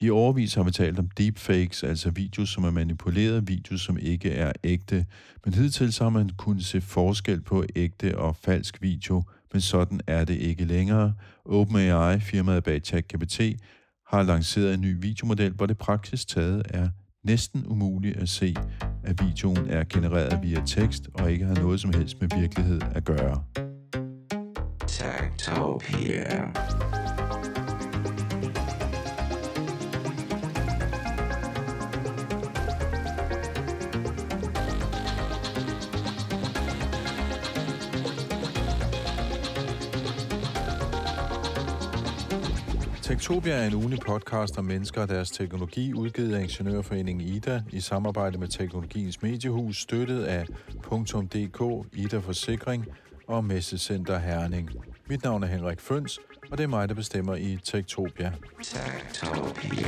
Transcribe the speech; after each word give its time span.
I 0.00 0.10
overvis 0.10 0.54
har 0.54 0.62
vi 0.62 0.70
talt 0.70 0.98
om 0.98 1.08
deepfakes, 1.08 1.82
altså 1.82 2.10
videoer, 2.10 2.46
som 2.46 2.64
er 2.64 2.70
manipuleret, 2.70 3.48
videoer, 3.48 3.78
som 3.78 3.98
ikke 3.98 4.30
er 4.30 4.52
ægte. 4.64 5.06
Men 5.44 5.54
hidtil 5.54 5.92
så 5.92 6.04
har 6.04 6.10
man 6.10 6.30
kunnet 6.36 6.64
se 6.64 6.80
forskel 6.80 7.40
på 7.40 7.64
ægte 7.76 8.18
og 8.18 8.36
falsk 8.36 8.82
video, 8.82 9.22
men 9.52 9.60
sådan 9.60 10.00
er 10.06 10.24
det 10.24 10.34
ikke 10.34 10.64
længere. 10.64 11.14
OpenAI, 11.44 12.20
firmaet 12.20 12.64
bag 12.64 12.80
ChatGPT, 12.84 13.40
har 14.06 14.22
lanceret 14.22 14.74
en 14.74 14.80
ny 14.80 14.96
videomodel, 15.00 15.52
hvor 15.52 15.66
det 15.66 15.78
praktisk 15.78 16.28
taget 16.28 16.62
er 16.70 16.88
næsten 17.24 17.66
umuligt 17.66 18.16
at 18.16 18.28
se, 18.28 18.54
at 19.04 19.24
videoen 19.24 19.70
er 19.70 19.84
genereret 19.84 20.42
via 20.42 20.62
tekst 20.66 21.08
og 21.14 21.32
ikke 21.32 21.44
har 21.44 21.54
noget 21.54 21.80
som 21.80 21.92
helst 21.94 22.20
med 22.20 22.28
virkelighed 22.40 22.80
at 22.94 23.04
gøre. 23.04 23.44
Techtopia. 24.86 26.52
Tektopia 43.16 43.54
er 43.54 43.66
en 43.66 43.74
ugenlig 43.74 44.00
podcast 44.00 44.58
om 44.58 44.64
mennesker 44.64 45.02
og 45.02 45.08
deres 45.08 45.30
teknologi, 45.30 45.92
udgivet 45.92 46.34
af 46.34 46.42
Ingeniørforeningen 46.42 47.28
IDA 47.28 47.62
i 47.72 47.80
samarbejde 47.80 48.38
med 48.38 48.48
Teknologiens 48.48 49.22
Mediehus, 49.22 49.80
støttet 49.80 50.24
af 50.24 50.46
.dk, 50.84 51.86
IDA 51.92 52.18
Forsikring 52.18 52.86
og 53.26 53.44
Messecenter 53.44 54.18
Herning. 54.18 54.70
Mit 55.08 55.24
navn 55.24 55.42
er 55.42 55.46
Henrik 55.46 55.80
Føns, 55.80 56.18
og 56.50 56.58
det 56.58 56.64
er 56.64 56.68
mig, 56.68 56.88
der 56.88 56.94
bestemmer 56.94 57.34
i 57.34 57.58
Tektopia. 57.64 58.32
Tektopia. 58.62 59.86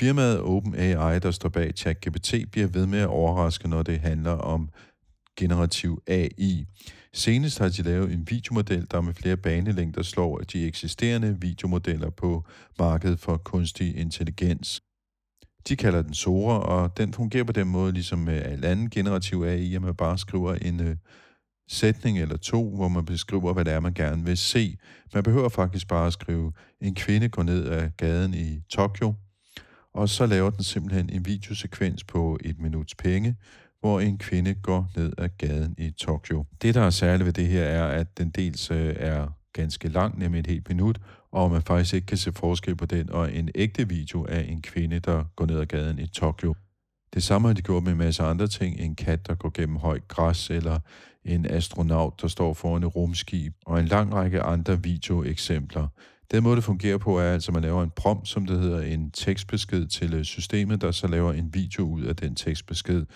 Firmaet 0.00 0.40
OpenAI, 0.40 1.18
der 1.18 1.30
står 1.30 1.48
bag 1.48 1.72
ChatGPT, 1.76 2.34
bliver 2.52 2.66
ved 2.66 2.86
med 2.86 2.98
at 2.98 3.06
overraske, 3.06 3.68
når 3.68 3.82
det 3.82 4.00
handler 4.00 4.30
om 4.30 4.68
generativ 5.36 6.02
AI. 6.06 6.66
Senest 7.12 7.58
har 7.58 7.68
de 7.68 7.82
lavet 7.82 8.12
en 8.12 8.26
videomodel, 8.30 8.86
der 8.90 9.00
med 9.00 9.14
flere 9.14 9.36
banelængder 9.36 10.02
slår 10.02 10.38
de 10.38 10.66
eksisterende 10.66 11.40
videomodeller 11.40 12.10
på 12.10 12.44
markedet 12.78 13.20
for 13.20 13.36
kunstig 13.36 13.96
intelligens. 13.96 14.82
De 15.68 15.76
kalder 15.76 16.02
den 16.02 16.14
Sora, 16.14 16.58
og 16.58 16.96
den 16.96 17.14
fungerer 17.14 17.44
på 17.44 17.52
den 17.52 17.68
måde, 17.68 17.92
ligesom 17.92 18.18
med 18.18 18.42
al 18.42 18.64
anden 18.64 18.90
generativ 18.90 19.42
AI, 19.42 19.74
at 19.74 19.82
man 19.82 19.94
bare 19.94 20.18
skriver 20.18 20.54
en 20.54 20.80
uh, 20.80 20.96
sætning 21.68 22.18
eller 22.18 22.36
to, 22.36 22.74
hvor 22.74 22.88
man 22.88 23.04
beskriver, 23.04 23.52
hvad 23.52 23.64
det 23.64 23.72
er, 23.72 23.80
man 23.80 23.94
gerne 23.94 24.24
vil 24.24 24.36
se. 24.36 24.76
Man 25.14 25.22
behøver 25.22 25.48
faktisk 25.48 25.88
bare 25.88 26.06
at 26.06 26.12
skrive, 26.12 26.52
en 26.80 26.94
kvinde 26.94 27.28
går 27.28 27.42
ned 27.42 27.68
ad 27.68 27.90
gaden 27.96 28.34
i 28.34 28.60
Tokyo, 28.70 29.14
og 29.94 30.08
så 30.08 30.26
laver 30.26 30.50
den 30.50 30.64
simpelthen 30.64 31.10
en 31.10 31.26
videosekvens 31.26 32.04
på 32.04 32.38
et 32.44 32.58
minuts 32.58 32.94
penge, 32.94 33.36
hvor 33.80 34.00
en 34.00 34.18
kvinde 34.18 34.54
går 34.54 34.90
ned 34.96 35.12
ad 35.18 35.28
gaden 35.38 35.74
i 35.78 35.90
Tokyo. 35.90 36.44
Det, 36.62 36.74
der 36.74 36.80
er 36.80 36.90
særligt 36.90 37.26
ved 37.26 37.32
det 37.32 37.46
her, 37.46 37.64
er, 37.64 37.86
at 37.86 38.18
den 38.18 38.30
dels 38.30 38.70
øh, 38.70 38.94
er 38.98 39.28
ganske 39.52 39.88
lang, 39.88 40.18
nemlig 40.18 40.40
et 40.40 40.46
helt 40.46 40.68
minut, 40.68 40.98
og 41.32 41.50
man 41.50 41.62
faktisk 41.62 41.94
ikke 41.94 42.06
kan 42.06 42.18
se 42.18 42.32
forskel 42.32 42.76
på 42.76 42.86
den 42.86 43.10
og 43.10 43.34
en 43.34 43.48
ægte 43.54 43.88
video 43.88 44.26
af 44.28 44.46
en 44.48 44.62
kvinde, 44.62 44.98
der 44.98 45.24
går 45.36 45.46
ned 45.46 45.60
ad 45.60 45.66
gaden 45.66 45.98
i 45.98 46.06
Tokyo. 46.06 46.54
Det 47.14 47.22
samme 47.22 47.48
har 47.48 47.54
de 47.54 47.62
gjort 47.62 47.82
med 47.82 47.92
en 47.92 47.98
masse 47.98 48.22
andre 48.22 48.46
ting. 48.46 48.80
En 48.80 48.94
kat, 48.94 49.26
der 49.26 49.34
går 49.34 49.50
gennem 49.54 49.76
højt 49.76 50.08
græs, 50.08 50.50
eller 50.50 50.78
en 51.24 51.46
astronaut, 51.46 52.22
der 52.22 52.28
står 52.28 52.54
foran 52.54 52.82
et 52.82 52.96
rumskib, 52.96 53.54
og 53.66 53.80
en 53.80 53.86
lang 53.86 54.14
række 54.14 54.42
andre 54.42 54.82
videoeksempler. 54.82 55.88
Den 56.30 56.42
måde, 56.42 56.56
det 56.56 56.64
fungerer 56.64 56.98
på, 56.98 57.18
er 57.18 57.32
altså, 57.32 57.50
at 57.50 57.54
man 57.54 57.62
laver 57.62 57.82
en 57.82 57.90
prompt, 57.90 58.28
som 58.28 58.46
det 58.46 58.60
hedder, 58.60 58.80
en 58.80 59.10
tekstbesked 59.10 59.86
til 59.86 60.14
øh, 60.14 60.24
systemet, 60.24 60.80
der 60.80 60.90
så 60.90 61.06
laver 61.06 61.32
en 61.32 61.54
video 61.54 61.84
ud 61.88 62.02
af 62.02 62.16
den 62.16 62.34
tekstbesked. 62.34 63.06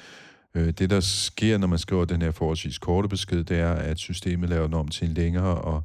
Øh, 0.54 0.70
det, 0.70 0.90
der 0.90 1.00
sker, 1.00 1.58
når 1.58 1.66
man 1.66 1.78
skriver 1.78 2.04
den 2.04 2.22
her 2.22 2.30
forholdsvis 2.30 2.78
korte 2.78 3.08
besked, 3.08 3.44
det 3.44 3.58
er, 3.58 3.72
at 3.72 3.98
systemet 3.98 4.48
laver 4.48 4.66
den 4.66 4.74
om 4.74 4.88
til 4.88 5.08
en 5.08 5.14
længere 5.14 5.54
og 5.60 5.82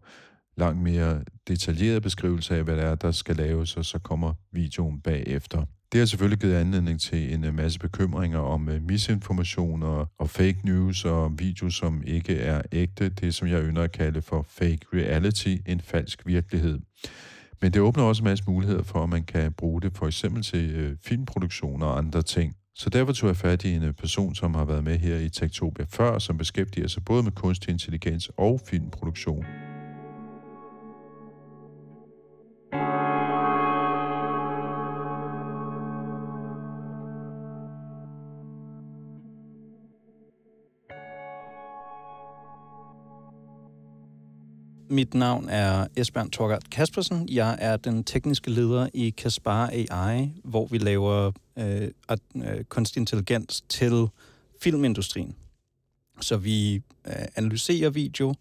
langt 0.57 0.81
mere 0.81 1.23
detaljeret 1.47 2.03
beskrivelse 2.03 2.55
af, 2.55 2.63
hvad 2.63 2.75
det 2.75 2.83
er, 2.83 2.95
der 2.95 3.11
skal 3.11 3.35
laves, 3.35 3.77
og 3.77 3.85
så 3.85 3.99
kommer 3.99 4.33
videoen 4.51 5.01
bagefter. 5.01 5.65
Det 5.91 5.99
har 5.99 6.05
selvfølgelig 6.05 6.39
givet 6.39 6.55
anledning 6.55 7.01
til 7.01 7.33
en 7.33 7.43
øh, 7.43 7.53
masse 7.53 7.79
bekymringer 7.79 8.39
om 8.39 8.69
øh, 8.69 8.83
misinformation 8.83 9.83
og, 9.83 10.29
fake 10.29 10.57
news 10.63 11.05
og 11.05 11.39
video, 11.39 11.69
som 11.69 12.03
ikke 12.05 12.39
er 12.39 12.61
ægte. 12.71 13.09
Det, 13.09 13.35
som 13.35 13.47
jeg 13.47 13.63
ynder 13.63 13.81
at 13.81 13.91
kalde 13.91 14.21
for 14.21 14.45
fake 14.49 14.79
reality, 14.93 15.55
en 15.65 15.81
falsk 15.81 16.21
virkelighed. 16.25 16.79
Men 17.61 17.73
det 17.73 17.81
åbner 17.81 18.03
også 18.03 18.21
en 18.21 18.23
masse 18.23 18.43
muligheder 18.47 18.83
for, 18.83 19.03
at 19.03 19.09
man 19.09 19.23
kan 19.23 19.53
bruge 19.53 19.81
det 19.81 19.97
for 19.97 20.07
eksempel 20.07 20.43
til 20.43 20.71
øh, 20.71 20.97
filmproduktioner 21.03 21.85
og 21.85 21.97
andre 21.97 22.21
ting. 22.21 22.55
Så 22.75 22.89
derfor 22.89 23.13
tog 23.13 23.27
jeg 23.27 23.37
fat 23.37 23.65
i 23.65 23.73
en 23.73 23.93
person, 23.93 24.35
som 24.35 24.55
har 24.55 24.65
været 24.65 24.83
med 24.83 24.97
her 24.97 25.17
i 25.17 25.29
Tektopia 25.29 25.85
før, 25.89 26.19
som 26.19 26.37
beskæftiger 26.37 26.87
sig 26.87 27.05
både 27.05 27.23
med 27.23 27.31
kunstig 27.31 27.71
intelligens 27.71 28.31
og 28.37 28.61
filmproduktion. 28.69 29.45
Mit 44.91 45.13
navn 45.13 45.49
er 45.49 45.87
Esbjørn 45.95 46.29
Torgart 46.29 46.69
Kaspersen. 46.69 47.29
Jeg 47.29 47.57
er 47.59 47.77
den 47.77 48.03
tekniske 48.03 48.51
leder 48.51 48.89
i 48.93 49.09
Kaspar 49.09 49.69
AI, 49.73 50.31
hvor 50.43 50.65
vi 50.65 50.77
laver 50.77 51.31
øh, 51.57 51.87
øh, 52.35 52.63
kunstig 52.63 52.99
intelligens 52.99 53.61
til 53.61 54.07
filmindustrien. 54.61 55.35
Så 56.21 56.37
vi 56.37 56.75
øh, 57.07 57.25
analyserer 57.35 57.89
video, 57.89 58.33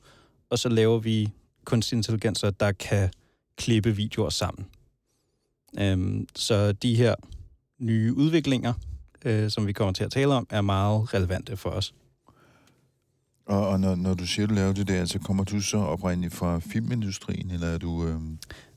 og 0.50 0.58
så 0.58 0.68
laver 0.68 0.98
vi 0.98 1.28
kunstig 1.64 1.96
intelligens, 1.96 2.44
der 2.60 2.72
kan 2.72 3.10
klippe 3.56 3.96
videoer 3.96 4.30
sammen. 4.30 4.66
Øhm, 5.78 6.28
så 6.36 6.72
de 6.72 6.96
her 6.96 7.14
nye 7.78 8.14
udviklinger, 8.14 8.72
øh, 9.24 9.50
som 9.50 9.66
vi 9.66 9.72
kommer 9.72 9.92
til 9.92 10.04
at 10.04 10.10
tale 10.10 10.34
om, 10.34 10.46
er 10.50 10.60
meget 10.60 11.14
relevante 11.14 11.56
for 11.56 11.70
os. 11.70 11.94
Og, 13.48 13.68
og 13.68 13.80
når, 13.80 13.94
når 13.94 14.14
du 14.14 14.26
siger, 14.26 14.46
du 14.46 14.54
laver 14.54 14.72
det 14.72 14.88
der, 14.88 15.04
så 15.04 15.18
kommer 15.18 15.44
du 15.44 15.60
så 15.60 15.76
oprindeligt 15.76 16.34
fra 16.34 16.58
filmindustrien, 16.58 17.50
eller 17.50 17.66
er 17.66 17.78
du... 17.78 18.04
Øh, 18.06 18.20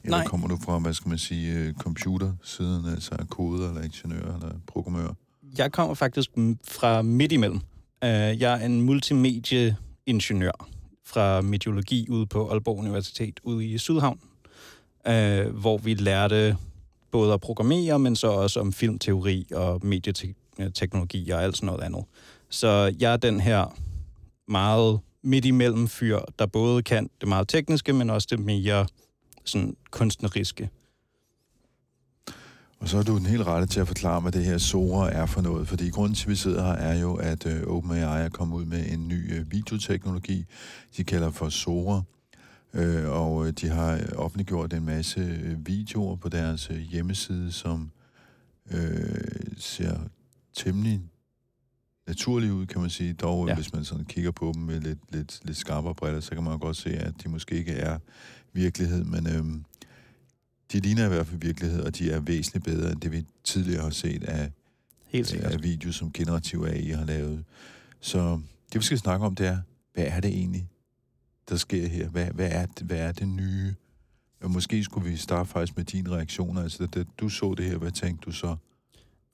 eller 0.03 0.17
Nej. 0.17 0.25
kommer 0.25 0.47
du 0.47 0.57
fra, 0.65 0.79
hvad 0.79 0.93
skal 0.93 1.09
man 1.09 1.17
sige, 1.17 1.53
øh, 1.53 1.73
computersiden, 1.73 2.85
altså 2.85 3.11
koder, 3.29 3.69
eller 3.69 3.81
ingeniør, 3.81 4.35
eller 4.35 4.51
programmør? 4.67 5.13
Jeg 5.57 5.71
kommer 5.71 5.93
faktisk 5.93 6.29
fra 6.67 7.01
midt 7.01 7.31
imellem. 7.31 7.59
Uh, 8.05 8.09
jeg 8.09 8.61
er 8.61 8.65
en 8.65 8.81
multimedieingeniør 8.81 10.67
fra 11.05 11.41
mediologi 11.41 12.07
ude 12.09 12.25
på 12.25 12.49
Aalborg 12.49 12.77
Universitet 12.77 13.39
ude 13.43 13.65
i 13.65 13.77
Sydhavn, 13.77 14.19
uh, 15.09 15.59
hvor 15.59 15.77
vi 15.77 15.93
lærte 15.93 16.57
både 17.11 17.33
at 17.33 17.41
programmere, 17.41 17.99
men 17.99 18.15
så 18.15 18.27
også 18.27 18.59
om 18.59 18.73
filmteori 18.73 19.47
og 19.55 19.85
medieteknologi 19.85 21.29
og 21.29 21.43
alt 21.43 21.57
sådan 21.57 21.67
noget 21.67 21.83
andet. 21.83 22.03
Så 22.49 22.95
jeg 22.99 23.13
er 23.13 23.17
den 23.17 23.39
her 23.39 23.77
meget 24.47 24.99
midt 25.23 25.45
imellem 25.45 25.87
fyr, 25.87 26.19
der 26.39 26.45
både 26.45 26.83
kan 26.83 27.09
det 27.21 27.29
meget 27.29 27.47
tekniske, 27.47 27.93
men 27.93 28.09
også 28.09 28.27
det 28.31 28.39
mere 28.39 28.87
sådan 29.45 29.75
kunstneriske. 29.91 30.69
Og 32.79 32.89
så 32.89 32.97
er 32.97 33.03
du 33.03 33.17
den 33.17 33.25
helt 33.25 33.47
rette 33.47 33.67
til 33.67 33.79
at 33.79 33.87
forklare, 33.87 34.21
hvad 34.21 34.31
det 34.31 34.45
her 34.45 34.57
Sora 34.57 35.11
er 35.11 35.25
for 35.25 35.41
noget. 35.41 35.67
Fordi 35.67 35.89
grunden 35.89 36.15
til, 36.15 36.25
at 36.25 36.29
vi 36.29 36.35
sidder 36.35 36.63
her, 36.65 36.73
er 36.73 36.99
jo, 36.99 37.15
at 37.15 37.45
øh, 37.45 37.63
OpenAI 37.63 38.25
er 38.25 38.29
kommet 38.29 38.57
ud 38.57 38.65
med 38.65 38.85
en 38.91 39.07
ny 39.07 39.33
øh, 39.33 39.51
videoteknologi, 39.51 40.45
de 40.97 41.03
kalder 41.03 41.31
for 41.31 41.49
Sora. 41.49 42.01
Øh, 42.73 43.09
og 43.09 43.61
de 43.61 43.67
har 43.67 43.99
offentliggjort 44.15 44.73
en 44.73 44.85
masse 44.85 45.21
videoer 45.65 46.15
på 46.15 46.29
deres 46.29 46.71
hjemmeside, 46.91 47.51
som 47.51 47.91
øh, 48.71 49.21
ser 49.57 49.99
temmelig 50.53 51.01
naturlige 52.07 52.53
ud, 52.53 52.65
kan 52.65 52.81
man 52.81 52.89
sige. 52.89 53.13
Dog, 53.13 53.47
ja. 53.47 53.55
hvis 53.55 53.73
man 53.73 53.85
sådan 53.85 54.05
kigger 54.05 54.31
på 54.31 54.51
dem 54.55 54.63
med 54.63 54.81
lidt, 54.81 54.99
lidt, 55.09 55.39
lidt 55.43 55.57
skarpere 55.57 55.95
briller, 55.95 56.19
så 56.19 56.29
kan 56.29 56.43
man 56.43 56.59
godt 56.59 56.77
se, 56.77 56.89
at 56.89 57.13
de 57.23 57.29
måske 57.29 57.55
ikke 57.55 57.71
er 57.71 57.99
virkelighed, 58.53 59.03
men 59.03 59.27
øhm, 59.27 59.65
de 60.71 60.79
ligner 60.79 61.05
i 61.05 61.09
hvert 61.09 61.27
fald 61.27 61.39
virkelighed, 61.39 61.83
og 61.83 61.97
de 61.97 62.11
er 62.11 62.19
væsentligt 62.19 62.65
bedre, 62.65 62.91
end 62.91 63.01
det 63.01 63.11
vi 63.11 63.25
tidligere 63.43 63.83
har 63.83 63.89
set 63.89 64.23
af, 64.23 64.51
Helt 65.11 65.33
af 65.33 65.63
videoer, 65.63 65.93
som 65.93 66.11
generativ 66.11 66.63
AI 66.63 66.89
har 66.89 67.05
lavet. 67.05 67.43
Så 67.99 68.41
det, 68.73 68.79
vi 68.79 68.85
skal 68.85 68.97
snakke 68.97 69.25
om, 69.25 69.35
det 69.35 69.47
er, 69.47 69.57
hvad 69.93 70.05
er 70.07 70.19
det 70.19 70.31
egentlig, 70.31 70.69
der 71.49 71.55
sker 71.55 71.87
her? 71.87 72.09
Hvad, 72.09 72.25
hvad, 72.25 72.49
er, 72.51 72.65
det, 72.65 72.87
hvad 72.87 72.97
er 72.97 73.11
det 73.11 73.27
nye? 73.27 73.75
Måske 74.43 74.83
skulle 74.83 75.09
vi 75.09 75.17
starte 75.17 75.49
faktisk 75.49 75.77
med 75.77 75.85
dine 75.85 76.09
reaktioner. 76.09 76.63
Altså, 76.63 76.85
da 76.85 77.03
du 77.17 77.29
så 77.29 77.53
det 77.57 77.65
her, 77.65 77.77
hvad 77.77 77.91
tænkte 77.91 78.25
du 78.25 78.31
så? 78.31 78.55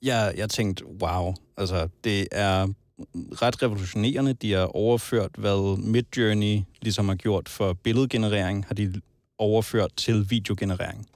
Ja, 0.02 0.16
jeg 0.16 0.50
tænkte, 0.50 0.86
wow, 0.86 1.34
altså 1.56 1.88
det 2.04 2.28
er 2.32 2.68
ret 3.14 3.62
revolutionerende. 3.62 4.32
De 4.32 4.52
har 4.52 4.64
overført, 4.64 5.30
hvad 5.38 5.78
Midjourney 5.78 6.60
ligesom 6.82 7.08
har 7.08 7.14
gjort 7.14 7.48
for 7.48 7.72
billedgenerering, 7.72 8.64
har 8.66 8.74
de 8.74 9.00
overført 9.38 9.90
til 9.96 10.30
videogenerering. 10.30 11.06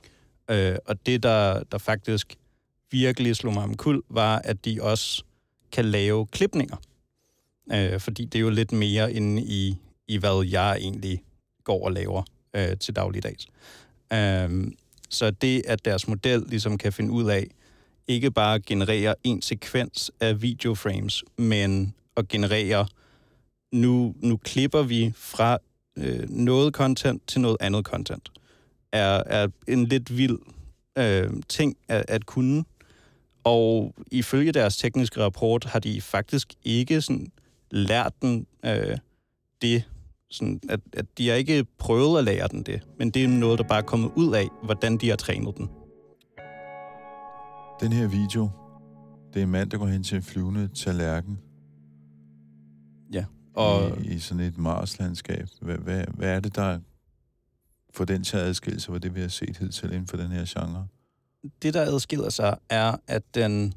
Øh, 0.50 0.76
og 0.86 1.06
det, 1.06 1.22
der, 1.22 1.62
der 1.62 1.78
faktisk 1.78 2.34
virkelig 2.90 3.36
slog 3.36 3.54
mig 3.54 3.62
om 3.62 3.76
kul, 3.76 4.02
var, 4.10 4.38
at 4.38 4.64
de 4.64 4.78
også 4.80 5.24
kan 5.72 5.84
lave 5.84 6.26
klipninger. 6.26 6.76
Øh, 7.72 8.00
fordi 8.00 8.24
det 8.24 8.38
er 8.38 8.42
jo 8.42 8.50
lidt 8.50 8.72
mere 8.72 9.12
inde 9.12 9.42
i, 9.42 9.76
i 10.08 10.16
hvad 10.16 10.46
jeg 10.50 10.76
egentlig 10.76 11.22
går 11.64 11.84
og 11.84 11.92
laver 11.92 12.22
øh, 12.56 12.76
til 12.76 12.96
dagligdags. 12.96 13.46
Øh, 14.12 14.72
så 15.08 15.30
det, 15.30 15.62
at 15.66 15.84
deres 15.84 16.08
model 16.08 16.44
ligesom 16.48 16.78
kan 16.78 16.92
finde 16.92 17.12
ud 17.12 17.30
af, 17.30 17.46
ikke 18.08 18.30
bare 18.30 18.60
generere 18.60 19.14
en 19.24 19.42
sekvens 19.42 20.10
af 20.20 20.42
videoframes, 20.42 21.24
men 21.38 21.94
at 22.16 22.28
generere, 22.28 22.86
nu, 23.72 24.14
nu 24.20 24.36
klipper 24.36 24.82
vi 24.82 25.12
fra 25.16 25.58
øh, 25.98 26.30
noget 26.30 26.74
content 26.74 27.22
til 27.26 27.40
noget 27.40 27.56
andet 27.60 27.84
content, 27.84 28.28
er, 28.92 29.22
er 29.26 29.48
en 29.68 29.86
lidt 29.86 30.16
vild 30.16 30.38
øh, 30.98 31.30
ting 31.48 31.76
at, 31.88 32.04
at 32.08 32.26
kunne. 32.26 32.64
Og 33.44 33.94
ifølge 34.10 34.52
deres 34.52 34.76
tekniske 34.76 35.24
rapport 35.24 35.64
har 35.64 35.78
de 35.78 36.00
faktisk 36.00 36.54
ikke 36.64 37.00
sådan 37.00 37.32
lært 37.70 38.12
den 38.22 38.46
øh, 38.64 38.96
det, 39.62 39.84
sådan, 40.30 40.60
at, 40.68 40.80
at 40.92 41.06
de 41.18 41.28
har 41.28 41.34
ikke 41.34 41.66
prøvet 41.78 42.18
at 42.18 42.24
lære 42.24 42.48
den 42.48 42.62
det, 42.62 42.80
men 42.98 43.10
det 43.10 43.24
er 43.24 43.28
noget, 43.28 43.58
der 43.58 43.64
bare 43.64 43.78
er 43.78 43.82
kommet 43.82 44.10
ud 44.16 44.34
af, 44.34 44.48
hvordan 44.64 44.96
de 44.96 45.08
har 45.08 45.16
trænet 45.16 45.56
den. 45.56 45.68
Den 47.82 47.92
her 47.92 48.06
video, 48.06 48.50
det 49.34 49.40
er 49.40 49.42
en 49.42 49.50
mand, 49.50 49.70
der 49.70 49.78
går 49.78 49.86
hen 49.86 50.02
til 50.02 50.16
en 50.16 50.22
flyvende 50.22 50.68
tallerken. 50.68 51.38
Ja. 53.12 53.24
Og... 53.54 54.00
I, 54.00 54.14
I 54.14 54.18
sådan 54.18 54.40
et 54.40 54.58
Mars-landskab. 54.58 55.48
Hvad, 55.60 55.78
hvad, 55.78 56.04
hvad 56.14 56.36
er 56.36 56.40
det, 56.40 56.56
der 56.56 56.80
får 57.90 58.04
den 58.04 58.24
til 58.24 58.36
at 58.36 58.42
adskille 58.42 58.80
sig, 58.80 58.90
hvad 58.90 59.00
det 59.00 59.14
vi 59.14 59.20
har 59.20 59.28
set 59.28 59.56
hidtil 59.56 59.92
inden 59.92 60.06
for 60.06 60.16
den 60.16 60.30
her 60.30 60.44
genre? 60.48 60.86
Det, 61.62 61.74
der 61.74 61.82
adskiller 61.82 62.30
sig, 62.30 62.58
er, 62.68 62.96
at 63.06 63.22
den, 63.34 63.74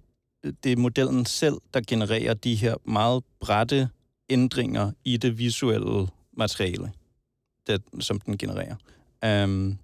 det 0.63 0.71
er 0.71 0.77
modellen 0.77 1.25
selv, 1.25 1.55
der 1.73 1.81
genererer 1.87 2.33
de 2.33 2.55
her 2.55 2.75
meget 2.89 3.23
brætte 3.39 3.89
ændringer 4.29 4.91
i 5.05 5.17
det 5.17 5.37
visuelle 5.37 6.07
materiale, 6.37 6.91
det, 7.67 7.83
som 7.99 8.19
den 8.19 8.37
genererer. 8.37 8.75
Um, 9.43 9.77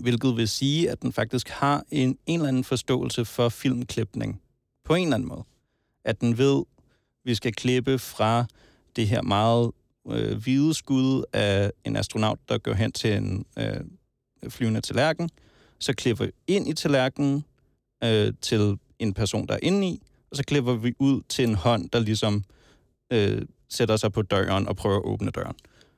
hvilket 0.00 0.36
vil 0.36 0.48
sige, 0.48 0.90
at 0.90 1.02
den 1.02 1.12
faktisk 1.12 1.48
har 1.48 1.84
en, 1.90 2.18
en 2.26 2.40
eller 2.40 2.48
anden 2.48 2.64
forståelse 2.64 3.24
for 3.24 3.48
filmklipning 3.48 4.42
på 4.84 4.94
en 4.94 5.02
eller 5.02 5.14
anden 5.14 5.28
måde. 5.28 5.44
At 6.04 6.20
den 6.20 6.38
ved, 6.38 6.58
at 6.58 6.64
vi 7.24 7.34
skal 7.34 7.52
klippe 7.52 7.98
fra 7.98 8.46
det 8.96 9.08
her 9.08 9.22
meget 9.22 9.70
øh, 10.08 10.36
hvide 10.36 10.74
skud 10.74 11.24
af 11.32 11.72
en 11.84 11.96
astronaut, 11.96 12.38
der 12.48 12.58
går 12.58 12.72
hen 12.72 12.92
til 12.92 13.16
en 13.16 13.44
øh, 13.58 13.80
flyvende 14.48 14.80
tallerken, 14.80 15.30
så 15.78 15.94
klipper 15.94 16.24
vi 16.24 16.32
ind 16.46 16.68
i 16.68 16.72
tallerkenen 16.72 17.44
øh, 18.04 18.32
til 18.40 18.78
en 18.98 19.14
person, 19.14 19.46
der 19.46 19.54
er 19.54 19.58
inde 19.62 19.88
i, 19.88 20.02
og 20.30 20.36
så 20.36 20.44
klipper 20.44 20.74
vi 20.74 20.94
ud 20.98 21.22
til 21.28 21.44
en 21.44 21.54
hånd, 21.54 21.90
der 21.90 21.98
ligesom 21.98 22.44
øh, 23.12 23.42
sætter 23.68 23.96
sig 23.96 24.12
på 24.12 24.22
døren 24.22 24.68
og 24.68 24.76
prøver 24.76 24.96
at 24.96 25.04
åbne 25.04 25.30
døren. 25.30 25.56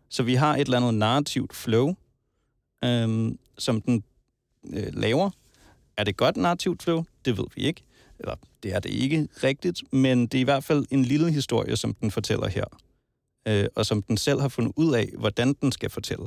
Så 0.08 0.22
vi 0.22 0.34
har 0.34 0.54
et 0.54 0.60
eller 0.60 0.76
andet 0.76 0.94
narrativt 0.94 1.54
flow, 1.56 1.94
øh, 2.84 3.32
som 3.58 3.80
den 3.80 4.04
øh, 4.72 4.94
laver. 4.94 5.30
Er 5.96 6.04
det 6.04 6.16
godt 6.16 6.36
narrativt 6.36 6.82
flow? 6.82 7.04
Det 7.24 7.38
ved 7.38 7.44
vi 7.54 7.62
ikke. 7.62 7.82
Eller 8.18 8.34
det 8.62 8.74
er 8.74 8.80
det 8.80 8.90
ikke 8.90 9.28
rigtigt, 9.44 9.82
men 9.92 10.26
det 10.26 10.38
er 10.38 10.40
i 10.40 10.44
hvert 10.44 10.64
fald 10.64 10.86
en 10.90 11.04
lille 11.04 11.32
historie, 11.32 11.76
som 11.76 11.94
den 11.94 12.10
fortæller 12.10 12.48
her. 12.48 12.64
Øh, 13.48 13.66
og 13.74 13.86
som 13.86 14.02
den 14.02 14.16
selv 14.16 14.40
har 14.40 14.48
fundet 14.48 14.72
ud 14.76 14.94
af, 14.94 15.08
hvordan 15.18 15.52
den 15.52 15.72
skal 15.72 15.90
fortælle. 15.90 16.26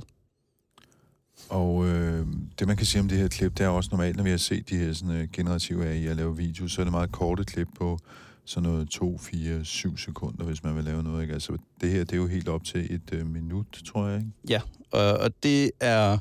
Og 1.50 1.88
øh, 1.88 2.28
det, 2.60 2.68
man 2.68 2.78
kan 2.78 2.86
sige 2.86 3.02
om 3.02 3.08
det 3.08 3.18
her 3.18 3.28
klip, 3.28 3.58
det 3.58 3.64
er 3.64 3.68
også 3.68 3.90
normalt, 3.92 4.16
når 4.18 4.24
vi 4.24 4.30
har 4.30 4.38
set 4.38 4.70
de 4.70 4.78
her 4.78 4.94
sådan, 4.94 5.22
uh, 5.22 5.30
generative 5.34 5.88
AI 5.88 6.08
at 6.08 6.16
lave 6.16 6.38
video, 6.38 6.68
så 6.68 6.82
er 6.82 6.86
det 6.86 6.92
meget 6.92 7.12
korte 7.12 7.44
klip 7.44 7.68
på 7.78 8.00
sådan 8.46 8.70
noget 8.70 8.90
2, 8.90 9.18
4, 9.18 9.66
7 9.66 9.98
sekunder, 9.98 10.44
hvis 10.44 10.64
man 10.64 10.76
vil 10.76 10.84
lave 10.84 11.04
noget. 11.04 11.22
Ikke? 11.22 11.34
Altså, 11.34 11.58
det 11.82 11.92
her, 11.92 12.00
det 12.00 12.14
er 12.14 12.18
jo 12.18 12.28
helt 12.28 12.48
op 12.48 12.64
til 12.64 12.96
et 12.96 13.14
øh, 13.14 13.28
minut, 13.28 13.82
tror 13.86 14.08
jeg, 14.08 14.18
ikke? 14.18 14.32
Ja, 14.50 14.62
og, 14.92 15.14
og 15.14 15.32
det 15.44 15.72
er 15.80 16.18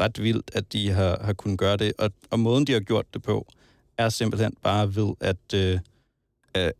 ret 0.00 0.22
vildt, 0.22 0.50
at 0.54 0.72
de 0.72 0.90
har, 0.90 1.18
har 1.24 1.32
kunnet 1.32 1.58
gøre 1.58 1.76
det. 1.76 1.92
Og, 1.98 2.12
og 2.30 2.40
måden, 2.40 2.66
de 2.66 2.72
har 2.72 2.80
gjort 2.80 3.14
det 3.14 3.22
på, 3.22 3.46
er 3.98 4.08
simpelthen 4.08 4.54
bare 4.62 4.96
ved 4.96 5.14
at, 5.20 5.54
øh, 5.54 5.78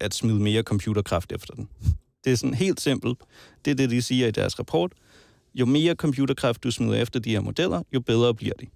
at 0.01 0.15
smide 0.15 0.41
mere 0.41 0.63
computerkraft 0.63 1.33
efter 1.33 1.55
den. 1.55 1.69
Det 2.25 2.33
er 2.33 2.37
sådan 2.37 2.55
helt 2.55 2.81
simpelt. 2.81 3.19
Det 3.65 3.71
er 3.71 3.75
det, 3.75 3.91
de 3.91 4.03
siger 4.03 4.27
i 4.27 4.31
deres 4.31 4.59
rapport. 4.59 4.93
Jo 5.55 5.67
mere 5.67 5.95
computerkraft 5.95 6.65
du 6.65 6.71
smider 6.71 6.95
efter 6.95 7.21
de 7.21 7.31
her 7.31 7.41
modeller, 7.41 7.83
jo 7.95 8.01
bedre 8.01 8.35
bliver 8.35 8.55
de. 8.61 8.67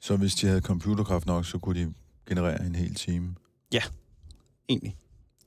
Så 0.00 0.16
hvis 0.16 0.34
de 0.34 0.46
havde 0.46 0.60
computerkraft 0.60 1.26
nok, 1.26 1.46
så 1.46 1.58
kunne 1.58 1.80
de 1.80 1.94
generere 2.28 2.66
en 2.66 2.74
hel 2.74 2.94
time? 2.94 3.34
Ja, 3.72 3.82
egentlig. 4.68 4.96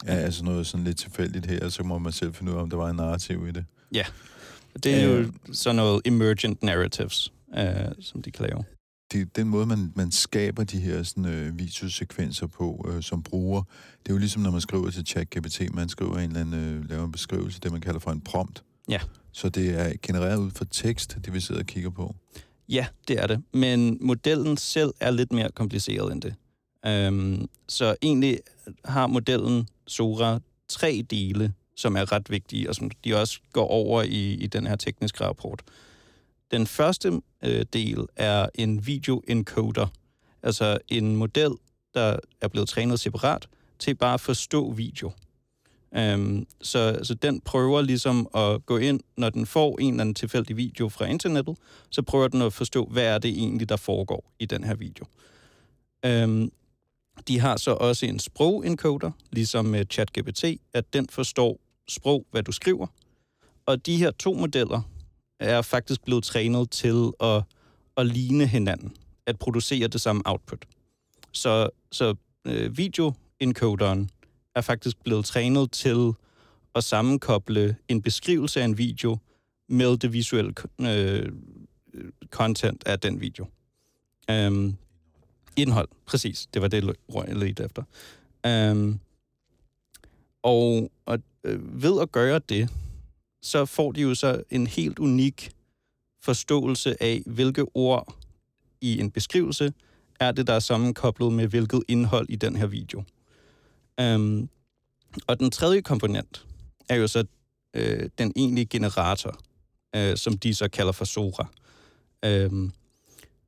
Ja, 0.08 0.14
altså 0.14 0.44
noget 0.44 0.68
sådan 0.68 0.84
lidt 0.84 0.98
tilfældigt 0.98 1.46
her, 1.46 1.70
så 1.70 1.84
må 1.84 1.98
man 1.98 2.12
selv 2.12 2.34
finde 2.34 2.52
ud 2.52 2.58
af, 2.58 2.62
om 2.62 2.70
der 2.70 2.78
var 2.78 2.90
en 2.90 2.96
narrativ 2.96 3.48
i 3.48 3.52
det. 3.52 3.66
Ja, 3.92 4.06
det 4.84 4.96
er 4.96 5.04
jo 5.04 5.32
sådan 5.54 5.76
noget 5.76 6.02
emergent 6.06 6.64
narratives, 6.64 7.34
øh, 7.58 7.92
som 8.00 8.22
de 8.22 8.32
kan 8.32 8.46
lave. 8.46 8.64
Det, 9.12 9.36
den 9.36 9.48
måde, 9.48 9.66
man, 9.66 9.94
man 9.96 10.12
skaber 10.12 10.64
de 10.64 10.80
her 10.80 11.04
sådan, 11.04 11.26
øh, 11.26 11.60
videosekvenser 11.60 12.48
på 12.48 12.90
øh, 12.90 13.04
som 13.04 13.24
bruger, 13.24 13.64
det 14.04 14.10
er 14.10 14.14
jo 14.14 14.18
ligesom, 14.18 14.42
når 14.42 14.52
man 14.52 14.62
skriver 14.62 14.90
til 14.90 15.06
ChatGPT, 15.06 15.74
man 15.74 15.90
skriver 15.90 16.18
en 16.18 16.30
eller 16.30 16.42
anden, 16.42 16.76
øh, 16.76 16.90
laver 16.90 17.06
en 17.06 17.12
beskrivelse, 17.12 17.60
det 17.60 17.72
man 17.72 17.82
kalder 17.82 18.00
for 18.00 18.12
en 18.12 18.22
prompt. 18.22 18.64
Ja. 18.90 19.00
Så 19.32 19.50
det 19.50 19.80
er 19.80 19.94
genereret 20.02 20.38
ud 20.38 20.52
fra 20.52 20.66
tekst, 20.72 21.18
det 21.26 21.34
vi 21.34 21.40
sidder 21.40 21.62
og 21.62 21.68
kigger 21.68 21.90
på. 21.90 22.16
Ja, 22.70 22.86
det 23.08 23.22
er 23.22 23.28
det. 23.28 23.44
Men 23.54 23.98
modellen 24.02 24.58
selv 24.58 24.94
er 25.00 25.12
lidt 25.12 25.32
mere 25.32 25.50
kompliceret 25.52 26.12
end 26.12 26.22
det. 26.22 26.36
Um, 27.08 27.50
så 27.68 27.96
egentlig 28.02 28.40
har 28.86 29.08
modellen 29.08 29.68
Sora 29.88 30.40
tre 30.70 31.06
dele, 31.10 31.54
som 31.76 31.96
er 31.96 32.12
ret 32.12 32.30
vigtige, 32.30 32.70
og 32.70 32.76
som 32.76 32.90
de 33.06 33.16
også 33.16 33.40
går 33.54 33.68
over 33.68 34.04
i, 34.04 34.34
i 34.34 34.48
den 34.48 34.68
her 34.68 34.76
tekniske 34.76 35.24
rapport. 35.24 35.62
Den 36.52 36.68
første 36.68 37.22
øh, 37.44 37.66
del 37.74 38.06
er 38.16 38.50
en 38.56 38.88
video-encoder, 38.88 39.88
altså 40.44 40.78
en 40.88 41.16
model, 41.16 41.52
der 41.94 42.18
er 42.42 42.48
blevet 42.48 42.70
trænet 42.70 43.00
separat 43.00 43.48
til 43.80 43.96
bare 43.96 44.14
at 44.14 44.22
forstå 44.22 44.72
video. 44.72 45.12
Øhm, 45.96 46.48
så, 46.62 47.00
så 47.04 47.14
den 47.14 47.42
prøver 47.42 47.82
ligesom 47.82 48.28
at 48.36 48.66
gå 48.66 48.78
ind, 48.78 49.00
når 49.18 49.30
den 49.30 49.46
får 49.46 49.80
en 49.80 49.94
eller 49.94 50.02
anden 50.02 50.16
tilfældig 50.16 50.58
video 50.58 50.90
fra 50.90 51.06
internettet, 51.06 51.58
så 51.90 52.02
prøver 52.02 52.28
den 52.28 52.42
at 52.42 52.54
forstå, 52.54 52.86
hvad 52.86 53.04
er 53.04 53.18
det 53.18 53.30
egentlig, 53.30 53.70
der 53.70 53.78
foregår 53.78 54.34
i 54.40 54.46
den 54.46 54.64
her 54.64 54.76
video. 54.76 55.06
Øhm, 56.06 56.52
de 57.28 57.40
har 57.40 57.58
så 57.58 57.72
også 57.72 58.06
en 58.06 58.20
sprogencoder, 58.20 59.12
ligesom 59.32 59.66
med 59.66 59.86
ChatGPT, 59.90 60.46
at 60.74 60.94
den 60.94 61.08
forstår 61.10 61.60
sprog, 61.88 62.26
hvad 62.32 62.44
du 62.44 62.52
skriver. 62.52 62.88
Og 63.66 63.86
de 63.86 63.98
her 63.98 64.12
to 64.12 64.34
modeller 64.34 64.82
er 65.42 65.62
faktisk 65.62 66.04
blevet 66.04 66.24
trænet 66.24 66.70
til 66.70 67.12
at, 67.20 67.44
at 67.98 68.06
ligne 68.06 68.48
hinanden, 68.48 68.96
at 69.26 69.40
producere 69.40 69.88
det 69.88 70.02
samme 70.02 70.22
output. 70.26 70.66
Så, 71.32 71.70
så 71.92 72.16
øh, 72.46 72.78
videoencoderen 72.78 74.10
er 74.56 74.62
faktisk 74.62 75.04
blevet 75.04 75.26
trænet 75.26 75.72
til 75.72 76.12
at 76.76 76.84
sammenkoble 76.84 77.76
en 77.88 78.02
beskrivelse 78.02 78.62
af 78.62 78.66
en 78.66 78.78
video 78.78 79.18
med 79.70 79.98
det 79.98 80.14
visuelle 80.14 80.54
øh, 80.82 81.32
content 82.30 82.84
af 82.86 83.00
den 83.00 83.22
video. 83.22 83.46
Um, 84.32 84.78
indhold, 85.56 85.90
præcis. 86.06 86.48
Det 86.54 86.62
var 86.62 86.68
det, 86.68 86.96
jeg 87.16 87.36
ledte 87.36 87.64
efter. 87.64 87.84
Um, 88.72 89.00
og, 90.44 90.92
og 91.06 91.20
øh, 91.44 91.84
ved 91.84 92.02
at 92.02 92.12
gøre 92.12 92.40
det, 92.40 92.70
så 93.42 93.66
får 93.66 93.92
de 93.92 94.02
jo 94.02 94.16
så 94.16 94.44
en 94.50 94.68
helt 94.68 95.00
unik 95.00 95.52
forståelse 96.22 97.04
af, 97.04 97.22
hvilke 97.26 97.66
ord 97.74 98.16
i 98.82 99.00
en 99.00 99.12
beskrivelse 99.12 99.74
er 100.20 100.32
det, 100.32 100.48
der 100.48 100.54
er 100.54 100.60
sammenkoblet 100.60 101.34
med 101.34 101.48
hvilket 101.48 101.84
indhold 101.88 102.30
i 102.30 102.36
den 102.36 102.56
her 102.56 102.68
video. 102.68 103.04
Um, 104.02 104.50
og 105.28 105.40
den 105.40 105.52
tredje 105.52 105.82
komponent 105.82 106.46
er 106.90 106.96
jo 106.96 107.08
så 107.08 107.26
øh, 107.74 108.10
den 108.18 108.34
egentlige 108.36 108.66
generator, 108.66 109.40
øh, 109.96 110.18
som 110.18 110.38
de 110.38 110.56
så 110.56 110.70
kalder 110.70 110.92
for 110.92 111.06
Sora. 111.06 111.48
Um, 112.28 112.74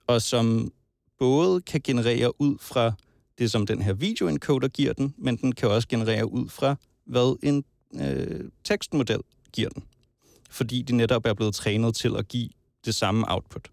og 0.08 0.22
som 0.22 0.72
både 1.20 1.62
kan 1.62 1.82
generere 1.84 2.42
ud 2.42 2.58
fra 2.60 2.92
det, 3.38 3.52
som 3.52 3.66
den 3.66 3.82
her 3.82 3.94
videoencoder 3.94 4.68
giver 4.68 4.94
den, 4.94 5.16
men 5.18 5.38
den 5.38 5.52
kan 5.52 5.70
også 5.70 5.88
generere 5.88 6.32
ud 6.32 6.50
fra, 6.50 6.76
hvad 7.06 7.38
en 7.44 7.64
øh, 8.02 8.50
tekstmodel 8.64 9.20
giver 9.54 9.70
den. 9.70 9.84
Fordi 10.50 10.82
de 10.82 10.96
netop 10.96 11.26
er 11.26 11.34
blevet 11.34 11.56
trænet 11.56 11.96
til 11.96 12.16
at 12.18 12.28
give 12.28 12.50
det 12.86 12.96
samme 12.96 13.32
output. 13.32 13.68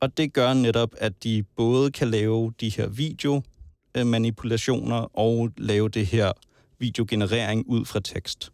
Og 0.00 0.16
det 0.16 0.32
gør 0.32 0.54
netop, 0.54 0.94
at 0.98 1.24
de 1.24 1.42
både 1.56 1.90
kan 1.90 2.10
lave 2.10 2.52
de 2.60 2.68
her 2.68 2.88
videomanipulationer 2.88 5.18
og 5.18 5.50
lave 5.56 5.88
det 5.88 6.06
her 6.06 6.32
videogenerering 6.78 7.68
ud 7.68 7.84
fra 7.84 8.00
tekst. 8.00 8.52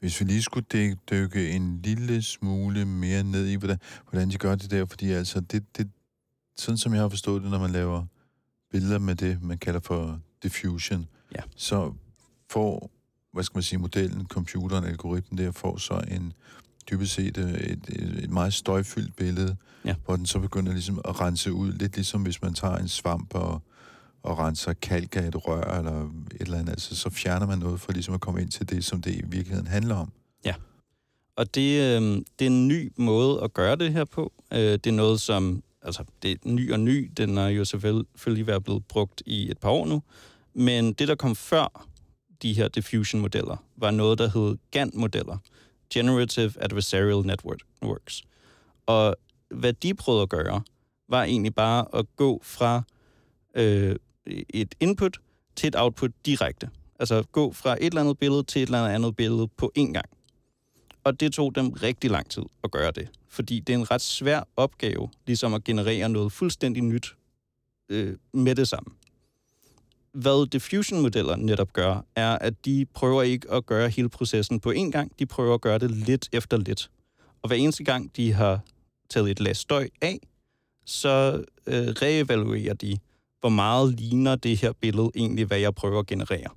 Hvis 0.00 0.20
vi 0.20 0.24
lige 0.24 0.42
skulle 0.42 0.66
dykke, 1.10 1.50
en 1.50 1.80
lille 1.82 2.22
smule 2.22 2.84
mere 2.84 3.22
ned 3.22 3.46
i, 3.46 3.54
hvordan, 3.54 3.78
hvordan 4.10 4.30
de 4.30 4.38
gør 4.38 4.54
det 4.54 4.70
der, 4.70 4.86
fordi 4.86 5.10
altså, 5.10 5.40
det, 5.40 5.76
det, 5.76 5.90
sådan 6.56 6.78
som 6.78 6.92
jeg 6.94 7.00
har 7.00 7.08
forstået 7.08 7.42
det, 7.42 7.50
når 7.50 7.58
man 7.58 7.70
laver 7.70 8.04
billeder 8.70 8.98
med 8.98 9.14
det, 9.14 9.42
man 9.42 9.58
kalder 9.58 9.80
for 9.80 10.20
diffusion, 10.42 11.06
Ja. 11.34 11.40
så 11.56 11.92
får, 12.50 12.90
hvad 13.32 13.44
skal 13.44 13.56
man 13.56 13.62
sige, 13.62 13.78
modellen, 13.78 14.26
computeren, 14.26 14.84
algoritmen 14.84 15.38
der, 15.38 15.52
får 15.52 15.76
så 15.76 16.04
en 16.10 16.32
dybest 16.90 17.12
set 17.12 17.38
øh, 17.38 17.50
et, 17.54 17.80
et, 17.88 18.24
et 18.24 18.30
meget 18.30 18.54
støjfyldt 18.54 19.16
billede, 19.16 19.56
Ja. 19.84 19.94
hvor 20.04 20.16
den 20.16 20.26
så 20.26 20.38
begynder 20.38 20.72
ligesom 20.72 21.00
at 21.04 21.20
rense 21.20 21.52
ud, 21.52 21.72
lidt 21.72 21.96
ligesom 21.96 22.22
hvis 22.22 22.42
man 22.42 22.54
tager 22.54 22.76
en 22.76 22.88
svamp 22.88 23.34
og, 23.34 23.62
og 24.22 24.38
renser 24.38 24.72
kalk 24.72 25.16
af 25.16 25.28
et 25.28 25.48
rør 25.48 25.78
eller 25.78 26.02
et 26.02 26.40
eller 26.40 26.58
andet, 26.58 26.70
altså 26.70 26.96
så 26.96 27.10
fjerner 27.10 27.46
man 27.46 27.58
noget 27.58 27.80
for 27.80 27.92
ligesom 27.92 28.14
at 28.14 28.20
komme 28.20 28.42
ind 28.42 28.50
til 28.50 28.68
det, 28.70 28.84
som 28.84 29.02
det 29.02 29.14
i 29.14 29.22
virkeligheden 29.26 29.66
handler 29.66 29.94
om. 29.94 30.12
Og 31.36 31.54
det, 31.54 31.80
øh, 31.80 32.02
det 32.38 32.46
er 32.46 32.50
en 32.50 32.68
ny 32.68 32.92
måde 32.96 33.40
at 33.42 33.54
gøre 33.54 33.76
det 33.76 33.92
her 33.92 34.04
på. 34.04 34.32
Øh, 34.52 34.58
det 34.58 34.86
er 34.86 34.92
noget, 34.92 35.20
som... 35.20 35.62
Altså, 35.82 36.04
det 36.22 36.30
er 36.30 36.36
ny 36.44 36.72
og 36.72 36.80
ny. 36.80 37.12
Den 37.16 37.38
er 37.38 37.48
jo 37.48 37.64
selvfølgelig 37.64 38.46
været 38.46 38.64
blevet 38.64 38.84
brugt 38.84 39.22
i 39.26 39.50
et 39.50 39.58
par 39.58 39.68
år 39.70 39.86
nu. 39.86 40.02
Men 40.54 40.92
det, 40.92 41.08
der 41.08 41.14
kom 41.14 41.36
før 41.36 41.86
de 42.42 42.52
her 42.52 42.68
diffusion-modeller, 42.68 43.56
var 43.76 43.90
noget, 43.90 44.18
der 44.18 44.28
hed 44.28 44.56
GAN-modeller. 44.70 45.38
Generative 45.94 46.52
Adversarial 46.60 47.26
Networks. 47.26 48.22
Og 48.86 49.16
hvad 49.50 49.72
de 49.72 49.94
prøvede 49.94 50.22
at 50.22 50.28
gøre, 50.28 50.62
var 51.08 51.22
egentlig 51.22 51.54
bare 51.54 51.86
at 51.94 52.06
gå 52.16 52.40
fra 52.44 52.82
øh, 53.54 53.96
et 54.26 54.74
input 54.80 55.18
til 55.56 55.68
et 55.68 55.76
output 55.76 56.10
direkte. 56.26 56.70
Altså 56.98 57.22
gå 57.32 57.52
fra 57.52 57.72
et 57.72 57.86
eller 57.86 58.00
andet 58.00 58.18
billede 58.18 58.42
til 58.42 58.62
et 58.62 58.66
eller 58.66 58.86
andet 58.86 59.16
billede 59.16 59.48
på 59.48 59.72
én 59.78 59.92
gang. 59.92 60.06
Og 61.04 61.20
det 61.20 61.32
tog 61.32 61.54
dem 61.54 61.70
rigtig 61.70 62.10
lang 62.10 62.30
tid 62.30 62.42
at 62.64 62.70
gøre 62.70 62.90
det, 62.90 63.08
fordi 63.28 63.60
det 63.60 63.72
er 63.72 63.78
en 63.78 63.90
ret 63.90 64.00
svær 64.00 64.42
opgave, 64.56 65.08
ligesom 65.26 65.54
at 65.54 65.64
generere 65.64 66.08
noget 66.08 66.32
fuldstændig 66.32 66.82
nyt 66.82 67.16
øh, 67.88 68.16
med 68.32 68.54
det 68.54 68.68
samme. 68.68 68.90
Hvad 70.12 70.46
diffusion-modeller 70.46 71.36
netop 71.36 71.72
gør, 71.72 72.04
er, 72.16 72.38
at 72.38 72.64
de 72.64 72.86
prøver 72.94 73.22
ikke 73.22 73.50
at 73.50 73.66
gøre 73.66 73.88
hele 73.88 74.08
processen 74.08 74.60
på 74.60 74.72
én 74.72 74.90
gang, 74.90 75.12
de 75.18 75.26
prøver 75.26 75.54
at 75.54 75.60
gøre 75.60 75.78
det 75.78 75.90
lidt 75.90 76.28
efter 76.32 76.56
lidt. 76.56 76.90
Og 77.42 77.48
hver 77.48 77.56
eneste 77.56 77.84
gang, 77.84 78.16
de 78.16 78.32
har 78.32 78.60
taget 79.10 79.30
et 79.30 79.40
lag 79.40 79.56
støj 79.56 79.88
af, 80.02 80.18
så 80.86 81.44
øh, 81.66 81.88
reevaluerer 81.88 82.74
de, 82.74 82.98
hvor 83.40 83.48
meget 83.48 84.00
ligner 84.00 84.36
det 84.36 84.56
her 84.56 84.72
billede 84.72 85.10
egentlig, 85.14 85.44
hvad 85.44 85.58
jeg 85.58 85.74
prøver 85.74 86.00
at 86.00 86.06
generere. 86.06 86.48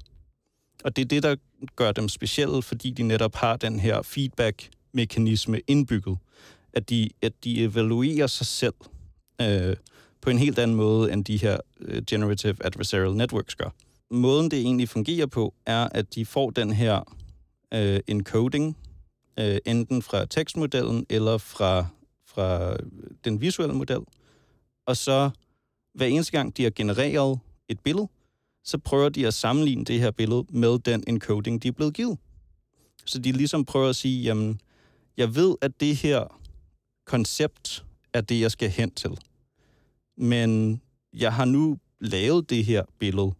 Og 0.83 0.95
det 0.95 1.01
er 1.01 1.05
det, 1.05 1.23
der 1.23 1.35
gør 1.75 1.91
dem 1.91 2.09
specielle, 2.09 2.61
fordi 2.61 2.91
de 2.91 3.03
netop 3.03 3.35
har 3.35 3.57
den 3.57 3.79
her 3.79 4.01
feedback-mekanisme 4.01 5.61
indbygget. 5.67 6.17
At 6.73 6.89
de, 6.89 7.09
at 7.21 7.33
de 7.43 7.63
evaluerer 7.63 8.27
sig 8.27 8.47
selv 8.47 8.73
øh, 9.41 9.75
på 10.21 10.29
en 10.29 10.37
helt 10.37 10.59
anden 10.59 10.77
måde, 10.77 11.13
end 11.13 11.25
de 11.25 11.37
her 11.37 11.57
øh, 11.79 12.03
Generative 12.07 12.55
Adversarial 12.61 13.15
Networks 13.15 13.55
gør. 13.55 13.69
Måden, 14.11 14.51
det 14.51 14.59
egentlig 14.59 14.89
fungerer 14.89 15.25
på, 15.25 15.53
er, 15.65 15.87
at 15.91 16.15
de 16.15 16.25
får 16.25 16.49
den 16.49 16.73
her 16.73 17.15
øh, 17.73 17.99
encoding, 18.07 18.77
øh, 19.39 19.57
enten 19.65 20.01
fra 20.01 20.25
tekstmodellen 20.25 21.05
eller 21.09 21.37
fra, 21.37 21.85
fra 22.27 22.77
den 23.25 23.41
visuelle 23.41 23.75
model. 23.75 23.99
Og 24.87 24.97
så 24.97 25.29
hver 25.93 26.05
eneste 26.05 26.31
gang, 26.31 26.57
de 26.57 26.63
har 26.63 26.71
genereret 26.75 27.39
et 27.69 27.79
billede, 27.79 28.07
så 28.63 28.77
prøver 28.77 29.09
de 29.09 29.27
at 29.27 29.33
sammenligne 29.33 29.85
det 29.85 29.99
her 29.99 30.11
billede 30.11 30.45
med 30.49 30.79
den 30.79 31.03
encoding, 31.07 31.63
de 31.63 31.67
er 31.67 31.71
blevet 31.71 31.93
givet. 31.93 32.17
Så 33.05 33.19
de 33.19 33.31
ligesom 33.31 33.65
prøver 33.65 33.89
at 33.89 33.95
sige, 33.95 34.23
jamen, 34.23 34.61
jeg 35.17 35.35
ved, 35.35 35.55
at 35.61 35.79
det 35.79 35.95
her 35.95 36.39
koncept 37.05 37.85
er 38.13 38.21
det, 38.21 38.41
jeg 38.41 38.51
skal 38.51 38.69
hen 38.69 38.91
til. 38.91 39.11
Men 40.17 40.81
jeg 41.13 41.33
har 41.33 41.45
nu 41.45 41.77
lavet 41.99 42.49
det 42.49 42.65
her 42.65 42.83
billede. 42.99 43.31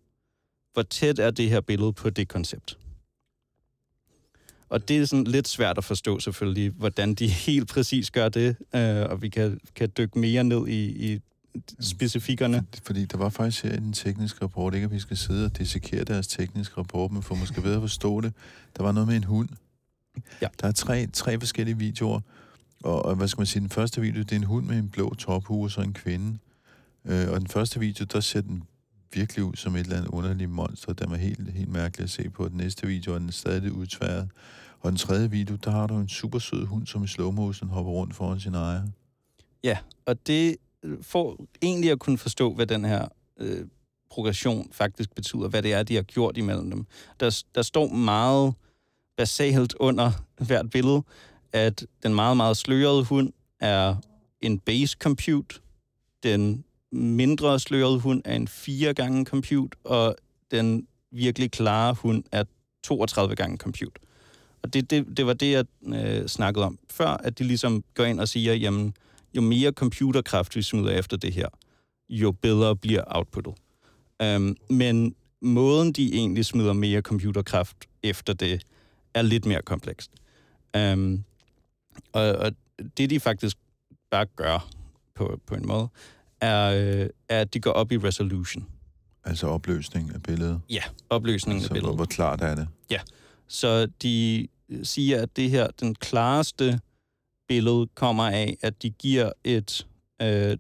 Hvor 0.74 0.84
tæt 0.84 1.20
er 1.20 1.32
det 1.32 1.50
her 1.50 1.62
billede 1.62 1.94
på 1.94 2.10
det 2.10 2.28
koncept? 2.28 2.78
Og 4.70 4.88
det 4.88 4.98
er 4.98 5.06
sådan 5.06 5.24
lidt 5.24 5.48
svært 5.48 5.78
at 5.78 5.84
forstå 5.84 6.20
selvfølgelig, 6.20 6.72
hvordan 6.72 7.14
de 7.14 7.28
helt 7.48 7.70
præcis 7.70 8.12
gør 8.12 8.30
det, 8.30 8.56
øh, 8.76 9.02
og 9.10 9.22
vi 9.22 9.30
kan, 9.30 9.60
kan 9.76 9.92
dykke 9.98 10.20
mere 10.20 10.44
ned 10.44 10.68
i, 10.68 11.14
i 11.14 11.20
specifikkerne. 11.80 12.66
Fordi 12.84 13.06
der 13.06 13.18
var 13.18 13.30
faktisk 13.30 13.64
her 13.64 13.74
i 13.74 13.78
den 13.78 13.94
tekniske 13.94 14.42
rapport, 14.42 14.74
ikke 14.74 14.86
at 14.86 14.92
vi 14.92 15.00
skal 15.00 15.18
sidde 15.18 15.46
og 15.46 15.58
dissekere 15.58 16.04
deres 16.04 16.28
tekniske 16.28 16.78
rapport, 16.78 17.12
men 17.12 17.24
for 17.24 17.36
måske 17.36 17.64
ved 17.64 17.76
at 17.76 17.82
forstå 17.82 18.22
det, 18.22 18.34
der 18.78 18.84
var 18.84 18.92
noget 18.92 19.08
med 19.08 19.16
en 19.16 19.24
hund. 19.24 19.50
Ja. 20.42 20.48
Der 20.62 20.68
er 20.68 20.72
tre, 20.72 21.08
tre 21.08 21.40
forskellige 21.40 21.78
videoer, 21.78 22.20
og, 22.84 23.06
og 23.06 23.16
hvad 23.16 23.28
skal 23.28 23.40
man 23.40 23.48
sige, 23.48 23.62
den 23.62 23.70
første 23.70 24.02
video, 24.02 24.20
det 24.20 24.32
er 24.32 24.36
en 24.36 24.44
hund 24.44 24.66
med 24.66 24.78
en 24.78 24.90
blå 24.90 25.14
tophue 25.14 25.66
og 25.66 25.72
så 25.72 25.82
en 25.82 25.94
kvinde. 25.94 26.38
Øh, 27.06 27.32
og 27.32 27.40
den 27.40 27.48
første 27.48 27.80
video, 27.80 28.06
der 28.06 28.20
ser 28.20 28.42
den 28.42 28.64
virkelig 29.14 29.44
ud 29.44 29.56
som 29.56 29.76
et 29.76 29.80
eller 29.80 29.98
andet 29.98 30.10
underligt 30.10 30.50
monster, 30.50 30.94
der 30.94 31.10
var 31.10 31.16
helt, 31.16 31.52
helt 31.52 31.70
mærkeligt 31.70 32.04
at 32.04 32.10
se 32.10 32.30
på. 32.30 32.48
Den 32.48 32.58
næste 32.58 32.88
video 32.88 33.14
er 33.14 33.20
den 33.20 33.32
stadig 33.32 33.62
lidt 33.62 33.74
udtværet. 33.74 34.30
Og 34.80 34.92
den 34.92 34.98
tredje 34.98 35.32
video, 35.32 35.56
der 35.56 35.72
har 35.72 35.88
du 35.88 35.98
en 35.98 36.10
super 36.10 36.40
sød 36.40 36.66
hund, 36.66 36.88
som 36.88 37.04
i 37.04 37.08
slow 37.08 37.32
motion 37.32 37.70
hopper 37.70 37.92
rundt 37.92 38.16
foran 38.16 38.40
sin 38.40 38.56
ejer. 38.56 38.84
Ja, 39.64 39.78
og 40.06 40.28
det 40.28 40.56
øh, 40.84 41.04
får 41.04 41.46
egentlig 41.62 41.92
at 41.92 42.00
kunne 42.00 42.18
forstå, 42.18 42.54
hvad 42.54 42.68
den 42.68 42.86
her 42.86 43.08
øh, 43.40 43.66
progression 44.10 44.70
faktisk 44.72 45.16
betyder, 45.16 45.48
hvad 45.48 45.64
det 45.64 45.74
er, 45.74 45.84
de 45.84 45.96
har 45.96 46.02
gjort 46.02 46.38
imellem 46.38 46.72
dem. 46.72 46.86
Der, 47.20 47.44
der 47.56 47.62
står 47.62 47.88
meget 47.88 48.54
basalt 49.18 49.76
under 49.80 50.12
hvert 50.48 50.70
billede, 50.70 51.04
at 51.54 51.86
den 52.04 52.16
meget, 52.16 52.38
meget 52.38 52.58
slørede 52.58 53.04
hund 53.04 53.34
er 53.60 53.96
en 54.42 54.60
base 54.60 54.98
compute, 55.00 55.60
den 56.24 56.66
mindre 56.96 57.60
sløret 57.60 58.02
hund 58.02 58.22
er 58.26 58.36
en 58.36 58.48
4 58.48 58.94
gange 58.94 59.26
compute, 59.26 59.78
og 59.84 60.16
den 60.52 60.88
virkelig 61.12 61.52
klare 61.52 61.94
hund 61.94 62.24
er 62.32 62.44
32 62.84 63.36
gange 63.36 63.58
compute. 63.58 64.02
Og 64.64 64.74
det, 64.74 64.90
det, 64.90 65.18
det 65.18 65.26
var 65.26 65.34
det, 65.34 65.52
jeg 65.52 65.66
øh, 65.88 66.28
snakkede 66.28 66.66
om 66.66 66.80
før, 66.90 67.08
at 67.08 67.40
de 67.40 67.44
ligesom 67.44 67.84
går 67.94 68.04
ind 68.04 68.20
og 68.20 68.28
siger, 68.28 68.54
jamen, 68.54 68.94
jo 69.36 69.42
mere 69.42 69.72
computerkraft 69.72 70.56
vi 70.56 70.62
smider 70.62 70.92
efter 70.92 71.18
det 71.18 71.34
her, 71.34 71.48
jo 72.10 72.32
bedre 72.32 72.76
bliver 72.76 73.04
outputtet. 73.08 73.54
Um, 74.24 74.58
men 74.70 75.16
måden, 75.42 75.94
de 75.94 76.14
egentlig 76.14 76.46
smider 76.46 76.74
mere 76.74 77.02
computerkraft 77.02 77.78
efter 78.04 78.34
det, 78.34 78.62
er 79.14 79.22
lidt 79.22 79.46
mere 79.46 79.62
komplekst. 79.62 80.12
Um, 80.78 81.24
og, 82.14 82.24
og 82.24 82.52
det, 82.98 83.10
de 83.10 83.20
faktisk 83.20 83.58
bare 84.12 84.26
gør 84.26 84.70
på, 85.16 85.40
på 85.48 85.56
en 85.56 85.68
måde, 85.68 85.88
er, 86.42 86.72
øh, 86.72 87.10
er, 87.30 87.42
at 87.42 87.54
de 87.54 87.60
går 87.60 87.72
op 87.72 87.92
i 87.92 87.98
resolution. 87.98 88.66
Altså 89.24 89.48
opløsning 89.48 90.12
af 90.14 90.24
billedet. 90.24 90.62
Ja, 90.70 90.82
opløsningen 91.10 91.62
altså, 91.62 91.70
af 91.70 91.74
billedet. 91.74 91.90
Hvor, 91.90 91.96
hvor 91.96 92.06
klart 92.06 92.42
er 92.42 92.56
det? 92.56 92.68
Så 93.48 93.86
de 94.02 94.48
siger, 94.84 95.22
at 95.22 95.36
det 95.36 95.50
her, 95.50 95.68
den 95.80 95.96
klareste 95.96 96.80
billede 97.48 97.88
kommer 97.96 98.24
af, 98.24 98.58
at 98.62 98.84
de 98.84 98.90
giver 98.90 99.32
et, 99.44 99.88
øh, 100.22 100.58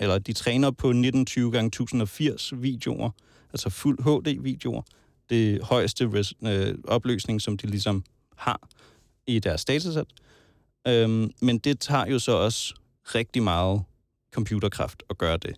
eller 0.00 0.18
de 0.18 0.32
træner 0.32 0.70
på 0.70 0.88
1920 0.88 1.52
gange 1.52 1.66
1080 1.66 2.52
videoer, 2.62 3.10
altså 3.52 3.70
fuld 3.70 3.98
HD-videoer. 4.02 4.82
Det 5.30 5.62
højeste 5.62 6.10
res, 6.14 6.34
øh, 6.42 6.74
opløsning, 6.88 7.42
som 7.42 7.56
de 7.56 7.66
ligesom 7.66 8.04
har 8.36 8.68
i 9.26 9.38
deres 9.38 9.64
datasæt. 9.64 10.06
Øhm, 10.88 11.30
men 11.42 11.58
det 11.58 11.80
tager 11.80 12.06
jo 12.06 12.18
så 12.18 12.32
også 12.32 12.74
rigtig 13.04 13.42
meget 13.42 13.82
computerkraft 14.36 15.02
at 15.10 15.18
gøre 15.18 15.36
det. 15.36 15.54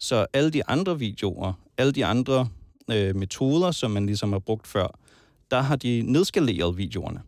Så 0.00 0.26
alle 0.32 0.50
de 0.50 0.66
andre 0.66 0.98
videoer, 0.98 1.52
alle 1.78 1.92
de 1.92 2.04
andre 2.06 2.48
øh, 2.90 3.16
metoder, 3.16 3.70
som 3.70 3.90
man 3.90 4.06
ligesom 4.06 4.32
har 4.32 4.38
brugt 4.38 4.66
før, 4.66 4.98
der 5.50 5.60
har 5.60 5.76
de 5.76 6.02
nedskaleret 6.06 6.76
videoerne. 6.76 7.22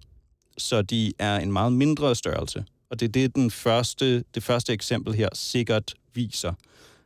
Så 0.59 0.83
de 0.83 1.13
er 1.19 1.37
en 1.37 1.53
meget 1.53 1.73
mindre 1.73 2.15
størrelse. 2.15 2.65
Og 2.91 3.01
det 3.01 3.07
er 3.07 3.13
det, 3.13 3.35
den 3.35 3.51
første, 3.51 4.25
det 4.35 4.43
første 4.43 4.73
eksempel 4.73 5.15
her 5.15 5.29
sikkert 5.35 5.95
viser. 6.15 6.53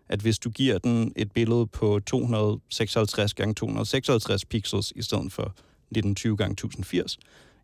At 0.08 0.20
hvis 0.20 0.38
du 0.38 0.50
giver 0.50 0.78
den 0.78 1.12
et 1.16 1.32
billede 1.32 1.66
på 1.66 2.00
256 2.06 3.30
x 3.30 3.34
256 3.56 4.44
pixels 4.44 4.92
i 4.96 5.02
stedet 5.02 5.32
for 5.32 5.42
1920 5.42 6.36
x 6.36 6.40
1080, 6.40 7.18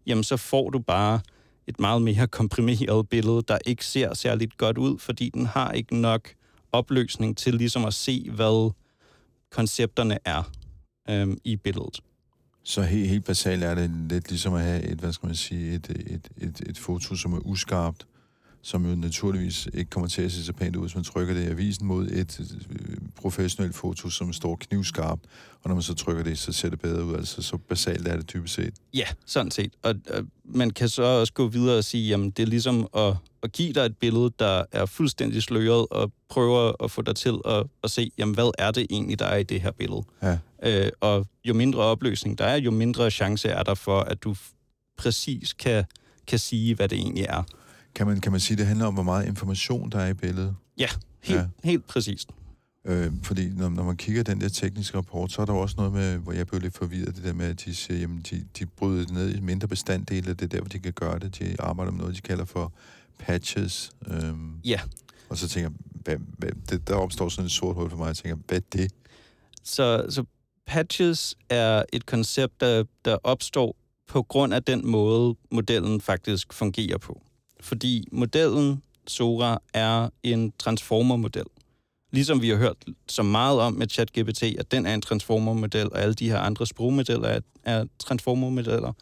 jamen 0.06 0.24
så 0.24 0.36
får 0.36 0.70
du 0.70 0.78
bare 0.78 1.20
et 1.70 1.80
meget 1.80 2.02
mere 2.02 2.26
komprimeret 2.26 3.08
billede, 3.08 3.42
der 3.48 3.58
ikke 3.66 3.86
ser 3.86 4.14
særligt 4.14 4.58
godt 4.58 4.78
ud, 4.78 4.98
fordi 4.98 5.30
den 5.34 5.46
har 5.46 5.72
ikke 5.72 5.96
nok 5.96 6.28
opløsning 6.72 7.36
til 7.36 7.54
ligesom 7.54 7.84
at 7.84 7.94
se, 7.94 8.30
hvad 8.30 8.72
koncepterne 9.50 10.18
er 10.24 10.50
øhm, 11.10 11.38
i 11.44 11.56
billedet. 11.56 12.00
Så 12.62 12.82
helt, 12.82 13.08
helt 13.08 13.24
basalt 13.24 13.64
er 13.64 13.74
det 13.74 13.90
lidt 14.08 14.30
ligesom 14.30 14.54
at 14.54 14.62
have 14.62 14.82
et, 14.82 14.98
hvad 14.98 15.12
skal 15.12 15.26
man 15.26 15.36
sige, 15.36 15.74
et, 15.74 15.88
et, 15.88 16.28
et, 16.36 16.60
et 16.66 16.78
foto, 16.78 17.14
som 17.14 17.32
er 17.32 17.38
uskarpt, 17.38 18.06
som 18.62 18.86
jo 18.86 18.94
naturligvis 18.94 19.68
ikke 19.74 19.90
kommer 19.90 20.08
til 20.08 20.22
at 20.22 20.32
se 20.32 20.44
så 20.44 20.52
pænt 20.52 20.76
ud, 20.76 20.82
hvis 20.82 20.94
man 20.94 21.04
trykker 21.04 21.34
det 21.34 21.44
i 21.44 21.46
avisen 21.46 21.86
mod 21.86 22.06
et 22.06 22.40
øh, 22.70 22.96
professionelt 23.16 23.74
foto, 23.74 24.10
som 24.10 24.32
står 24.32 24.56
knivskarp, 24.60 25.18
og 25.62 25.68
når 25.68 25.74
man 25.74 25.82
så 25.82 25.94
trykker 25.94 26.22
det, 26.22 26.38
så 26.38 26.52
ser 26.52 26.70
det 26.70 26.80
bedre 26.80 27.04
ud. 27.04 27.14
Altså, 27.14 27.42
så 27.42 27.56
basalt 27.56 28.08
er 28.08 28.16
det 28.16 28.26
typisk 28.26 28.54
set. 28.54 28.74
Ja, 28.94 29.06
sådan 29.26 29.50
set. 29.50 29.72
Og, 29.82 29.94
og 30.10 30.24
man 30.44 30.70
kan 30.70 30.88
så 30.88 31.02
også 31.02 31.32
gå 31.32 31.46
videre 31.46 31.78
og 31.78 31.84
sige, 31.84 32.08
jamen 32.08 32.30
det 32.30 32.42
er 32.42 32.46
ligesom 32.46 32.88
at, 32.96 33.16
at 33.42 33.52
give 33.52 33.72
dig 33.72 33.80
et 33.80 33.96
billede, 33.96 34.30
der 34.38 34.64
er 34.72 34.86
fuldstændig 34.86 35.42
sløret, 35.42 35.86
og 35.90 36.12
prøve 36.28 36.74
at 36.84 36.90
få 36.90 37.02
dig 37.02 37.16
til 37.16 37.38
at, 37.44 37.66
at 37.84 37.90
se, 37.90 38.10
jamen 38.18 38.34
hvad 38.34 38.50
er 38.58 38.70
det 38.70 38.86
egentlig, 38.90 39.18
der 39.18 39.26
er 39.26 39.36
i 39.36 39.42
det 39.42 39.60
her 39.60 39.70
billede? 39.70 40.02
Ja. 40.22 40.38
Øh, 40.62 40.90
og 41.00 41.26
jo 41.44 41.54
mindre 41.54 41.80
opløsning 41.80 42.38
der 42.38 42.44
er, 42.44 42.56
jo 42.56 42.70
mindre 42.70 43.10
chance 43.10 43.48
er 43.48 43.62
der 43.62 43.74
for, 43.74 44.00
at 44.00 44.22
du 44.22 44.36
præcis 44.98 45.52
kan, 45.52 45.84
kan 46.26 46.38
sige, 46.38 46.74
hvad 46.74 46.88
det 46.88 46.98
egentlig 46.98 47.24
er. 47.28 47.42
Kan 47.94 48.06
man, 48.06 48.20
kan 48.20 48.32
man 48.32 48.40
sige, 48.40 48.54
at 48.54 48.58
det 48.58 48.66
handler 48.66 48.86
om, 48.86 48.94
hvor 48.94 49.02
meget 49.02 49.26
information 49.26 49.90
der 49.90 49.98
er 49.98 50.08
i 50.08 50.14
billedet? 50.14 50.56
Ja, 50.78 50.88
helt, 51.22 51.40
ja. 51.40 51.46
helt 51.64 51.86
præcist. 51.86 52.30
Øh, 52.84 53.12
fordi 53.22 53.48
når, 53.48 53.68
når 53.68 53.82
man 53.82 53.96
kigger 53.96 54.22
den 54.22 54.40
der 54.40 54.48
tekniske 54.48 54.96
rapport, 54.96 55.32
så 55.32 55.42
er 55.42 55.46
der 55.46 55.52
også 55.52 55.74
noget 55.78 55.92
med, 55.92 56.18
hvor 56.18 56.32
jeg 56.32 56.46
blev 56.46 56.60
lidt 56.60 56.74
forvirret, 56.74 57.16
det 57.16 57.24
der 57.24 57.32
med, 57.32 57.46
at 57.46 57.64
de 57.64 57.74
siger, 57.74 58.00
jamen, 58.00 58.24
de, 58.30 58.44
de 58.58 58.66
bryder 58.66 59.04
det 59.04 59.10
ned 59.10 59.34
i 59.34 59.40
mindre 59.40 59.68
bestanddele, 59.68 60.34
det 60.34 60.42
er 60.42 60.48
der, 60.48 60.60
hvor 60.60 60.68
de 60.68 60.78
kan 60.78 60.92
gøre 60.92 61.18
det. 61.18 61.38
De 61.38 61.56
arbejder 61.58 61.92
med 61.92 62.00
noget, 62.00 62.16
de 62.16 62.20
kalder 62.20 62.44
for 62.44 62.72
patches. 63.18 63.90
Øhm, 64.06 64.60
ja. 64.64 64.80
Og 65.28 65.38
så 65.38 65.48
tænker 65.48 65.70
jeg, 65.70 65.76
hvad, 66.04 66.16
hvad, 66.38 66.50
det, 66.70 66.88
der 66.88 66.94
opstår 66.94 67.28
sådan 67.28 67.46
et 67.46 67.52
sort 67.52 67.76
hul 67.76 67.90
for 67.90 67.96
mig, 67.96 68.06
jeg 68.06 68.16
tænker, 68.16 68.38
hvad 68.48 68.58
er 68.58 68.62
det? 68.72 68.92
Så, 69.64 70.06
så 70.08 70.24
patches 70.66 71.34
er 71.48 71.82
et 71.92 72.06
koncept, 72.06 72.60
der, 72.60 72.84
der 73.04 73.16
opstår 73.24 73.76
på 74.08 74.22
grund 74.22 74.54
af 74.54 74.62
den 74.62 74.86
måde, 74.86 75.34
modellen 75.50 76.00
faktisk 76.00 76.52
fungerer 76.52 76.98
på. 76.98 77.22
Fordi 77.62 78.08
modellen 78.12 78.82
Sora 79.06 79.62
er 79.74 80.08
en 80.22 80.52
transformer-model. 80.58 81.46
Ligesom 82.12 82.42
vi 82.42 82.48
har 82.48 82.56
hørt 82.56 82.76
så 83.08 83.22
meget 83.22 83.60
om 83.60 83.72
med 83.72 83.88
ChatGPT, 83.88 84.42
at 84.42 84.70
den 84.70 84.86
er 84.86 84.94
en 84.94 85.00
transformer-model, 85.00 85.92
og 85.92 86.00
alle 86.00 86.14
de 86.14 86.30
her 86.30 86.38
andre 86.38 86.66
sprogmodeller 86.66 87.28
er, 87.28 87.40
er 87.64 87.84
transformer-modeller, 87.98 88.92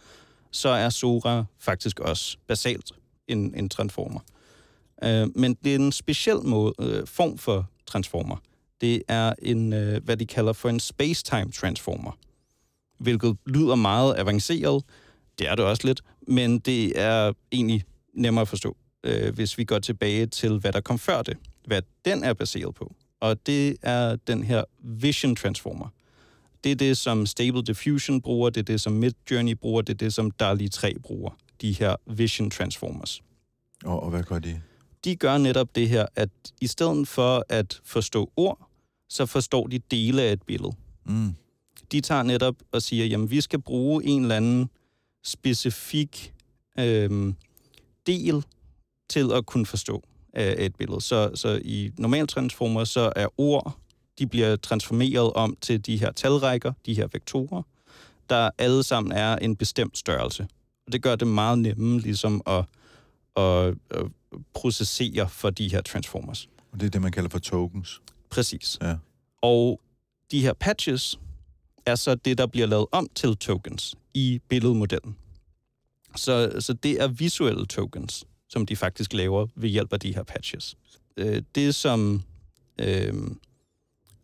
så 0.51 0.69
er 0.69 0.89
Sora 0.89 1.45
faktisk 1.59 2.01
også 2.01 2.37
basalt 2.47 2.93
en, 3.29 3.55
en 3.55 3.69
transformer. 3.69 4.21
Øh, 5.05 5.29
men 5.35 5.55
det 5.65 5.73
er 5.73 5.79
en 5.79 5.93
speciel 5.93 6.39
måde, 6.45 6.75
øh, 6.81 7.07
form 7.07 7.39
for 7.39 7.67
transformer. 7.87 8.37
Det 8.81 9.03
er 9.09 9.33
en, 9.43 9.73
øh, 9.73 10.05
hvad 10.05 10.17
de 10.17 10.27
kalder 10.27 10.53
for 10.53 10.69
en 10.69 10.81
space-time 10.81 11.53
transformer, 11.53 12.19
hvilket 12.99 13.37
lyder 13.47 13.75
meget 13.75 14.15
avanceret. 14.19 14.85
Det 15.39 15.49
er 15.49 15.55
det 15.55 15.65
også 15.65 15.87
lidt, 15.87 16.03
men 16.27 16.59
det 16.59 17.01
er 17.01 17.33
egentlig 17.53 17.85
nemmere 18.19 18.43
at 18.43 18.49
forstå, 18.49 18.77
uh, 19.09 19.35
hvis 19.35 19.59
vi 19.59 19.65
går 19.65 19.79
tilbage 19.79 20.27
til, 20.27 20.59
hvad 20.59 20.73
der 20.73 20.81
kom 20.81 20.99
før 20.99 21.23
det, 21.23 21.37
hvad 21.67 21.83
den 22.05 22.25
er 22.25 22.33
baseret 22.35 22.75
på. 22.75 22.95
Og 23.21 23.47
det 23.47 23.77
er 23.83 24.17
den 24.17 24.43
her 24.43 24.65
Vision 24.83 25.37
Transformer. 25.37 25.89
Det 26.65 26.73
er 26.73 26.77
det, 26.77 26.97
som 26.97 27.27
Stable 27.27 27.63
Diffusion 27.63 28.21
bruger, 28.21 28.51
det 28.51 28.61
er 28.61 28.65
det, 28.65 28.81
som 28.81 28.93
Midjourney 28.93 29.53
bruger, 29.53 29.83
det 29.83 29.93
er 29.93 29.97
det, 29.97 30.15
som 30.15 30.31
DALI 30.31 30.69
3 30.69 30.95
bruger, 31.03 31.31
de 31.61 31.73
her 31.73 31.97
Vision 32.07 32.51
Transformers. 32.51 33.23
Og, 33.85 34.03
og 34.03 34.11
hvad 34.11 34.23
gør 34.23 34.39
de? 34.39 34.61
De 35.05 35.17
gør 35.17 35.39
netop 35.39 35.75
det 35.75 35.89
her, 35.89 36.07
at 36.17 36.31
i 36.61 36.67
stedet 36.67 37.09
for 37.09 37.45
at 37.49 37.81
forstå 37.85 38.33
ord, 38.37 38.69
så 39.09 39.27
forstår 39.27 39.67
de 39.67 39.79
dele 39.79 40.23
af 40.23 40.33
et 40.33 40.43
billede. 40.43 40.73
Mm. 41.05 41.35
De 41.93 42.01
tager 42.01 42.23
netop 42.23 42.55
og 42.73 42.83
siger, 42.83 43.07
jamen 43.07 43.31
vi 43.31 43.41
skal 43.41 43.61
bruge 43.61 44.05
en 44.05 44.23
eller 44.23 44.37
anden 44.37 44.71
specifik 45.25 46.35
øh, 46.79 47.33
del 48.09 48.45
til 49.09 49.33
at 49.33 49.47
kunne 49.47 49.67
forstå 49.67 50.03
af 50.33 50.55
et 50.59 50.77
billede. 50.77 51.01
Så, 51.01 51.31
så 51.35 51.61
i 51.65 51.91
normaltransformer, 51.99 52.85
så 52.85 53.13
er 53.17 53.41
ord, 53.41 53.77
de 54.19 54.27
bliver 54.27 54.57
transformeret 54.57 55.33
om 55.33 55.57
til 55.61 55.87
de 55.87 55.97
her 55.97 56.13
talrækker, 56.13 56.73
de 56.87 56.95
her 56.95 57.09
vektorer, 57.13 57.63
der 58.31 58.51
alle 58.59 58.83
sammen 58.83 59.13
er 59.13 59.37
en 59.37 59.57
bestemt 59.57 59.99
størrelse. 59.99 60.49
Og 60.87 60.93
det 60.93 61.03
gør 61.03 61.17
det 61.17 61.29
meget 61.29 61.59
nemme 61.59 62.01
ligesom 62.01 62.43
at, 62.47 62.65
at, 63.37 63.75
at 63.91 64.07
processere 64.55 65.29
for 65.29 65.51
de 65.51 65.69
her 65.69 65.83
transformers. 65.83 66.49
Og 66.73 66.81
det 66.81 66.87
er 66.87 66.91
det, 66.91 67.03
man 67.03 67.13
kalder 67.13 67.31
for 67.31 67.39
tokens. 67.39 68.01
Præcis. 68.31 68.79
Ja. 68.83 68.97
Og 69.43 69.81
de 70.31 70.41
her 70.41 70.53
patches 70.53 71.19
er 71.87 71.95
så 71.95 72.15
det, 72.15 72.39
der 72.39 72.47
bliver 72.47 72.67
lavet 72.67 72.87
om 72.93 73.09
til 73.15 73.37
tokens 73.37 73.95
i 74.15 74.41
billedmodellen. 74.49 75.17
Så, 76.17 76.53
så 76.61 76.73
det 76.73 77.03
er 77.03 77.09
visuelle 77.09 77.67
tokens, 77.67 78.25
som 78.49 78.67
de 78.67 78.77
faktisk 78.77 79.13
laver 79.13 79.47
ved 79.55 79.69
hjælp 79.69 79.93
af 79.93 80.01
de 80.01 80.15
her 80.15 80.23
patches. 80.23 80.77
Øh, 81.17 81.43
det, 81.55 81.75
som, 81.75 82.23
øh, 82.81 83.15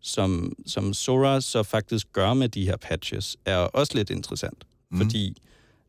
som, 0.01 0.53
som 0.67 0.95
Sora 0.95 1.41
så 1.41 1.63
faktisk 1.63 2.13
gør 2.13 2.35
med 2.35 2.49
de 2.49 2.65
her 2.65 2.77
patches, 2.77 3.37
er 3.45 3.57
også 3.57 3.95
lidt 3.95 4.11
interessant. 4.11 4.67
Mm. 4.91 4.99
Fordi 4.99 5.43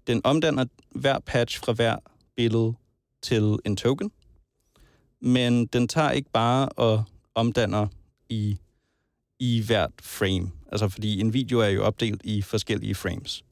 den 0.07 0.21
omdanner 0.23 0.65
hver 0.89 1.19
patch 1.19 1.59
fra 1.59 1.73
hver 1.73 1.97
billede 2.35 2.73
til 3.21 3.57
en 3.65 3.77
token, 3.77 4.11
men 5.21 5.65
den 5.65 5.87
tager 5.87 6.11
ikke 6.11 6.29
bare 6.33 6.69
og 6.69 7.03
omdanner 7.35 7.87
i, 8.29 8.57
i 9.39 9.63
hvert 9.65 9.91
frame. 10.01 10.51
Altså 10.71 10.89
fordi 10.89 11.19
en 11.19 11.33
video 11.33 11.59
er 11.59 11.67
jo 11.67 11.83
opdelt 11.83 12.21
i 12.23 12.41
forskellige 12.41 12.95
frames. 12.95 13.43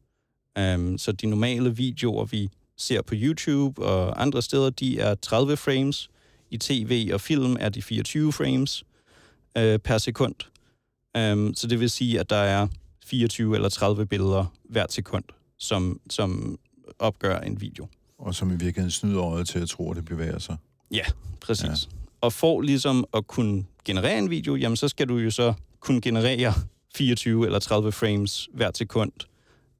Um, 0.60 0.98
så 0.98 1.12
de 1.12 1.28
normale 1.28 1.76
videoer, 1.76 2.26
vi 2.26 2.50
ser 2.78 3.02
på 3.02 3.14
YouTube 3.18 3.86
og 3.86 4.22
andre 4.22 4.42
steder, 4.42 4.70
de 4.70 5.00
er 5.00 5.16
30 5.16 5.58
frames. 5.58 6.10
I 6.52 6.58
tv 6.58 7.10
og 7.14 7.22
film 7.22 7.58
er 7.60 7.70
de 7.70 7.82
24 7.82 8.34
frames 8.34 8.84
uh, 9.60 9.78
per 9.78 9.98
sekund. 9.98 10.36
Um, 11.18 11.54
så 11.56 11.68
det 11.68 11.80
vil 11.80 11.90
sige, 11.90 12.20
at 12.20 12.30
der 12.30 12.36
er 12.36 12.68
24 13.06 13.56
eller 13.56 13.70
30 13.70 14.06
billeder 14.06 14.46
hvert 14.64 14.94
sekund, 14.94 15.24
som, 15.58 16.00
som 16.10 16.60
opgør 17.00 17.40
en 17.40 17.62
video. 17.62 17.88
Og 18.18 18.36
som 18.36 18.48
i 18.48 18.52
virkeligheden 18.52 18.92
snyder 18.92 19.24
øjet 19.24 19.48
til 19.48 19.60
at 19.60 19.70
tro, 19.70 19.92
at 19.92 19.98
det 19.98 20.06
bevæger 20.06 20.40
sig. 20.40 20.58
Ja, 20.92 21.04
præcis. 21.42 21.66
Ja. 21.66 21.98
Og 22.22 22.34
for 22.34 22.62
ligesom 22.62 23.06
at 23.14 23.28
kunne 23.28 23.66
generere 23.86 24.18
en 24.18 24.30
video, 24.30 24.56
jamen 24.56 24.76
så 24.76 24.88
skal 24.88 25.10
du 25.10 25.18
jo 25.18 25.32
så 25.32 25.54
kunne 25.80 26.02
generere 26.02 26.54
24 26.96 27.46
eller 27.46 27.60
30 27.60 27.92
frames 27.92 28.50
hvert 28.54 28.78
sekund, 28.78 29.12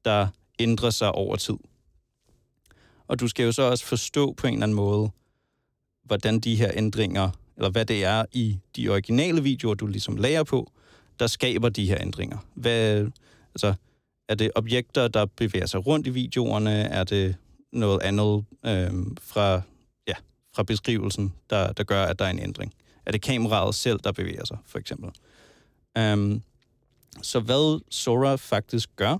der 0.04 0.28
ændre 0.58 0.92
sig 0.92 1.12
over 1.12 1.36
tid. 1.36 1.56
Og 3.08 3.20
du 3.20 3.28
skal 3.28 3.44
jo 3.44 3.52
så 3.52 3.62
også 3.62 3.84
forstå 3.84 4.32
på 4.32 4.46
en 4.46 4.52
eller 4.52 4.62
anden 4.62 4.76
måde, 4.76 5.10
hvordan 6.04 6.40
de 6.40 6.56
her 6.56 6.70
ændringer, 6.74 7.30
eller 7.56 7.70
hvad 7.70 7.84
det 7.84 8.04
er 8.04 8.24
i 8.32 8.58
de 8.76 8.88
originale 8.88 9.42
videoer, 9.42 9.74
du 9.74 9.86
ligesom 9.86 10.16
lærer 10.16 10.42
på, 10.44 10.72
der 11.18 11.26
skaber 11.26 11.68
de 11.68 11.88
her 11.88 11.98
ændringer. 12.00 12.38
Hvad, 12.54 13.06
altså, 13.54 13.74
er 14.28 14.34
det 14.34 14.50
objekter, 14.54 15.08
der 15.08 15.26
bevæger 15.26 15.66
sig 15.66 15.86
rundt 15.86 16.06
i 16.06 16.10
videoerne? 16.10 16.70
Er 16.70 17.04
det 17.04 17.36
noget 17.72 18.02
andet 18.02 18.44
øhm, 18.66 19.16
fra, 19.16 19.62
ja, 20.08 20.14
fra 20.54 20.62
beskrivelsen, 20.62 21.34
der, 21.50 21.72
der 21.72 21.84
gør, 21.84 22.04
at 22.04 22.18
der 22.18 22.24
er 22.24 22.30
en 22.30 22.38
ændring? 22.38 22.74
Er 23.06 23.12
det 23.12 23.22
kameraet 23.22 23.74
selv, 23.74 24.00
der 24.04 24.12
bevæger 24.12 24.44
sig, 24.44 24.58
for 24.66 24.78
eksempel? 24.78 25.10
Um, 25.98 26.42
så 27.22 27.40
hvad 27.40 27.80
Sora 27.90 28.36
faktisk 28.36 28.90
gør, 28.96 29.18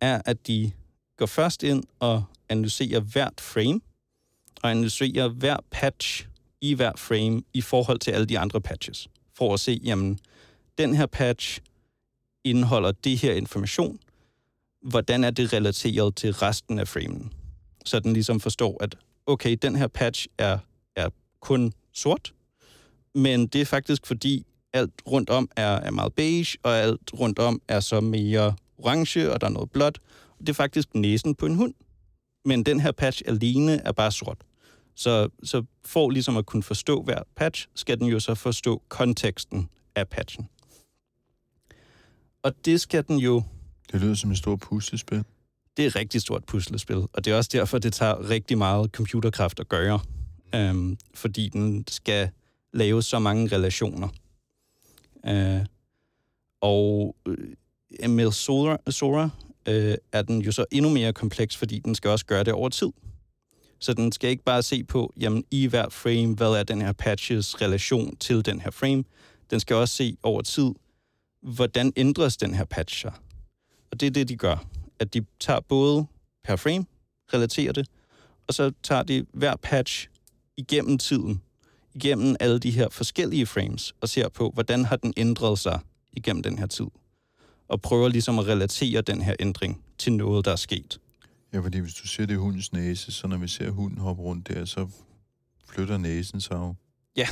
er, 0.00 0.22
at 0.24 0.46
de 0.46 0.72
går 1.16 1.26
først 1.26 1.62
ind 1.62 1.84
og 1.98 2.24
analyserer 2.48 3.00
hvert 3.00 3.40
frame, 3.40 3.80
og 4.62 4.70
analyserer 4.70 5.28
hver 5.28 5.56
patch 5.70 6.26
i 6.60 6.74
hver 6.74 6.92
frame 6.96 7.42
i 7.54 7.60
forhold 7.60 7.98
til 7.98 8.10
alle 8.10 8.26
de 8.26 8.38
andre 8.38 8.60
patches, 8.60 9.08
for 9.34 9.54
at 9.54 9.60
se, 9.60 9.80
jamen, 9.84 10.18
den 10.78 10.94
her 10.94 11.06
patch 11.06 11.60
indeholder 12.44 12.92
det 12.92 13.18
her 13.18 13.32
information, 13.32 13.98
hvordan 14.82 15.24
er 15.24 15.30
det 15.30 15.52
relateret 15.52 16.16
til 16.16 16.32
resten 16.32 16.78
af 16.78 16.88
framen? 16.88 17.32
Så 17.84 18.00
den 18.00 18.12
ligesom 18.12 18.40
forstår, 18.40 18.82
at 18.82 18.96
okay, 19.26 19.56
den 19.62 19.76
her 19.76 19.86
patch 19.86 20.26
er, 20.38 20.58
er 20.96 21.08
kun 21.40 21.72
sort, 21.92 22.34
men 23.14 23.46
det 23.46 23.60
er 23.60 23.64
faktisk 23.64 24.06
fordi, 24.06 24.46
alt 24.72 24.92
rundt 25.06 25.30
om 25.30 25.50
er, 25.56 25.68
er 25.68 25.90
meget 25.90 26.14
beige, 26.14 26.58
og 26.62 26.76
alt 26.78 27.20
rundt 27.20 27.38
om 27.38 27.62
er 27.68 27.80
så 27.80 28.00
mere 28.00 28.54
orange, 28.78 29.32
og 29.32 29.40
der 29.40 29.46
er 29.46 29.50
noget 29.50 29.70
blåt. 29.70 29.98
Det 30.40 30.48
er 30.48 30.52
faktisk 30.52 30.94
næsen 30.94 31.34
på 31.34 31.46
en 31.46 31.54
hund. 31.54 31.74
Men 32.44 32.62
den 32.62 32.80
her 32.80 32.92
patch 32.92 33.22
alene 33.26 33.72
er 33.72 33.92
bare 33.92 34.12
sort. 34.12 34.38
Så, 34.94 35.28
så 35.42 35.64
for 35.84 36.10
ligesom 36.10 36.36
at 36.36 36.46
kunne 36.46 36.62
forstå 36.62 37.02
hver 37.02 37.22
patch, 37.36 37.68
skal 37.74 37.98
den 37.98 38.06
jo 38.06 38.20
så 38.20 38.34
forstå 38.34 38.82
konteksten 38.88 39.68
af 39.94 40.08
patchen. 40.08 40.48
Og 42.42 42.64
det 42.64 42.80
skal 42.80 43.04
den 43.08 43.18
jo... 43.18 43.42
Det 43.92 44.00
lyder 44.00 44.14
som 44.14 44.30
et 44.30 44.38
stort 44.38 44.60
puslespil. 44.60 45.24
Det 45.76 45.82
er 45.82 45.86
et 45.86 45.96
rigtig 45.96 46.20
stort 46.20 46.44
puslespil, 46.44 46.96
og 46.96 47.24
det 47.24 47.32
er 47.32 47.36
også 47.36 47.50
derfor, 47.52 47.78
det 47.78 47.92
tager 47.92 48.30
rigtig 48.30 48.58
meget 48.58 48.90
computerkraft 48.90 49.60
at 49.60 49.68
gøre. 49.68 50.00
Øhm, 50.54 50.98
fordi 51.14 51.48
den 51.48 51.84
skal 51.88 52.30
lave 52.72 53.02
så 53.02 53.18
mange 53.18 53.56
relationer. 53.56 54.08
Øh, 55.26 55.66
og 56.60 57.16
øh, 57.28 57.54
med 58.08 58.32
Sora, 58.32 58.76
Sora 58.90 59.30
øh, 59.68 59.94
er 60.12 60.22
den 60.22 60.42
jo 60.42 60.52
så 60.52 60.64
endnu 60.70 60.90
mere 60.90 61.12
kompleks, 61.12 61.56
fordi 61.56 61.78
den 61.78 61.94
skal 61.94 62.10
også 62.10 62.26
gøre 62.26 62.44
det 62.44 62.52
over 62.52 62.68
tid. 62.68 62.88
Så 63.78 63.94
den 63.94 64.12
skal 64.12 64.30
ikke 64.30 64.44
bare 64.44 64.62
se 64.62 64.84
på, 64.84 65.12
jamen 65.20 65.44
i 65.50 65.66
hver 65.66 65.88
frame, 65.88 66.34
hvad 66.34 66.52
er 66.52 66.62
den 66.62 66.80
her 66.80 66.92
patches 66.92 67.62
relation 67.62 68.16
til 68.16 68.46
den 68.46 68.60
her 68.60 68.70
frame. 68.70 69.04
Den 69.50 69.60
skal 69.60 69.76
også 69.76 69.96
se 69.96 70.16
over 70.22 70.42
tid, 70.42 70.70
hvordan 71.42 71.92
ændres 71.96 72.36
den 72.36 72.54
her 72.54 72.64
patch 72.64 73.00
sig. 73.00 73.12
Og 73.90 74.00
det 74.00 74.06
er 74.06 74.10
det, 74.10 74.28
de 74.28 74.36
gør. 74.36 74.66
At 74.98 75.14
de 75.14 75.24
tager 75.40 75.60
både 75.60 76.06
per 76.44 76.56
frame, 76.56 76.86
relaterer 77.34 77.72
det, 77.72 77.88
og 78.46 78.54
så 78.54 78.72
tager 78.82 79.02
de 79.02 79.26
hver 79.32 79.56
patch 79.56 80.08
igennem 80.56 80.98
tiden, 80.98 81.42
igennem 81.94 82.36
alle 82.40 82.58
de 82.58 82.70
her 82.70 82.88
forskellige 82.88 83.46
frames, 83.46 83.94
og 84.00 84.08
ser 84.08 84.28
på, 84.28 84.50
hvordan 84.50 84.84
har 84.84 84.96
den 84.96 85.14
ændret 85.16 85.58
sig 85.58 85.80
igennem 86.12 86.42
den 86.42 86.58
her 86.58 86.66
tid. 86.66 86.86
Og 87.68 87.80
prøver 87.80 88.08
ligesom 88.08 88.38
at 88.38 88.46
relatere 88.46 89.00
den 89.00 89.22
her 89.22 89.34
ændring 89.40 89.84
til 89.98 90.12
noget, 90.12 90.44
der 90.44 90.52
er 90.52 90.56
sket. 90.56 91.00
Ja, 91.52 91.58
fordi 91.58 91.78
hvis 91.78 91.94
du 91.94 92.08
ser 92.08 92.26
det 92.26 92.34
i 92.34 92.36
hundens 92.36 92.72
næse, 92.72 93.12
så 93.12 93.26
når 93.26 93.36
vi 93.36 93.48
ser 93.48 93.70
hunden 93.70 93.98
hoppe 93.98 94.22
rundt 94.22 94.48
der, 94.48 94.64
så 94.64 94.88
flytter 95.68 95.98
næsen 95.98 96.40
sig 96.40 96.54
jo. 96.54 96.74
Ja, 97.16 97.28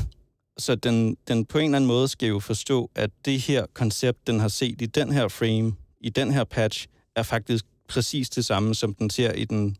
så 0.59 0.75
den, 0.75 1.17
den 1.29 1.45
på 1.45 1.59
en 1.59 1.65
eller 1.65 1.77
anden 1.77 1.89
måde 1.89 2.09
skal 2.09 2.29
jo 2.29 2.39
forstå, 2.39 2.91
at 2.95 3.11
det 3.25 3.41
her 3.41 3.67
koncept, 3.75 4.27
den 4.27 4.41
har 4.41 4.49
set 4.49 4.83
i 4.83 4.87
den 4.87 5.13
her 5.13 5.29
frame, 5.29 5.75
i 6.01 6.11
den 6.11 6.33
her 6.33 6.45
patch, 6.45 6.87
er 7.17 7.23
faktisk 7.23 7.65
præcis 7.89 8.31
det 8.31 8.45
samme, 8.45 8.75
som 8.75 8.95
den 8.95 9.11
ser 9.11 9.33
i 9.33 9.45
den 9.45 9.77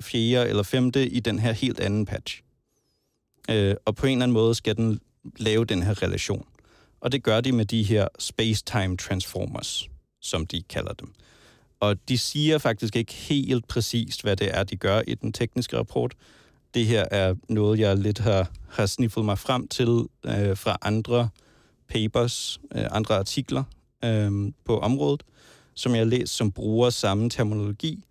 fjerde 0.00 0.48
eller 0.48 0.62
femte 0.62 1.08
i 1.08 1.20
den 1.20 1.38
her 1.38 1.52
helt 1.52 1.80
anden 1.80 2.06
patch. 2.06 2.42
Øh, 3.50 3.74
og 3.84 3.96
på 3.96 4.06
en 4.06 4.12
eller 4.12 4.22
anden 4.22 4.34
måde 4.34 4.54
skal 4.54 4.76
den 4.76 5.00
lave 5.36 5.64
den 5.64 5.82
her 5.82 6.02
relation. 6.02 6.46
Og 7.00 7.12
det 7.12 7.22
gør 7.22 7.40
de 7.40 7.52
med 7.52 7.64
de 7.64 7.82
her 7.82 8.08
space-time 8.18 8.96
transformers, 8.96 9.88
som 10.20 10.46
de 10.46 10.62
kalder 10.62 10.92
dem. 10.92 11.12
Og 11.80 12.08
de 12.08 12.18
siger 12.18 12.58
faktisk 12.58 12.96
ikke 12.96 13.12
helt 13.12 13.68
præcist, 13.68 14.22
hvad 14.22 14.36
det 14.36 14.56
er, 14.56 14.64
de 14.64 14.76
gør 14.76 15.02
i 15.06 15.14
den 15.14 15.32
tekniske 15.32 15.78
rapport. 15.78 16.14
Det 16.74 16.86
her 16.86 17.04
er 17.10 17.34
noget, 17.48 17.78
jeg 17.78 17.96
lidt 17.96 18.18
har, 18.18 18.50
har 18.68 18.86
sniffet 18.86 19.24
mig 19.24 19.38
frem 19.38 19.68
til 19.68 20.04
øh, 20.24 20.56
fra 20.56 20.78
andre 20.82 21.28
papers, 21.88 22.60
øh, 22.74 22.84
andre 22.90 23.16
artikler 23.16 23.64
øh, 24.04 24.52
på 24.64 24.78
området, 24.78 25.22
som 25.74 25.92
jeg 25.92 26.00
har 26.00 26.04
læst, 26.04 26.36
som 26.36 26.52
bruger 26.52 26.90
samme 26.90 27.30
terminologi. 27.30 28.04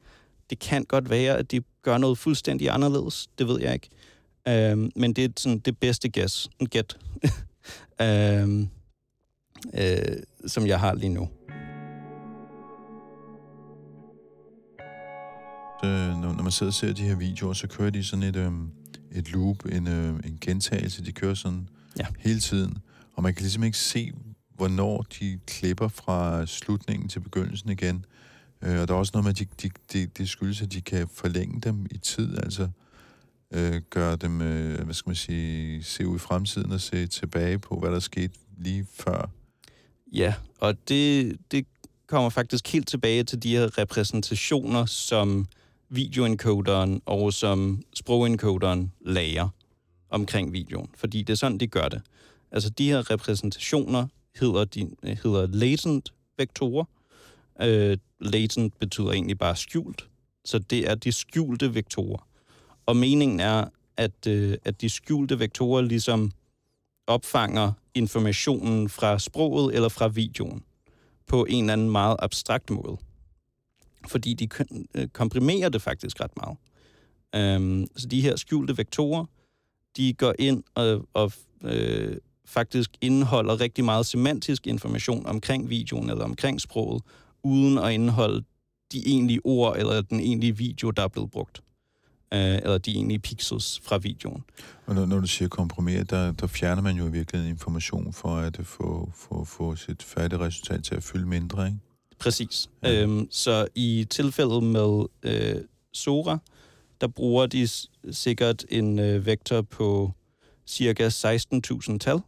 Det 0.49 0.59
kan 0.59 0.83
godt 0.83 1.09
være, 1.09 1.37
at 1.37 1.51
de 1.51 1.61
gør 1.81 1.97
noget 1.97 2.17
fuldstændig 2.17 2.69
anderledes. 2.69 3.27
Det 3.37 3.47
ved 3.47 3.61
jeg 3.61 3.73
ikke. 3.73 3.89
Øh, 4.47 4.89
men 4.95 5.13
det 5.13 5.23
er 5.23 5.29
sådan 5.37 5.59
det 5.59 5.77
bedste 5.77 6.09
guess, 6.09 6.49
Gæt. 6.69 6.97
øh, 8.01 8.67
øh, 9.73 10.17
som 10.47 10.67
jeg 10.67 10.79
har 10.79 10.93
lige 10.93 11.13
nu. 11.13 11.29
Øh, 15.83 16.21
når, 16.21 16.43
man 16.43 16.51
sidder 16.51 16.69
og 16.69 16.73
ser 16.73 16.93
de 16.93 17.01
her 17.01 17.15
videoer, 17.15 17.53
så 17.53 17.67
kører 17.67 17.89
de 17.89 18.03
sådan 18.03 18.23
et, 18.23 18.35
øh, 18.35 18.51
et 19.11 19.31
loop, 19.31 19.65
en, 19.65 19.87
øh, 19.87 20.09
en 20.09 20.37
gentagelse. 20.41 21.05
De 21.05 21.11
kører 21.11 21.33
sådan 21.33 21.69
ja. 21.99 22.05
hele 22.19 22.39
tiden. 22.39 22.77
Og 23.13 23.23
man 23.23 23.33
kan 23.33 23.41
ligesom 23.41 23.63
ikke 23.63 23.77
se, 23.77 24.11
hvornår 24.55 25.05
de 25.19 25.39
klipper 25.47 25.87
fra 25.87 26.45
slutningen 26.45 27.09
til 27.09 27.19
begyndelsen 27.19 27.69
igen. 27.69 28.05
Øh, 28.61 28.81
og 28.81 28.87
der 28.87 28.93
er 28.93 28.97
også 28.97 29.11
noget 29.13 29.23
med, 29.23 29.31
at 29.31 29.39
de, 29.39 29.69
de, 29.69 29.69
de, 29.93 30.05
de 30.17 30.27
skyldes, 30.27 30.61
at 30.61 30.73
de 30.73 30.81
kan 30.81 31.07
forlænge 31.13 31.61
dem 31.61 31.85
i 31.91 31.97
tid, 31.97 32.37
altså 32.37 32.69
øh, 33.53 33.81
gøre 33.89 34.15
dem, 34.15 34.41
øh, 34.41 34.83
hvad 34.83 34.93
skal 34.93 35.09
man 35.09 35.15
sige, 35.15 35.83
se 35.83 36.07
ud 36.07 36.15
i 36.15 36.19
fremtiden 36.19 36.71
og 36.71 36.81
se 36.81 37.07
tilbage 37.07 37.59
på, 37.59 37.79
hvad 37.79 37.91
der 37.91 37.99
skete 37.99 38.33
lige 38.57 38.87
før. 38.93 39.29
Ja, 40.13 40.33
og 40.59 40.89
det, 40.89 41.37
det 41.51 41.65
kommer 42.07 42.29
faktisk 42.29 42.73
helt 42.73 42.87
tilbage 42.87 43.23
til 43.23 43.43
de 43.43 43.57
her 43.57 43.77
repræsentationer, 43.77 44.85
som 44.85 45.47
videoencoderen 45.89 47.01
og 47.05 47.33
som 47.33 47.81
sprogencoderen 47.93 48.91
lager 49.01 49.49
omkring 50.09 50.53
videoen. 50.53 50.89
Fordi 50.95 51.21
det 51.21 51.33
er 51.33 51.37
sådan, 51.37 51.57
de 51.57 51.67
gør 51.67 51.87
det. 51.87 52.01
Altså 52.51 52.69
de 52.69 52.89
her 52.89 53.11
repræsentationer 53.11 54.07
hedder, 54.39 54.65
de, 54.65 54.89
hedder 55.03 55.47
latent 55.47 56.13
vektorer. 56.37 56.85
Øh, 57.61 57.97
latent 58.19 58.79
betyder 58.79 59.11
egentlig 59.11 59.37
bare 59.37 59.55
skjult. 59.55 60.07
Så 60.45 60.59
det 60.59 60.89
er 60.89 60.95
de 60.95 61.11
skjulte 61.11 61.73
vektorer. 61.73 62.27
Og 62.85 62.97
meningen 62.97 63.39
er, 63.39 63.65
at, 63.97 64.27
øh, 64.27 64.57
at 64.65 64.81
de 64.81 64.89
skjulte 64.89 65.39
vektorer 65.39 65.81
ligesom 65.81 66.31
opfanger 67.07 67.71
informationen 67.93 68.89
fra 68.89 69.19
sproget 69.19 69.75
eller 69.75 69.89
fra 69.89 70.07
videoen 70.07 70.63
på 71.27 71.45
en 71.49 71.63
eller 71.63 71.73
anden 71.73 71.89
meget 71.89 72.15
abstrakt 72.19 72.69
måde 72.69 72.97
fordi 74.07 74.33
de 74.33 74.47
øh, 74.95 75.07
komprimerer 75.07 75.69
det 75.69 75.81
faktisk 75.81 76.21
ret 76.21 76.31
meget. 76.37 76.57
Øhm, 77.35 77.87
så 77.95 78.07
de 78.07 78.21
her 78.21 78.35
skjulte 78.35 78.77
vektorer, 78.77 79.25
de 79.97 80.13
går 80.13 80.33
ind 80.39 80.63
og, 80.75 81.07
og 81.13 81.31
øh, 81.63 82.17
faktisk 82.45 82.91
indeholder 83.01 83.61
rigtig 83.61 83.85
meget 83.85 84.05
semantisk 84.05 84.67
information 84.67 85.25
omkring 85.25 85.69
videoen 85.69 86.09
eller 86.09 86.23
omkring 86.23 86.61
sproget, 86.61 87.03
uden 87.43 87.77
at 87.77 87.91
indeholde 87.91 88.43
de 88.91 89.07
egentlige 89.07 89.41
ord 89.43 89.77
eller 89.77 90.01
den 90.01 90.19
egentlige 90.19 90.57
video, 90.57 90.91
der 90.91 91.03
er 91.03 91.07
blevet 91.07 91.31
brugt. 91.31 91.61
Uh, 92.31 92.37
eller 92.39 92.77
de 92.77 92.91
egentlige 92.91 93.19
pixels 93.19 93.81
fra 93.83 93.97
videoen. 93.97 94.43
Og 94.85 94.95
når, 94.95 95.05
når 95.05 95.19
du 95.19 95.27
siger 95.27 95.49
komprimere, 95.49 96.03
der, 96.03 96.31
der 96.31 96.47
fjerner 96.47 96.81
man 96.81 96.95
jo 96.95 97.07
i 97.07 97.11
virkeligheden 97.11 97.53
information 97.53 98.13
for 98.13 98.35
at 98.35 98.59
få, 98.63 99.11
få, 99.15 99.43
få 99.45 99.75
sit 99.75 100.03
færdige 100.03 100.39
resultat 100.39 100.83
til 100.83 100.95
at 100.95 101.03
fylde 101.03 101.25
mindre, 101.25 101.65
ikke? 101.65 101.79
Præcis. 102.19 102.69
Ja. 102.83 103.01
Øhm, 103.03 103.27
så 103.31 103.67
i 103.75 104.07
tilfældet 104.09 104.63
med 104.63 105.05
øh, 105.23 105.55
Sora, 105.93 106.37
der 107.01 107.07
bruger 107.07 107.45
de 107.45 107.67
sikkert 108.11 108.65
en 108.69 108.99
øh, 108.99 109.25
vektor 109.25 109.61
på 109.61 110.11
cirka 110.67 111.09
16.000 111.09 111.97
tal, 111.97 112.19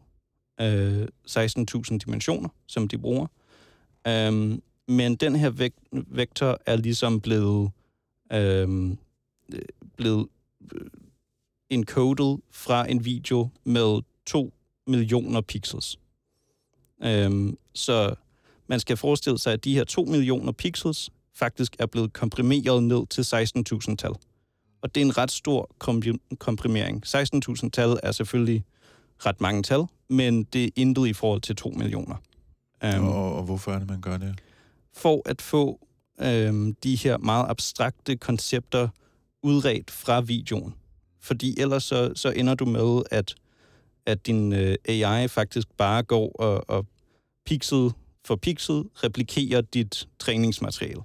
øh, 0.62 1.07
16.000 1.29 1.97
dimensioner, 1.97 2.49
som 2.67 2.88
de 2.88 2.97
bruger. 2.97 3.27
Øhm, 4.07 4.62
men 4.88 5.15
den 5.15 5.35
her 5.35 5.51
vek- 5.51 6.03
vektor 6.07 6.59
er 6.65 6.75
ligesom 6.75 7.21
blevet, 7.21 7.71
øhm, 8.33 8.97
blevet 9.97 10.27
øh, 10.73 10.88
encoded 11.69 12.38
fra 12.51 12.91
en 12.91 13.05
video 13.05 13.49
med 13.63 14.01
2 14.25 14.53
millioner 14.88 15.41
pixels. 15.41 15.99
Øhm, 17.03 17.57
så 17.73 18.15
man 18.67 18.79
skal 18.79 18.97
forestille 18.97 19.38
sig, 19.39 19.53
at 19.53 19.63
de 19.63 19.73
her 19.73 19.83
2 19.83 20.03
millioner 20.03 20.51
pixels 20.51 21.09
faktisk 21.35 21.75
er 21.79 21.85
blevet 21.85 22.13
komprimeret 22.13 22.83
ned 22.83 23.07
til 23.07 23.21
16.000 23.21 23.95
tal. 23.95 24.12
Og 24.81 24.95
det 24.95 25.01
er 25.01 25.05
en 25.05 25.17
ret 25.17 25.31
stor 25.31 25.69
komprimering. 26.39 27.03
16.000 27.07 27.69
tal 27.69 27.99
er 28.03 28.12
selvfølgelig 28.12 28.63
ret 29.25 29.41
mange 29.41 29.63
tal, 29.63 29.83
men 30.09 30.43
det 30.43 30.65
er 30.65 30.69
intet 30.75 31.07
i 31.07 31.13
forhold 31.13 31.41
til 31.41 31.55
2 31.55 31.69
millioner. 31.69 32.15
Um, 32.83 33.07
og, 33.07 33.35
og 33.35 33.43
hvorfor 33.43 33.71
er 33.71 33.79
det, 33.79 33.89
man 33.89 34.01
gør 34.01 34.17
det? 34.17 34.41
For 34.93 35.21
at 35.25 35.41
få 35.41 35.79
um, 36.17 36.75
de 36.83 36.95
her 36.95 37.17
meget 37.17 37.45
abstrakte 37.49 38.15
koncepter 38.15 38.88
udredt 39.43 39.91
fra 39.91 40.21
videoen. 40.21 40.73
Fordi 41.21 41.60
ellers 41.60 41.84
så, 41.84 42.12
så 42.15 42.30
ender 42.30 42.56
du 42.56 42.65
med, 42.65 43.04
at, 43.12 43.36
at 44.06 44.28
din 44.28 44.54
øh, 44.54 44.75
AI 44.86 45.28
faktisk 45.28 45.67
bare 45.78 46.04
går 46.04 46.32
og, 46.32 46.69
og 46.69 46.86
pixel 47.45 47.91
for 48.25 48.36
pixel 48.36 48.84
replikerer 49.04 49.62
dit 49.62 50.08
træningsmateriale. 50.19 51.02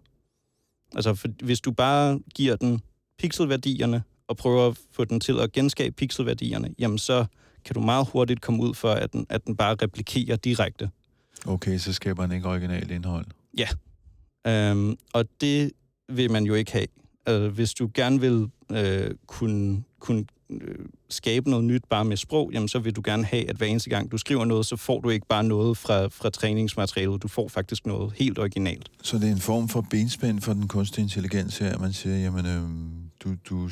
Altså, 0.94 1.14
for, 1.14 1.29
hvis 1.44 1.61
du 1.61 1.73
bare 1.73 2.20
giver 2.35 2.57
den 2.57 2.81
pixelværdierne 3.18 4.03
og 4.29 4.37
prøver 4.37 4.68
at 4.68 4.79
få 4.92 5.05
den 5.05 5.20
til 5.20 5.40
at 5.40 5.53
genskabe 5.53 5.94
pixelværdierne, 5.94 6.75
jamen 6.79 6.99
så 6.99 7.27
kan 7.64 7.75
du 7.75 7.81
meget 7.81 8.09
hurtigt 8.12 8.40
komme 8.40 8.62
ud 8.62 8.75
for, 8.75 8.90
at 8.90 9.12
den, 9.12 9.27
at 9.29 9.44
den 9.47 9.57
bare 9.57 9.77
replikerer 9.83 10.37
direkte. 10.37 10.90
Okay, 11.47 11.79
så 11.79 11.92
skaber 11.92 12.23
den 12.23 12.33
ikke 12.33 12.49
originalt 12.49 12.90
indhold. 12.90 13.27
Ja, 13.59 13.68
øhm, 14.47 14.97
og 15.12 15.25
det 15.40 15.73
vil 16.09 16.31
man 16.31 16.44
jo 16.44 16.55
ikke 16.55 16.73
have. 16.73 16.87
Altså, 17.26 17.48
hvis 17.48 17.74
du 17.74 17.90
gerne 17.94 18.20
vil 18.20 18.48
øh, 18.70 19.10
kunne, 19.26 19.84
kunne 20.00 20.24
øh, 20.50 20.78
skabe 21.08 21.50
noget 21.50 21.64
nyt 21.64 21.82
bare 21.90 22.04
med 22.04 22.16
sprog, 22.16 22.50
jamen 22.52 22.68
så 22.68 22.78
vil 22.78 22.96
du 22.96 23.02
gerne 23.04 23.24
have, 23.24 23.50
at 23.50 23.56
hver 23.56 23.66
eneste 23.66 23.90
gang 23.90 24.12
du 24.12 24.18
skriver 24.18 24.44
noget, 24.44 24.66
så 24.66 24.76
får 24.76 25.00
du 25.00 25.10
ikke 25.10 25.26
bare 25.26 25.44
noget 25.44 25.76
fra, 25.76 26.06
fra 26.06 26.30
træningsmaterialet, 26.30 27.22
du 27.22 27.28
får 27.28 27.48
faktisk 27.48 27.87
noget 27.87 28.12
helt 28.16 28.38
originalt. 28.38 28.90
Så 29.02 29.18
det 29.18 29.28
er 29.28 29.32
en 29.32 29.40
form 29.40 29.68
for 29.68 29.87
benspænd 29.90 30.40
for 30.40 30.52
den 30.52 30.68
kunstige 30.68 31.02
intelligens 31.02 31.58
her, 31.58 31.72
at 31.72 31.80
man 31.80 31.92
siger, 31.92 32.16
jamen 32.16 32.46
øh, 32.46 32.62
du, 33.24 33.37
du, 33.50 33.70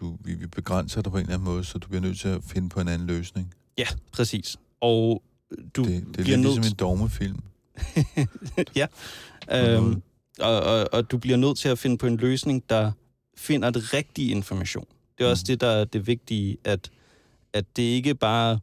du, 0.00 0.16
vi, 0.24 0.34
vi 0.34 0.46
begrænser 0.46 1.02
dig 1.02 1.12
på 1.12 1.18
en 1.18 1.22
eller 1.22 1.34
anden 1.34 1.48
måde, 1.48 1.64
så 1.64 1.78
du 1.78 1.88
bliver 1.88 2.02
nødt 2.02 2.20
til 2.20 2.28
at 2.28 2.40
finde 2.46 2.68
på 2.68 2.80
en 2.80 2.88
anden 2.88 3.06
løsning. 3.06 3.54
Ja, 3.78 3.86
præcis. 4.12 4.56
Og 4.80 5.22
du 5.76 5.84
det, 5.84 6.04
det 6.10 6.18
er 6.18 6.22
bliver 6.22 6.36
nødt... 6.36 6.54
ligesom 6.54 6.72
en 6.72 6.76
dogmefilm. 6.78 7.38
ja. 8.80 8.86
Øhm, 9.52 10.02
og, 10.40 10.60
og, 10.60 10.88
og 10.92 11.10
du 11.10 11.18
bliver 11.18 11.36
nødt 11.36 11.58
til 11.58 11.68
at 11.68 11.78
finde 11.78 11.98
på 11.98 12.06
en 12.06 12.16
løsning, 12.16 12.70
der 12.70 12.92
finder 13.36 13.70
det 13.70 13.94
rigtige 13.94 14.30
information. 14.30 14.86
Det 15.18 15.26
er 15.26 15.30
også 15.30 15.42
mm. 15.44 15.46
det, 15.46 15.60
der 15.60 15.66
er 15.66 15.84
det 15.84 16.06
vigtige, 16.06 16.56
at, 16.64 16.90
at 17.52 17.64
det 17.76 17.82
ikke 17.82 18.14
bare, 18.14 18.58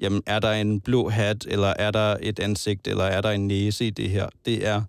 jamen, 0.00 0.22
er 0.26 0.38
der 0.38 0.52
en 0.52 0.80
blå 0.80 1.08
hat, 1.08 1.46
eller 1.48 1.68
er 1.68 1.90
der 1.90 2.16
et 2.20 2.38
ansigt, 2.38 2.86
eller 2.86 3.04
er 3.04 3.20
der 3.20 3.30
en 3.30 3.48
næse 3.48 3.86
i 3.86 3.90
det 3.90 4.10
her? 4.10 4.28
Det 4.46 4.66
er, 4.66 4.82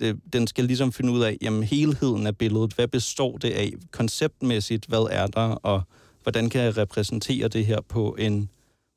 det, 0.00 0.20
den 0.32 0.46
skal 0.46 0.64
ligesom 0.64 0.92
finde 0.92 1.12
ud 1.12 1.22
af, 1.22 1.36
jamen 1.42 1.62
helheden 1.62 2.26
af 2.26 2.36
billedet, 2.36 2.72
hvad 2.72 2.88
består 2.88 3.36
det 3.36 3.50
af 3.50 3.72
konceptmæssigt, 3.90 4.86
hvad 4.86 5.06
er 5.10 5.26
der, 5.26 5.40
og 5.40 5.82
hvordan 6.22 6.50
kan 6.50 6.60
jeg 6.60 6.76
repræsentere 6.76 7.48
det 7.48 7.66
her 7.66 7.80
på 7.80 8.16
en, 8.18 8.48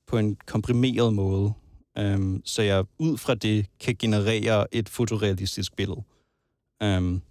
på 0.07 0.17
en 0.17 0.37
komprimeret 0.45 1.13
måde, 1.13 1.53
øhm, 1.97 2.41
så 2.45 2.61
jeg 2.61 2.85
ud 2.99 3.17
fra 3.17 3.35
det 3.35 3.65
kan 3.79 3.95
generere 3.99 4.75
et 4.75 4.89
fotorealistisk 4.89 5.75
billede. 5.75 6.01
Øhm, 6.83 7.21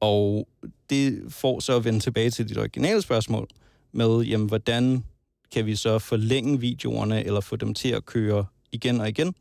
og 0.00 0.48
det 0.90 1.22
får 1.28 1.60
så 1.60 1.76
at 1.76 1.84
vende 1.84 2.00
tilbage 2.00 2.30
til 2.30 2.48
dit 2.48 2.58
originale 2.58 3.02
spørgsmål 3.02 3.48
med, 3.92 4.20
jamen, 4.20 4.48
hvordan 4.48 5.04
kan 5.52 5.66
vi 5.66 5.76
så 5.76 5.98
forlænge 5.98 6.60
videoerne, 6.60 7.24
eller 7.24 7.40
få 7.40 7.56
dem 7.56 7.74
til 7.74 7.88
at 7.88 8.06
køre 8.06 8.46
igen 8.72 9.00
og 9.00 9.08
igen? 9.08 9.34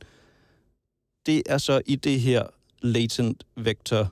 Det 1.25 1.43
er 1.45 1.57
så 1.57 1.81
i 1.85 1.95
det 1.95 2.21
her 2.21 2.43
latent 2.81 3.43
vector 3.55 4.11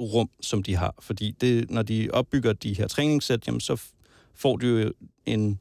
rum, 0.00 0.30
som 0.40 0.62
de 0.62 0.76
har. 0.76 0.94
Fordi 0.98 1.30
det, 1.40 1.70
når 1.70 1.82
de 1.82 2.08
opbygger 2.12 2.52
de 2.52 2.74
her 2.74 2.88
træningssæt, 2.88 3.46
jamen, 3.46 3.60
så 3.60 3.82
får 4.34 4.56
du 4.56 4.66
jo 4.66 4.92
en 5.26 5.60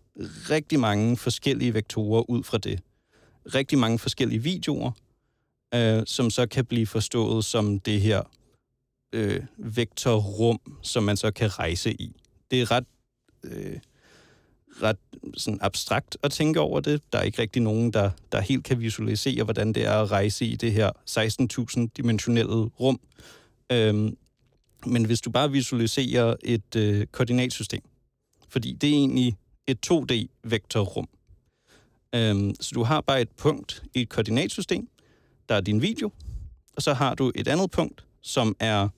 rigtig 0.49 0.79
mange 0.79 1.17
forskellige 1.17 1.73
vektorer 1.73 2.29
ud 2.29 2.43
fra 2.43 2.57
det. 2.57 2.79
Rigtig 3.55 3.77
mange 3.77 3.99
forskellige 3.99 4.43
videoer, 4.43 4.91
øh, 5.75 6.03
som 6.05 6.29
så 6.29 6.47
kan 6.47 6.65
blive 6.65 6.88
forstået 6.88 7.45
som 7.45 7.79
det 7.79 8.01
her 8.01 8.23
øh, 9.13 9.41
vektorrum, 9.58 10.60
som 10.82 11.03
man 11.03 11.17
så 11.17 11.32
kan 11.32 11.60
rejse 11.60 11.93
i. 11.93 12.15
Det 12.51 12.62
er 12.62 12.71
ret, 12.71 12.86
øh, 13.43 13.79
ret 14.82 14.97
sådan 15.38 15.60
abstrakt 15.62 16.17
at 16.23 16.32
tænke 16.32 16.60
over 16.60 16.79
det. 16.79 17.01
Der 17.13 17.19
er 17.19 17.23
ikke 17.23 17.41
rigtig 17.41 17.62
nogen, 17.62 17.93
der, 17.93 18.12
der 18.32 18.41
helt 18.41 18.63
kan 18.63 18.79
visualisere, 18.79 19.43
hvordan 19.43 19.73
det 19.73 19.86
er 19.86 19.93
at 19.93 20.12
rejse 20.12 20.45
i 20.45 20.55
det 20.55 20.71
her 20.71 20.91
16.000 21.10 21.88
dimensionelle 21.97 22.55
rum. 22.79 22.99
Øhm, 23.71 24.17
men 24.86 25.05
hvis 25.05 25.21
du 25.21 25.32
bare 25.32 25.51
visualiserer 25.51 26.36
et 26.43 26.75
øh, 26.75 27.08
koordinatsystem, 27.08 27.82
fordi 28.49 28.73
det 28.73 28.89
er 28.89 28.93
egentlig 28.93 29.38
et 29.67 29.91
2D-vektorrum. 29.91 31.08
Øhm, 32.15 32.55
så 32.60 32.71
du 32.75 32.84
har 32.84 33.01
bare 33.01 33.21
et 33.21 33.29
punkt 33.29 33.84
i 33.93 34.01
et 34.01 34.10
koordinatsystem, 34.10 34.89
der 35.49 35.55
er 35.55 35.62
din 35.62 35.81
video, 35.81 36.12
og 36.75 36.81
så 36.81 36.93
har 36.93 37.15
du 37.15 37.31
et 37.35 37.47
andet 37.47 37.71
punkt, 37.71 38.05
som 38.21 38.55
er 38.59 38.89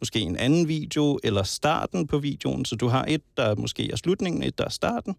måske 0.00 0.20
en 0.20 0.36
anden 0.36 0.68
video, 0.68 1.18
eller 1.24 1.42
starten 1.42 2.06
på 2.06 2.18
videoen, 2.18 2.64
så 2.64 2.76
du 2.76 2.88
har 2.88 3.04
et, 3.08 3.22
der 3.36 3.54
måske 3.54 3.90
er 3.90 3.96
slutningen, 3.96 4.42
et, 4.42 4.58
der 4.58 4.64
er 4.64 4.70
starten. 4.70 5.16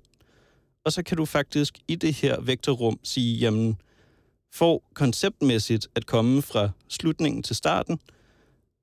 Og 0.85 0.91
så 0.91 1.03
kan 1.03 1.17
du 1.17 1.25
faktisk 1.25 1.79
i 1.87 1.95
det 1.95 2.13
her 2.13 2.41
vektorrum 2.41 2.99
sige, 3.03 3.37
jamen, 3.37 3.77
for 4.53 4.83
konceptmæssigt 4.93 5.87
at 5.95 6.05
komme 6.05 6.41
fra 6.41 6.69
slutningen 6.89 7.43
til 7.43 7.55
starten, 7.55 7.99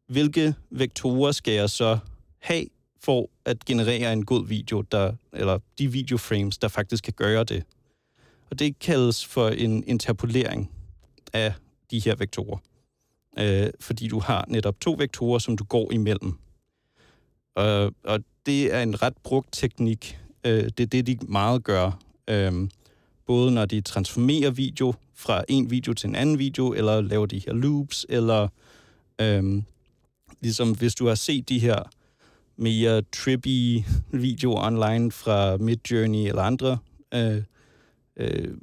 hvilke 0.08 0.54
vektorer 0.70 1.32
skal 1.32 1.54
jeg 1.54 1.70
så 1.70 1.98
have 2.38 2.66
for 3.00 3.30
at 3.44 3.64
generere 3.64 4.12
en 4.12 4.24
god 4.24 4.46
video, 4.46 4.80
der, 4.80 5.12
eller 5.32 5.58
de 5.78 5.92
videoframes, 5.92 6.58
der 6.58 6.68
faktisk 6.68 7.04
kan 7.04 7.12
gøre 7.12 7.44
det. 7.44 7.64
Og 8.50 8.58
det 8.58 8.78
kaldes 8.78 9.26
for 9.26 9.48
en 9.48 9.84
interpolering 9.86 10.70
af 11.32 11.52
de 11.92 12.00
her 12.00 12.14
vektorer 12.14 12.59
øh, 13.38 13.70
fordi 13.81 14.09
du 14.09 14.18
har 14.18 14.44
netop 14.48 14.81
to 14.81 14.94
vektorer, 14.98 15.38
som 15.38 15.57
du 15.57 15.64
går 15.64 15.92
imellem. 15.92 16.38
Og, 17.55 17.94
og 18.05 18.20
det 18.46 18.74
er 18.74 18.83
en 18.83 19.02
ret 19.02 19.16
brugt 19.24 19.48
teknik. 19.52 20.18
Øh, 20.44 20.64
det 20.64 20.81
er 20.81 20.87
det, 20.87 21.07
de 21.07 21.18
meget 21.28 21.64
gør. 21.64 21.98
Øh, 22.28 22.68
både 23.26 23.52
når 23.52 23.64
de 23.64 23.81
transformerer 23.81 24.50
video 24.50 24.94
fra 25.14 25.44
en 25.48 25.70
video 25.70 25.92
til 25.92 26.09
en 26.09 26.14
anden 26.14 26.38
video, 26.38 26.72
eller 26.72 27.00
laver 27.00 27.26
de 27.26 27.38
her 27.46 27.52
loops, 27.52 28.07
eller 28.09 28.48
øh, 29.20 29.62
ligesom 30.40 30.74
hvis 30.74 30.94
du 30.94 31.07
har 31.07 31.14
set 31.14 31.48
de 31.48 31.59
her 31.59 31.83
mere 32.57 33.02
trippy 33.02 33.85
videoer 34.12 34.66
online 34.66 35.12
fra 35.12 35.57
Midjourney 35.57 36.28
eller 36.28 36.42
andre 36.42 36.78
øh, 37.14 37.42
øh, 38.16 38.55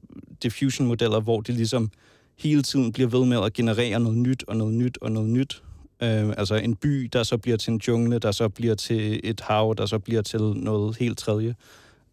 diffusion-modeller, 0.44 1.20
hvor 1.20 1.42
de 1.42 1.52
ligesom 1.52 1.92
hele 2.39 2.63
tiden 2.63 2.91
bliver 2.91 3.10
ved 3.10 3.25
med 3.25 3.38
at 3.45 3.54
generere 3.54 3.99
noget 3.99 4.17
nyt 4.17 4.43
og 4.47 4.58
noget 4.58 4.73
nyt 4.73 4.97
og 5.02 5.12
noget 5.12 5.30
nyt. 5.30 5.63
Øh, 6.04 6.34
altså 6.38 6.56
en 6.56 6.75
by, 6.75 7.10
der 7.13 7.23
så 7.23 7.38
bliver 7.38 7.58
til 7.58 7.73
en 7.73 7.82
jungle, 7.88 8.19
der 8.19 8.32
så 8.32 8.49
bliver 8.49 8.75
til 8.75 9.19
et 9.23 9.41
hav, 9.41 9.75
der 9.78 9.86
så 9.86 9.99
bliver 9.99 10.21
til 10.21 10.41
noget 10.41 10.97
helt 10.97 11.17
tredje. 11.17 11.56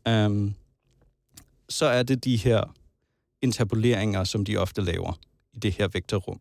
Øh, 0.08 0.50
så 1.68 1.86
er 1.86 2.02
det 2.02 2.24
de 2.24 2.36
her 2.36 2.74
interpoleringer, 3.42 4.24
som 4.24 4.44
de 4.44 4.56
ofte 4.56 4.82
laver 4.82 5.18
i 5.52 5.58
det 5.58 5.72
her 5.72 5.88
vektorrum. 5.92 6.40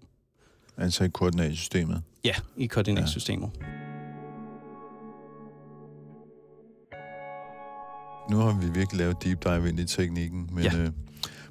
Altså 0.78 1.04
i 1.04 1.10
koordinatsystemet? 1.10 2.02
Ja, 2.24 2.36
i 2.58 2.66
koordinatsystemet. 2.66 3.50
Ja. 3.62 3.66
Nu 8.30 8.38
har 8.38 8.60
vi 8.62 8.80
virkelig 8.80 9.00
lavet 9.00 9.24
deep 9.24 9.44
dive 9.44 9.70
ind 9.70 9.80
i 9.80 9.86
teknikken, 9.86 10.50
men 10.52 10.64
ja. 10.64 10.78
øh, 10.78 10.92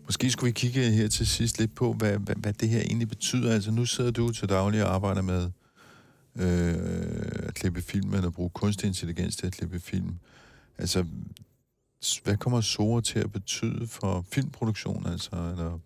Måske 0.04 0.30
skulle 0.30 0.48
vi 0.48 0.52
kigge 0.52 0.90
her 0.90 1.08
til 1.08 1.26
sidst 1.26 1.58
lidt 1.58 1.74
på, 1.74 1.92
hvad, 1.92 2.18
hvad, 2.18 2.34
hvad 2.34 2.52
det 2.52 2.68
her 2.68 2.80
egentlig 2.80 3.08
betyder. 3.08 3.52
Altså 3.52 3.70
nu 3.70 3.84
sidder 3.86 4.10
du 4.10 4.32
til 4.32 4.48
daglig 4.48 4.84
og 4.84 4.94
arbejder 4.94 5.22
med 5.22 5.50
øh, 6.36 7.48
at 7.48 7.54
klippe 7.54 7.82
film, 7.82 8.14
eller 8.14 8.30
bruge 8.30 8.50
kunstig 8.50 8.86
intelligens 8.86 9.36
til 9.36 9.46
at 9.46 9.52
klippe 9.52 9.80
film. 9.80 10.18
Altså, 10.78 11.04
hvad 12.24 12.36
kommer 12.36 12.60
SOA 12.60 13.00
til 13.00 13.18
at 13.18 13.32
betyde 13.32 13.86
for 13.86 14.24
filmproduktion? 14.30 15.06
Altså, 15.06 15.30
eller? 15.30 15.78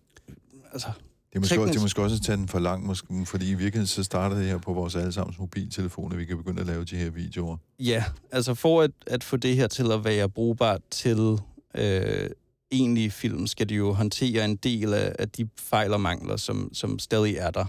altså 0.73 0.91
det 1.29 1.35
er, 1.35 1.39
måske, 1.39 1.55
teknisk... 1.55 1.73
det 1.73 1.79
er 1.79 1.81
måske 1.81 2.01
også 2.01 2.15
at 2.15 2.21
tage 2.21 2.37
den 2.37 2.47
for 2.47 2.59
langt, 2.59 2.85
måske, 2.85 3.25
fordi 3.25 3.45
i 3.45 3.53
virkeligheden 3.53 3.87
så 3.87 4.03
starter 4.03 4.35
det 4.35 4.45
her 4.45 4.57
på 4.57 4.73
vores 4.73 4.95
allesammens 4.95 5.39
mobiltelefoner, 5.39 6.15
vi 6.15 6.25
kan 6.25 6.37
begynde 6.37 6.61
at 6.61 6.67
lave 6.67 6.85
de 6.85 6.95
her 6.95 7.09
videoer. 7.09 7.57
Ja, 7.79 8.03
altså 8.31 8.53
for 8.53 8.81
at, 8.81 8.91
at 9.07 9.23
få 9.23 9.37
det 9.37 9.55
her 9.55 9.67
til 9.67 9.91
at 9.91 10.03
være 10.03 10.29
brugbart 10.29 10.81
til 10.91 11.37
øh, 11.75 12.29
egentlige 12.71 13.11
film 13.11 13.47
skal 13.47 13.69
de 13.69 13.75
jo 13.75 13.93
håndtere 13.93 14.45
en 14.45 14.55
del 14.55 14.93
af, 14.93 15.15
af 15.19 15.29
de 15.29 15.49
fejl 15.57 15.93
og 15.93 16.01
mangler, 16.01 16.37
som, 16.37 16.69
som 16.73 16.99
stadig 16.99 17.35
er 17.35 17.51
der. 17.51 17.65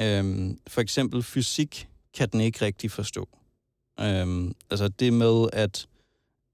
Øhm, 0.00 0.58
for 0.66 0.80
eksempel 0.80 1.22
fysik 1.22 1.88
kan 2.14 2.28
den 2.28 2.40
ikke 2.40 2.64
rigtig 2.64 2.90
forstå. 2.90 3.28
Øhm, 4.00 4.52
altså 4.70 4.88
det 4.88 5.12
med, 5.12 5.48
at, 5.52 5.88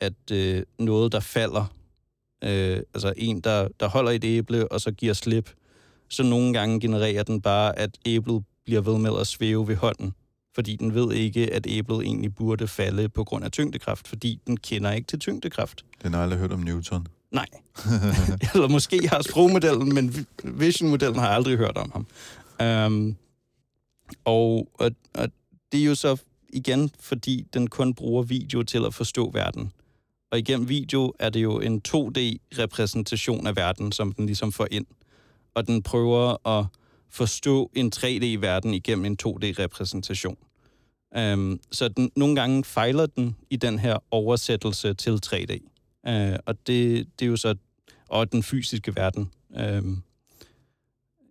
at 0.00 0.30
øh, 0.32 0.62
noget, 0.78 1.12
der 1.12 1.20
falder, 1.20 1.74
øh, 2.44 2.82
altså 2.94 3.12
en, 3.16 3.40
der, 3.40 3.68
der 3.80 3.88
holder 3.88 4.10
et 4.10 4.24
æble, 4.24 4.72
og 4.72 4.80
så 4.80 4.90
giver 4.90 5.12
slip, 5.12 5.50
så 6.08 6.22
nogle 6.22 6.52
gange 6.52 6.80
genererer 6.80 7.22
den 7.22 7.40
bare, 7.40 7.78
at 7.78 7.98
æblet 8.06 8.44
bliver 8.64 8.80
ved 8.80 8.98
med 8.98 9.20
at 9.20 9.26
svæve 9.26 9.68
ved 9.68 9.76
hånden, 9.76 10.14
fordi 10.54 10.76
den 10.76 10.94
ved 10.94 11.12
ikke, 11.12 11.54
at 11.54 11.66
æblet 11.68 12.00
egentlig 12.00 12.34
burde 12.34 12.68
falde 12.68 13.08
på 13.08 13.24
grund 13.24 13.44
af 13.44 13.52
tyngdekraft, 13.52 14.08
fordi 14.08 14.40
den 14.46 14.56
kender 14.56 14.92
ikke 14.92 15.06
til 15.06 15.18
tyngdekraft. 15.18 15.84
Den 16.02 16.14
har 16.14 16.22
aldrig 16.22 16.38
hørt 16.38 16.52
om 16.52 16.60
Newton. 16.60 17.06
Nej. 17.32 17.46
Eller 18.54 18.68
måske 18.68 19.08
har 19.08 19.22
sprogmodellen, 19.22 19.94
men 19.94 20.26
Vision-modellen 20.44 21.18
har 21.18 21.26
jeg 21.26 21.34
aldrig 21.34 21.56
hørt 21.56 21.76
om 21.76 21.92
ham. 21.92 22.06
Um, 22.86 23.16
og, 24.24 24.68
og, 24.74 24.90
og 25.14 25.28
det 25.72 25.80
er 25.80 25.84
jo 25.84 25.94
så 25.94 26.16
igen, 26.52 26.90
fordi 27.00 27.46
den 27.54 27.66
kun 27.66 27.94
bruger 27.94 28.22
video 28.22 28.62
til 28.62 28.84
at 28.86 28.94
forstå 28.94 29.30
verden. 29.30 29.72
Og 30.30 30.38
igennem 30.38 30.68
video 30.68 31.12
er 31.18 31.30
det 31.30 31.42
jo 31.42 31.60
en 31.60 31.82
2D-repræsentation 31.88 33.46
af 33.46 33.56
verden, 33.56 33.92
som 33.92 34.12
den 34.12 34.26
ligesom 34.26 34.52
får 34.52 34.66
ind. 34.70 34.86
Og 35.54 35.66
den 35.66 35.82
prøver 35.82 36.48
at 36.48 36.66
forstå 37.10 37.70
en 37.74 37.92
3D-verden 37.96 38.74
igennem 38.74 39.04
en 39.04 39.16
2D-repræsentation. 39.22 40.36
Um, 41.16 41.20
øhm, 41.20 41.60
så 41.70 41.88
den, 41.88 42.10
nogle 42.16 42.36
gange 42.36 42.64
fejler 42.64 43.06
den 43.06 43.36
i 43.50 43.56
den 43.56 43.78
her 43.78 43.98
oversættelse 44.10 44.94
til 44.94 45.18
3D. 45.26 45.69
Øh, 46.06 46.38
og 46.46 46.66
det, 46.66 47.08
det 47.18 47.24
er 47.24 47.30
jo 47.30 47.36
så 47.36 47.54
og 48.08 48.32
den 48.32 48.42
fysiske 48.42 48.96
verden. 48.96 49.30
Øh, 49.56 49.82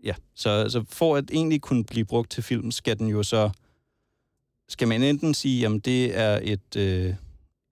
ja, 0.04 0.14
så, 0.36 0.70
så 0.70 0.84
for 0.90 1.16
at 1.16 1.32
egentlig 1.32 1.62
kunne 1.62 1.84
blive 1.84 2.06
brugt 2.06 2.32
til 2.32 2.44
film, 2.44 2.72
skal 2.72 3.00
den 3.00 3.08
jo 3.08 3.24
så 3.24 3.50
skal 4.70 4.88
man 4.88 5.04
enten 5.04 5.34
sige, 5.34 5.66
at 5.66 5.86
det 5.86 6.18
er 6.18 6.40
et, 6.44 6.76
øh, 6.76 7.14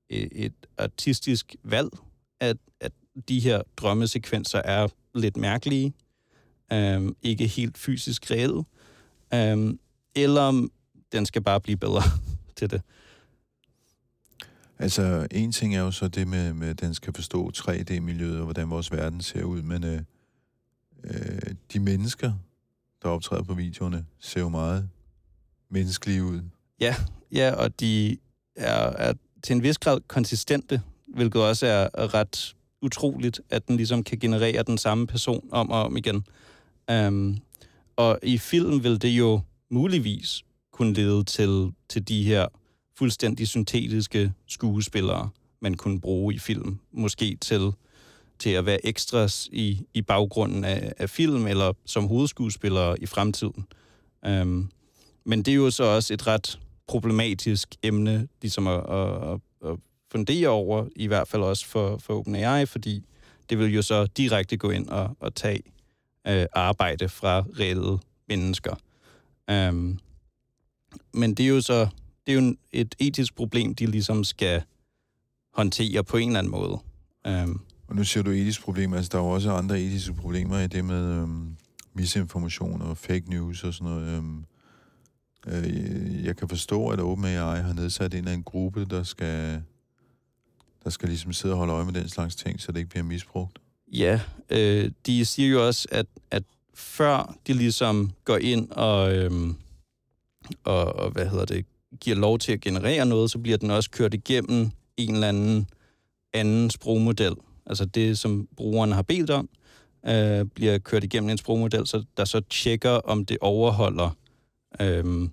et 0.09 0.53
artistisk 0.77 1.55
valg, 1.63 1.89
at, 2.39 2.57
at 2.79 2.91
de 3.29 3.39
her 3.39 3.61
drømmesekvenser 3.77 4.59
er 4.59 4.87
lidt 5.15 5.37
mærkelige, 5.37 5.93
øh, 6.73 7.11
ikke 7.21 7.47
helt 7.47 7.77
fysisk 7.77 8.31
reelle, 8.31 8.63
øh, 9.33 9.73
eller 10.15 10.67
den 11.11 11.25
skal 11.25 11.41
bare 11.41 11.61
blive 11.61 11.77
bedre 11.77 12.01
til 12.57 12.69
det. 12.69 12.81
Altså, 14.79 15.27
en 15.31 15.51
ting 15.51 15.75
er 15.75 15.79
jo 15.79 15.91
så 15.91 16.07
det 16.07 16.27
med, 16.27 16.53
med 16.53 16.69
at 16.69 16.81
den 16.81 16.93
skal 16.93 17.13
forstå 17.13 17.51
3D-miljøet 17.57 18.37
og 18.37 18.43
hvordan 18.43 18.69
vores 18.69 18.91
verden 18.91 19.21
ser 19.21 19.43
ud, 19.43 19.61
men 19.61 19.83
øh, 19.83 20.01
øh, 21.03 21.55
de 21.73 21.79
mennesker, 21.79 22.33
der 23.03 23.09
optræder 23.09 23.43
på 23.43 23.53
videoerne, 23.53 24.05
ser 24.19 24.39
jo 24.39 24.49
meget 24.49 24.89
menneskelige 25.69 26.23
ud. 26.23 26.41
Ja, 26.79 26.95
ja 27.31 27.53
og 27.53 27.79
de 27.79 28.17
er, 28.55 28.73
er 28.73 29.13
til 29.43 29.55
en 29.55 29.63
vis 29.63 29.77
grad 29.77 29.99
konsistente, 30.07 30.81
hvilket 31.07 31.41
også 31.41 31.67
er 31.67 32.13
ret 32.13 32.55
utroligt, 32.81 33.41
at 33.49 33.67
den 33.67 33.77
ligesom 33.77 34.03
kan 34.03 34.19
generere 34.19 34.63
den 34.63 34.77
samme 34.77 35.07
person 35.07 35.49
om 35.51 35.69
og 35.69 35.83
om 35.83 35.97
igen. 35.97 36.25
Um, 36.91 37.37
og 37.95 38.19
i 38.23 38.37
film 38.37 38.83
vil 38.83 39.01
det 39.01 39.09
jo 39.09 39.41
muligvis 39.69 40.43
kunne 40.71 40.93
lede 40.93 41.23
til, 41.23 41.71
til 41.89 42.07
de 42.07 42.23
her 42.23 42.47
fuldstændig 42.97 43.47
syntetiske 43.47 44.33
skuespillere, 44.47 45.29
man 45.59 45.73
kunne 45.73 46.01
bruge 46.01 46.33
i 46.33 46.39
film. 46.39 46.79
Måske 46.91 47.37
til, 47.41 47.71
til 48.39 48.49
at 48.49 48.65
være 48.65 48.85
ekstras 48.85 49.49
i, 49.51 49.81
i 49.93 50.01
baggrunden 50.01 50.63
af, 50.63 50.93
af 50.97 51.09
film, 51.09 51.47
eller 51.47 51.73
som 51.85 52.07
hovedskuespillere 52.07 52.99
i 53.01 53.05
fremtiden. 53.05 53.65
Um, 54.27 54.71
men 55.25 55.43
det 55.43 55.51
er 55.51 55.55
jo 55.55 55.71
så 55.71 55.83
også 55.83 56.13
et 56.13 56.27
ret 56.27 56.59
problematisk 56.87 57.75
emne, 57.83 58.27
ligesom 58.41 58.67
at, 58.67 58.83
at, 58.89 59.39
at 59.65 59.77
fundere 60.11 60.47
over, 60.47 60.87
i 60.95 61.07
hvert 61.07 61.27
fald 61.27 61.41
også 61.41 61.65
for, 61.65 61.97
for 61.97 62.19
OpenAI, 62.19 62.65
fordi 62.65 63.03
det 63.49 63.59
vil 63.59 63.73
jo 63.73 63.81
så 63.81 64.05
direkte 64.05 64.57
gå 64.57 64.69
ind 64.69 64.89
og, 64.89 65.17
og 65.19 65.35
tage 65.35 65.61
øh, 66.27 66.45
arbejde 66.53 67.09
fra 67.09 67.45
reelle 67.59 67.99
mennesker. 68.27 68.75
Um, 69.51 69.99
men 71.13 71.33
det 71.33 71.43
er 71.43 71.49
jo 71.49 71.61
så 71.61 71.87
det 72.27 72.37
er 72.37 72.41
jo 72.41 72.55
et 72.71 72.95
etisk 72.99 73.35
problem, 73.35 73.75
de 73.75 73.85
ligesom 73.85 74.23
skal 74.23 74.63
håndtere 75.53 76.03
på 76.03 76.17
en 76.17 76.29
eller 76.29 76.39
anden 76.39 76.51
måde. 76.51 76.79
Um, 77.43 77.61
og 77.87 77.95
nu 77.95 78.03
siger 78.03 78.23
du 78.23 78.29
etisk 78.29 78.61
problem, 78.61 78.93
altså 78.93 79.09
der 79.11 79.17
er 79.17 79.21
jo 79.21 79.29
også 79.29 79.51
andre 79.51 79.81
etiske 79.81 80.13
problemer 80.13 80.59
i 80.59 80.67
det 80.67 80.85
med 80.85 81.21
um, 81.23 81.57
misinformation 81.93 82.81
og 82.81 82.97
fake 82.97 83.29
news 83.29 83.63
og 83.63 83.73
sådan 83.73 83.93
noget. 83.93 84.17
Um, 84.17 84.45
uh, 85.47 86.25
jeg 86.25 86.37
kan 86.37 86.49
forstå, 86.49 86.87
at 86.87 86.99
OpenAI 86.99 87.61
har 87.61 87.73
nedsat 87.73 88.13
en 88.13 88.17
eller 88.17 88.31
anden 88.31 88.43
gruppe, 88.43 88.85
der 88.85 89.03
skal, 89.03 89.63
der 90.83 90.89
skal 90.89 91.09
ligesom 91.09 91.33
sidde 91.33 91.53
og 91.53 91.57
holde 91.57 91.73
øje 91.73 91.85
med 91.85 91.93
den 91.93 92.09
slags 92.09 92.35
ting, 92.35 92.61
så 92.61 92.71
det 92.71 92.77
ikke 92.77 92.89
bliver 92.89 93.03
misbrugt. 93.03 93.59
Ja, 93.91 94.19
øh, 94.49 94.91
de 95.05 95.25
siger 95.25 95.49
jo 95.49 95.67
også, 95.67 95.87
at, 95.91 96.05
at 96.31 96.43
før 96.73 97.35
de 97.47 97.53
ligesom 97.53 98.11
går 98.23 98.37
ind 98.37 98.71
og, 98.71 99.15
øhm, 99.15 99.55
og, 100.63 100.95
og 100.95 101.11
hvad 101.11 101.29
hedder 101.29 101.45
det, 101.45 101.65
giver 102.01 102.15
lov 102.15 102.39
til 102.39 102.51
at 102.51 102.61
generere 102.61 103.05
noget, 103.05 103.31
så 103.31 103.39
bliver 103.39 103.57
den 103.57 103.71
også 103.71 103.89
kørt 103.91 104.13
igennem 104.13 104.71
en 104.97 105.13
eller 105.13 105.29
anden 105.29 105.67
anden 106.33 106.69
sprogmodel. 106.69 107.35
Altså 107.65 107.85
det, 107.85 108.19
som 108.19 108.47
brugeren 108.57 108.91
har 108.91 109.01
bedt 109.01 109.29
om, 109.29 109.49
øh, 110.07 110.45
bliver 110.45 110.77
kørt 110.77 111.03
igennem 111.03 111.29
en 111.29 111.37
sprogmodel, 111.37 111.87
så 111.87 112.03
der 112.17 112.25
så 112.25 112.41
tjekker, 112.49 112.91
om 112.91 113.25
det 113.25 113.37
overholder 113.41 114.09
øh, 114.81 115.29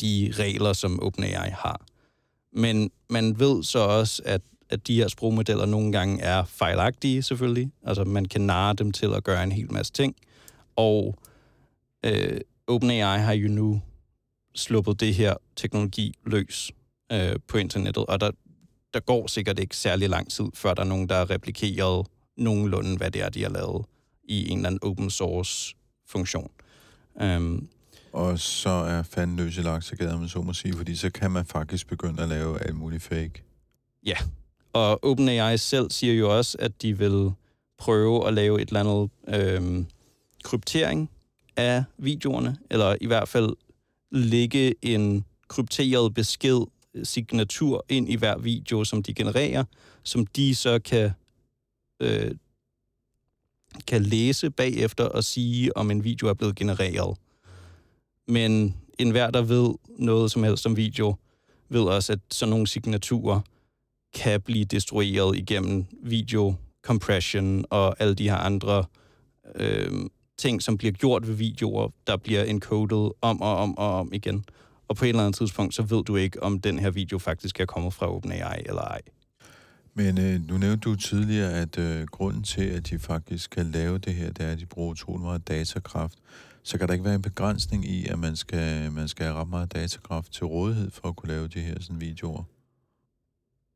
de 0.00 0.32
regler, 0.38 0.72
som 0.72 1.02
OpenAI 1.02 1.50
har. 1.50 1.80
Men 2.52 2.90
man 3.10 3.38
ved 3.40 3.62
så 3.62 3.78
også, 3.78 4.22
at, 4.24 4.40
at 4.70 4.86
de 4.86 4.94
her 4.94 5.08
sprogmodeller 5.08 5.66
nogle 5.66 5.92
gange 5.92 6.22
er 6.22 6.44
fejlagtige, 6.44 7.22
selvfølgelig. 7.22 7.70
Altså 7.82 8.04
man 8.04 8.24
kan 8.24 8.40
narre 8.40 8.74
dem 8.74 8.92
til 8.92 9.14
at 9.14 9.24
gøre 9.24 9.42
en 9.42 9.52
hel 9.52 9.72
masse 9.72 9.92
ting. 9.92 10.16
Og 10.76 11.14
øh, 12.04 12.40
OpenAI 12.66 13.18
har 13.18 13.32
jo 13.32 13.48
nu 13.48 13.82
sluppet 14.58 15.00
det 15.00 15.14
her 15.14 15.34
teknologi 15.56 16.14
løs 16.26 16.72
øh, 17.12 17.36
på 17.48 17.58
internettet, 17.58 18.06
og 18.06 18.20
der, 18.20 18.30
der 18.94 19.00
går 19.00 19.26
sikkert 19.26 19.58
ikke 19.58 19.76
særlig 19.76 20.08
lang 20.08 20.30
tid, 20.30 20.44
før 20.54 20.74
der 20.74 20.82
er 20.82 20.86
nogen, 20.86 21.08
der 21.08 21.14
har 21.14 21.30
replikeret 21.30 22.06
nogenlunde, 22.36 22.96
hvad 22.96 23.10
det 23.10 23.22
er, 23.22 23.28
de 23.28 23.42
har 23.42 23.50
lavet 23.50 23.84
i 24.24 24.48
en 24.48 24.58
eller 24.58 24.68
anden 24.68 24.80
open 24.82 25.10
source 25.10 25.76
funktion. 26.06 26.50
Um, 27.14 27.68
og 28.12 28.38
så 28.38 28.70
er 28.70 29.02
fanden 29.02 29.36
løs 29.36 29.56
i 29.56 29.60
laksegade, 29.60 30.18
man 30.18 30.28
så 30.28 30.42
må 30.42 30.52
sige, 30.52 30.74
fordi 30.74 30.96
så 30.96 31.10
kan 31.10 31.30
man 31.30 31.46
faktisk 31.46 31.88
begynde 31.88 32.22
at 32.22 32.28
lave 32.28 32.62
alt 32.62 32.76
muligt 32.76 33.02
fake. 33.02 33.42
Ja, 34.06 34.16
og 34.72 35.04
OpenAI 35.04 35.56
selv 35.56 35.90
siger 35.90 36.14
jo 36.14 36.36
også, 36.36 36.56
at 36.60 36.82
de 36.82 36.98
vil 36.98 37.32
prøve 37.78 38.26
at 38.26 38.34
lave 38.34 38.62
et 38.62 38.68
eller 38.68 38.80
andet 38.80 39.10
øhm, 39.28 39.86
kryptering 40.44 41.10
af 41.56 41.84
videoerne, 41.98 42.56
eller 42.70 42.96
i 43.00 43.06
hvert 43.06 43.28
fald 43.28 43.50
lægge 44.10 44.74
en 44.82 45.24
krypteret 45.48 46.14
besked, 46.14 46.60
øh, 46.94 47.06
signatur 47.06 47.84
ind 47.88 48.08
i 48.08 48.16
hver 48.16 48.38
video, 48.38 48.84
som 48.84 49.02
de 49.02 49.14
genererer, 49.14 49.64
som 50.02 50.26
de 50.26 50.54
så 50.54 50.78
kan, 50.78 51.10
øh, 52.00 52.30
kan 53.86 54.02
læse 54.02 54.50
bagefter 54.50 55.04
og 55.04 55.24
sige, 55.24 55.76
om 55.76 55.90
en 55.90 56.04
video 56.04 56.28
er 56.28 56.34
blevet 56.34 56.56
genereret. 56.56 57.18
Men 58.28 58.76
enhver, 58.98 59.30
der 59.30 59.42
ved 59.42 59.74
noget 59.98 60.30
som 60.30 60.42
helst 60.42 60.66
om 60.66 60.76
video, 60.76 61.14
ved 61.68 61.82
også, 61.82 62.12
at 62.12 62.20
sådan 62.30 62.50
nogle 62.50 62.66
signaturer 62.66 63.40
kan 64.14 64.40
blive 64.40 64.64
destrueret 64.64 65.36
igennem 65.36 65.84
video 66.02 66.54
compression 66.82 67.64
og 67.70 67.96
alle 68.00 68.14
de 68.14 68.28
her 68.28 68.36
andre 68.36 68.84
øh, 69.54 69.92
ting, 70.38 70.62
som 70.62 70.78
bliver 70.78 70.92
gjort 70.92 71.28
ved 71.28 71.34
videoer, 71.34 71.88
der 72.06 72.16
bliver 72.16 72.44
encoded 72.44 73.10
om 73.20 73.40
og 73.42 73.56
om 73.56 73.78
og 73.78 73.98
om 73.98 74.12
igen. 74.12 74.44
Og 74.88 74.96
på 74.96 75.04
et 75.04 75.08
eller 75.08 75.22
andet 75.22 75.34
tidspunkt, 75.34 75.74
så 75.74 75.82
ved 75.82 76.04
du 76.04 76.16
ikke, 76.16 76.42
om 76.42 76.60
den 76.60 76.78
her 76.78 76.90
video 76.90 77.18
faktisk 77.18 77.60
er 77.60 77.64
kommet 77.64 77.94
fra 77.94 78.14
OpenAI 78.14 78.62
eller 78.66 78.82
ej. 78.82 79.00
Men 79.94 80.18
øh, 80.18 80.48
nu 80.48 80.58
nævnte 80.58 80.90
du 80.90 80.96
tidligere, 80.96 81.52
at 81.52 81.78
øh, 81.78 82.06
grunden 82.06 82.42
til, 82.42 82.64
at 82.64 82.90
de 82.90 82.98
faktisk 82.98 83.50
kan 83.50 83.70
lave 83.70 83.98
det 83.98 84.14
her, 84.14 84.32
det 84.32 84.46
er, 84.46 84.52
at 84.52 84.58
de 84.58 84.66
bruger 84.66 84.90
utrolig 84.90 85.22
meget 85.22 85.48
datakraft. 85.48 86.18
Så 86.62 86.78
kan 86.78 86.88
der 86.88 86.92
ikke 86.92 87.04
være 87.04 87.14
en 87.14 87.22
begrænsning 87.22 87.84
i, 87.84 88.06
at 88.06 88.18
man 88.18 88.36
skal, 88.36 88.92
man 88.92 89.08
skal 89.08 89.26
have 89.26 89.36
ret 89.40 89.48
meget 89.48 89.72
datakraft 89.72 90.32
til 90.32 90.46
rådighed 90.46 90.90
for 90.90 91.08
at 91.08 91.16
kunne 91.16 91.28
lave 91.28 91.48
de 91.48 91.60
her 91.60 91.74
sådan, 91.80 92.00
videoer? 92.00 92.42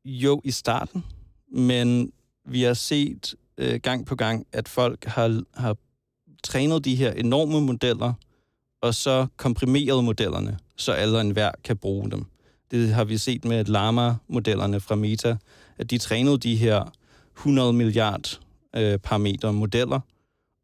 Jo, 0.05 0.41
i 0.43 0.51
starten. 0.51 1.03
Men 1.51 2.11
vi 2.45 2.61
har 2.61 2.73
set 2.73 3.35
øh, 3.57 3.79
gang 3.79 4.05
på 4.05 4.15
gang, 4.15 4.47
at 4.51 4.67
folk 4.67 5.05
har, 5.05 5.43
har 5.53 5.77
trænet 6.43 6.85
de 6.85 6.95
her 6.95 7.11
enorme 7.11 7.61
modeller, 7.61 8.13
og 8.81 8.95
så 8.95 9.27
komprimeret 9.37 10.03
modellerne, 10.03 10.57
så 10.75 10.91
alle 10.91 11.17
og 11.17 11.21
enhver 11.21 11.51
kan 11.63 11.77
bruge 11.77 12.11
dem. 12.11 12.25
Det 12.71 12.93
har 12.93 13.03
vi 13.03 13.17
set 13.17 13.45
med 13.45 13.65
Llama-modellerne 13.65 14.79
fra 14.79 14.95
Meta, 14.95 15.37
at 15.77 15.89
de 15.89 15.97
trænede 15.97 16.37
de 16.37 16.55
her 16.55 16.93
100 17.37 17.73
milliard 17.73 18.39
øh, 18.75 18.97
parametre 18.97 19.53
modeller, 19.53 19.99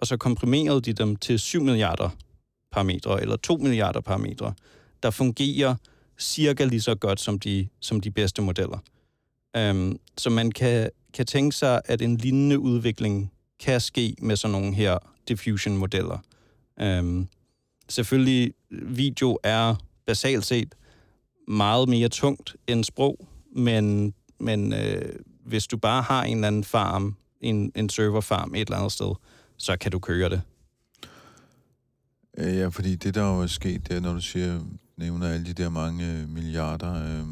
og 0.02 0.08
så 0.08 0.18
komprimerede 0.18 0.82
de 0.82 0.94
dem 0.94 1.16
til 1.16 1.40
7 1.40 1.64
milliarder 1.64 2.10
parametre, 2.72 3.22
eller 3.22 3.36
2 3.36 3.58
milliarder 3.58 4.02
parametre, 4.02 4.54
der 5.04 5.10
fungerer 5.12 5.76
cirka 6.20 6.66
lige 6.66 6.82
så 6.82 6.96
godt 6.96 7.20
som 7.20 7.40
de, 7.40 7.68
som 7.80 8.02
de 8.02 8.12
bedste 8.12 8.42
modeller. 8.42 8.78
Um, 9.58 10.00
så 10.18 10.30
man 10.30 10.52
kan, 10.52 10.90
kan 11.14 11.26
tænke 11.26 11.56
sig, 11.56 11.82
at 11.86 12.02
en 12.02 12.18
lignende 12.18 12.60
udvikling 12.60 13.32
kan 13.60 13.82
ske 13.82 14.16
med 14.22 14.36
sådan 14.36 14.52
nogle 14.52 14.74
her 14.74 14.98
diffusion-modeller. 15.30 16.18
Øhm, 16.82 17.28
selvfølgelig, 17.90 18.54
video 18.72 19.38
er 19.44 19.76
basalt 20.06 20.46
set 20.46 20.76
meget 21.48 21.90
mere 21.90 22.10
tungt 22.10 22.56
end 22.68 22.84
sprog, 22.84 23.28
men, 23.56 24.14
men 24.40 24.74
øh, 24.74 25.16
hvis 25.46 25.68
du 25.68 25.78
bare 25.78 26.02
har 26.02 26.24
en 26.24 26.38
eller 26.38 26.48
anden 26.48 26.64
farm, 26.64 27.16
en, 27.42 27.72
en 27.76 27.90
serverfarm 27.90 28.56
et 28.56 28.62
eller 28.62 28.78
andet 28.78 28.92
sted, 28.92 29.16
så 29.58 29.78
kan 29.78 29.92
du 29.92 30.00
køre 30.00 30.30
det. 30.30 30.42
Øh, 32.38 32.58
ja, 32.58 32.68
fordi 32.68 32.96
det, 32.96 33.16
der 33.16 33.22
jo 33.22 33.42
er 33.42 33.48
sket, 33.48 33.88
det 33.88 33.96
er, 33.98 34.00
når 34.00 34.14
du 34.14 34.22
siger, 34.22 34.62
nævner 34.98 35.28
alle 35.28 35.46
de 35.46 35.54
der 35.54 35.70
mange 35.70 36.12
øh, 36.12 36.30
milliarder, 36.30 36.94
øh, 36.94 37.26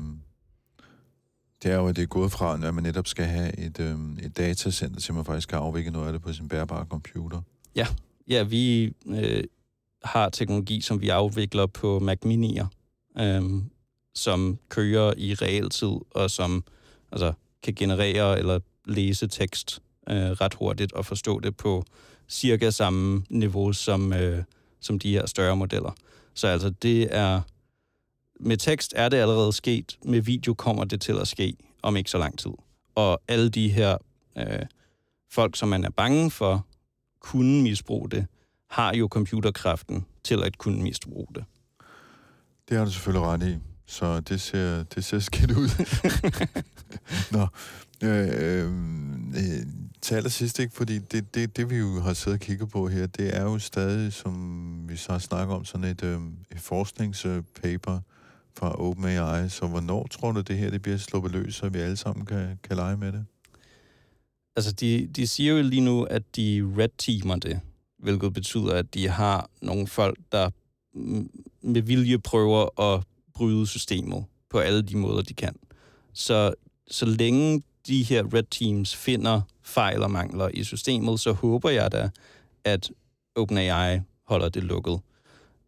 det 1.63 1.71
er 1.71 1.75
jo, 1.75 1.88
at 1.88 1.95
det 1.95 2.01
er 2.01 2.07
gået 2.07 2.31
fra, 2.31 2.53
at 2.53 2.73
man 2.73 2.83
netop 2.83 3.07
skal 3.07 3.25
have 3.25 3.60
et, 3.60 3.79
øh, 3.79 3.99
et 4.21 4.38
datacenter, 4.38 5.01
så 5.01 5.13
man 5.13 5.25
faktisk 5.25 5.49
kan 5.49 5.57
afvikle 5.57 5.91
noget 5.91 6.07
af 6.07 6.13
det 6.13 6.21
på 6.21 6.33
sin 6.33 6.47
bærbare 6.47 6.86
computer. 6.86 7.41
Ja, 7.78 7.88
ja 8.28 8.44
vi 8.44 8.94
øh, 9.08 9.44
har 10.04 10.30
teknologi, 10.30 10.82
som 10.82 11.02
vi 11.02 11.10
afvikler 11.10 11.66
på 11.66 12.00
Mac 12.00 12.18
Mini'er, 12.26 12.66
øh, 13.22 13.44
som 14.16 14.60
kører 14.70 15.13
i 15.18 15.34
realtid, 15.34 15.96
og 16.12 16.32
som 16.32 16.63
altså, 17.12 17.34
kan 17.63 17.76
generere 17.76 18.40
eller 18.40 18.60
læse 18.86 19.28
tekst 19.28 19.82
øh, 20.10 20.16
ret 20.16 20.54
hurtigt 20.54 20.94
og 20.94 21.06
forstå 21.06 21.40
det 21.40 21.58
på 21.58 21.84
cirka 22.30 22.70
samme 22.70 23.24
niveau 23.30 23.74
som, 23.74 24.13
øh, 24.13 24.44
som 24.80 25.00
de 25.00 25.12
her 25.12 25.26
større 25.26 25.56
modeller. 25.56 25.92
Så 26.34 26.48
altså 26.48 26.70
det 26.70 27.16
er 27.16 27.42
med 28.40 28.58
tekst 28.58 28.94
er 28.96 29.10
det 29.10 29.18
allerede 29.18 29.54
sket, 29.54 29.98
med 30.04 30.22
video 30.22 30.54
kommer 30.54 30.84
det 30.84 31.02
til 31.02 31.13
at 31.13 31.28
ske 31.28 31.56
om 31.82 31.98
ikke 31.98 32.10
så 32.10 32.18
lang 32.18 32.40
tid. 32.40 32.52
Og 32.96 33.21
alle 33.28 33.50
de 33.50 33.69
her 33.69 33.98
øh, 34.38 34.65
folk, 35.32 35.56
som 35.56 35.69
man 35.69 35.84
er 35.84 35.90
bange 35.90 36.32
for, 36.32 36.67
kunne 37.32 37.63
misbruge 37.63 38.10
det, 38.10 38.28
har 38.69 38.94
jo 38.94 39.08
computerkraften 39.08 40.06
til 40.23 40.44
at 40.44 40.58
kunne 40.58 40.84
misbruge 40.84 41.28
det. 41.36 41.46
Det 42.69 42.78
har 42.78 42.86
du 42.86 42.92
selvfølgelig 42.92 43.28
ret 43.28 43.44
i. 43.44 43.58
Så 43.86 44.19
det 44.19 44.42
ser, 44.42 44.84
det 44.84 45.06
ser 45.06 45.19
skidt 45.19 45.52
ud. 45.52 45.69
Nå, 47.36 47.48
øh, 48.04 48.28
øh, 48.32 48.71
øh, 49.30 49.65
til 50.02 50.15
allersidst, 50.15 50.60
ikke? 50.60 50.75
fordi 50.75 51.00
det, 51.00 51.36
det, 51.36 51.58
det, 51.58 51.69
vi 51.69 51.78
jo 51.78 52.00
har 52.00 52.13
siddet 52.13 52.40
og 52.40 52.46
kigget 52.46 52.69
på 52.69 52.88
her, 52.88 53.08
det 53.08 53.36
er 53.36 53.44
jo 53.44 53.60
stadig, 53.60 54.13
som 54.13 54.90
vi 54.90 54.96
så 54.96 55.12
har 55.12 55.19
snakket 55.19 55.56
om, 55.56 55.65
sådan 55.65 55.84
et, 55.84 56.04
øh, 56.04 56.19
et 56.52 56.60
forskningspaper 56.60 58.00
fra 58.58 58.82
OpenAI. 58.82 59.50
Så 59.50 59.67
hvornår 59.67 60.08
tror 60.08 60.32
du, 60.32 60.42
det 60.42 60.58
her 60.58 60.69
det 60.69 60.82
bliver 60.82 60.98
sluppet 60.98 61.32
løs, 61.32 61.56
så 61.56 61.69
vi 61.69 61.80
alle 61.80 61.98
sammen 61.98 62.25
kan, 62.25 62.60
kan 62.63 62.75
lege 62.75 62.98
med 62.98 63.12
det? 63.12 63.25
Altså, 64.58 64.71
de, 64.71 65.08
de 65.08 65.27
siger 65.27 65.53
jo 65.53 65.62
lige 65.62 65.81
nu, 65.81 66.03
at 66.03 66.35
de 66.35 66.73
red 66.77 66.89
teamer 66.97 67.35
det, 67.35 67.60
hvilket 67.99 68.33
betyder, 68.33 68.73
at 68.73 68.93
de 68.93 69.08
har 69.08 69.49
nogle 69.62 69.87
folk, 69.87 70.17
der 70.31 70.49
med 71.62 71.81
vilje 71.81 72.19
prøver 72.19 72.81
at 72.81 73.03
bryde 73.33 73.67
systemet 73.67 74.25
på 74.49 74.60
alle 74.60 74.81
de 74.81 74.97
måder, 74.97 75.21
de 75.21 75.33
kan. 75.33 75.55
Så, 76.13 76.53
så 76.87 77.05
længe 77.05 77.63
de 77.87 78.03
her 78.03 78.33
red 78.33 78.43
teams 78.43 78.95
finder 78.95 79.41
fejl 79.62 80.03
og 80.03 80.12
mangler 80.12 80.49
i 80.53 80.63
systemet, 80.63 81.19
så 81.19 81.31
håber 81.31 81.69
jeg 81.69 81.91
da, 81.91 82.10
at 82.63 82.91
OpenAI 83.35 83.99
holder 84.23 84.49
det 84.49 84.63
lukket. 84.63 84.99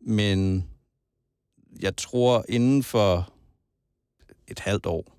Men 0.01 0.67
jeg 1.81 1.97
tror, 1.97 2.45
inden 2.49 2.83
for 2.83 3.33
et 4.47 4.59
halvt 4.59 4.85
år, 4.85 5.18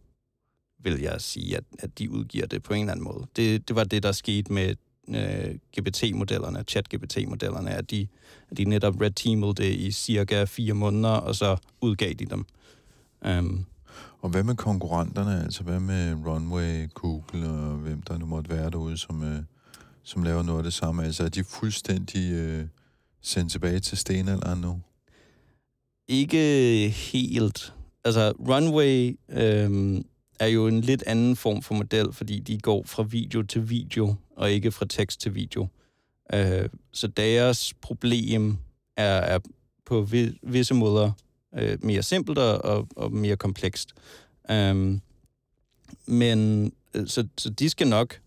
vil 0.83 1.01
jeg 1.01 1.21
sige, 1.21 1.57
at, 1.57 1.65
at 1.79 1.99
de 1.99 2.11
udgiver 2.11 2.47
det 2.47 2.63
på 2.63 2.75
en 2.75 2.81
eller 2.81 2.93
anden 2.93 3.05
måde. 3.05 3.27
Det, 3.37 3.69
det 3.69 3.77
var 3.77 3.85
det, 3.85 4.03
der 4.03 4.13
skete 4.13 4.53
med 4.53 4.75
øh, 5.09 5.55
GPT-modellerne, 5.79 6.65
chat-GPT-modellerne, 6.71 7.71
at 7.71 7.91
de, 7.91 8.09
at 8.51 8.57
de 8.57 8.65
netop 8.65 9.01
red 9.01 9.11
teamede 9.11 9.55
det 9.55 9.75
i 9.75 9.93
cirka 9.93 10.45
fire 10.45 10.75
måneder, 10.75 11.15
og 11.15 11.35
så 11.35 11.57
udgav 11.81 12.13
de 12.13 12.27
dem. 12.27 12.45
Um, 13.39 13.67
og 14.21 14.31
hvad 14.31 14.43
med 14.43 14.55
konkurrenterne? 14.55 15.45
Altså 15.45 15.63
hvad 15.63 15.81
med 15.81 16.15
Runway, 16.27 16.89
Google 16.95 17.49
og 17.49 17.77
hvem 17.77 18.03
der 18.03 18.19
nu 18.19 18.27
måtte 18.27 18.51
være 18.51 18.71
derude, 18.71 18.97
som, 18.97 19.23
øh, 19.23 19.43
som 20.03 20.23
laver 20.23 20.43
noget 20.43 20.59
af 20.59 20.65
det 20.65 20.73
samme? 20.73 21.05
Altså 21.05 21.25
er 21.25 21.29
de 21.29 21.45
fuldstændig 21.45 22.33
øh, 22.33 22.65
sendt 23.23 23.53
tilbage 23.53 23.81
til 23.81 23.99
stenalderen 23.99 24.61
nu? 24.61 24.81
Ikke 26.09 26.89
helt. 26.89 27.75
Altså 28.05 28.31
Runway 28.31 29.19
øh, 29.29 30.01
er 30.41 30.47
jo 30.47 30.67
en 30.67 30.81
lidt 30.81 31.03
anden 31.07 31.37
form 31.37 31.63
for 31.63 31.75
model, 31.75 32.13
fordi 32.13 32.41
de 32.41 32.59
går 32.59 32.83
fra 32.87 33.03
video 33.03 33.43
til 33.43 33.71
video, 33.71 34.15
og 34.37 34.51
ikke 34.51 34.73
fra 34.73 34.87
tekst 34.89 35.21
til 35.21 35.35
video. 35.35 35.69
Øh, 36.35 36.69
så 36.93 37.07
deres 37.07 37.75
problem 37.81 38.59
er, 38.97 39.17
er 39.17 39.39
på 39.87 40.09
visse 40.43 40.75
måder 40.75 41.13
øh, 41.55 41.85
mere 41.85 42.03
simpelt 42.03 42.39
og, 42.39 42.89
og 42.97 43.13
mere 43.13 43.37
komplekst. 43.37 43.93
Um, 44.53 45.01
men 46.07 46.73
øh, 46.95 47.07
så, 47.07 47.29
så 47.39 47.51
de 47.51 47.71
skal 47.71 47.89
nok 47.89 48.21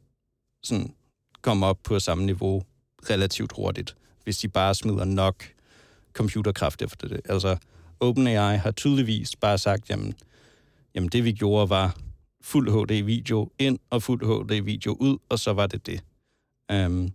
sådan 0.64 0.94
komme 1.42 1.66
op 1.66 1.80
på 1.84 2.00
samme 2.00 2.26
niveau 2.26 2.64
relativt 3.10 3.52
hurtigt, 3.56 3.96
hvis 4.24 4.38
de 4.38 4.48
bare 4.48 4.76
smider 4.76 5.06
nok 5.06 5.44
computerkraft 6.14 6.82
efter 6.82 7.08
det. 7.08 7.22
Altså, 7.26 7.58
OpenAI 8.00 8.58
har 8.58 8.72
tydeligvis 8.72 9.36
bare 9.36 9.58
sagt, 9.58 9.90
jamen, 9.90 10.14
jamen 10.96 11.10
det 11.10 11.24
vi 11.24 11.32
gjorde 11.32 11.70
var 11.70 11.98
fuld 12.42 12.70
HD-video 12.72 13.52
ind 13.60 13.80
og 13.90 14.04
fuld 14.04 14.22
HD-video 14.26 14.98
ud, 15.00 15.18
og 15.30 15.40
så 15.40 15.54
var 15.54 15.68
det 15.68 15.86
det. 15.86 16.04
Um, 16.74 17.14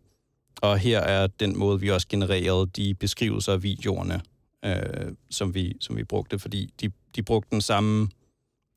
og 0.63 0.79
her 0.79 1.01
er 1.01 1.27
den 1.27 1.59
måde, 1.59 1.81
vi 1.81 1.91
også 1.91 2.07
genererede 2.09 2.67
de 2.77 2.95
beskrivelser 2.95 3.53
af 3.53 3.63
videoerne, 3.63 4.21
øh, 4.65 5.13
som, 5.31 5.55
vi, 5.55 5.77
som 5.81 5.97
vi 5.97 6.05
brugte, 6.05 6.39
fordi 6.39 6.75
de, 6.81 6.91
de 7.17 7.23
brugte 7.23 7.51
den 7.51 7.61
samme 7.61 8.09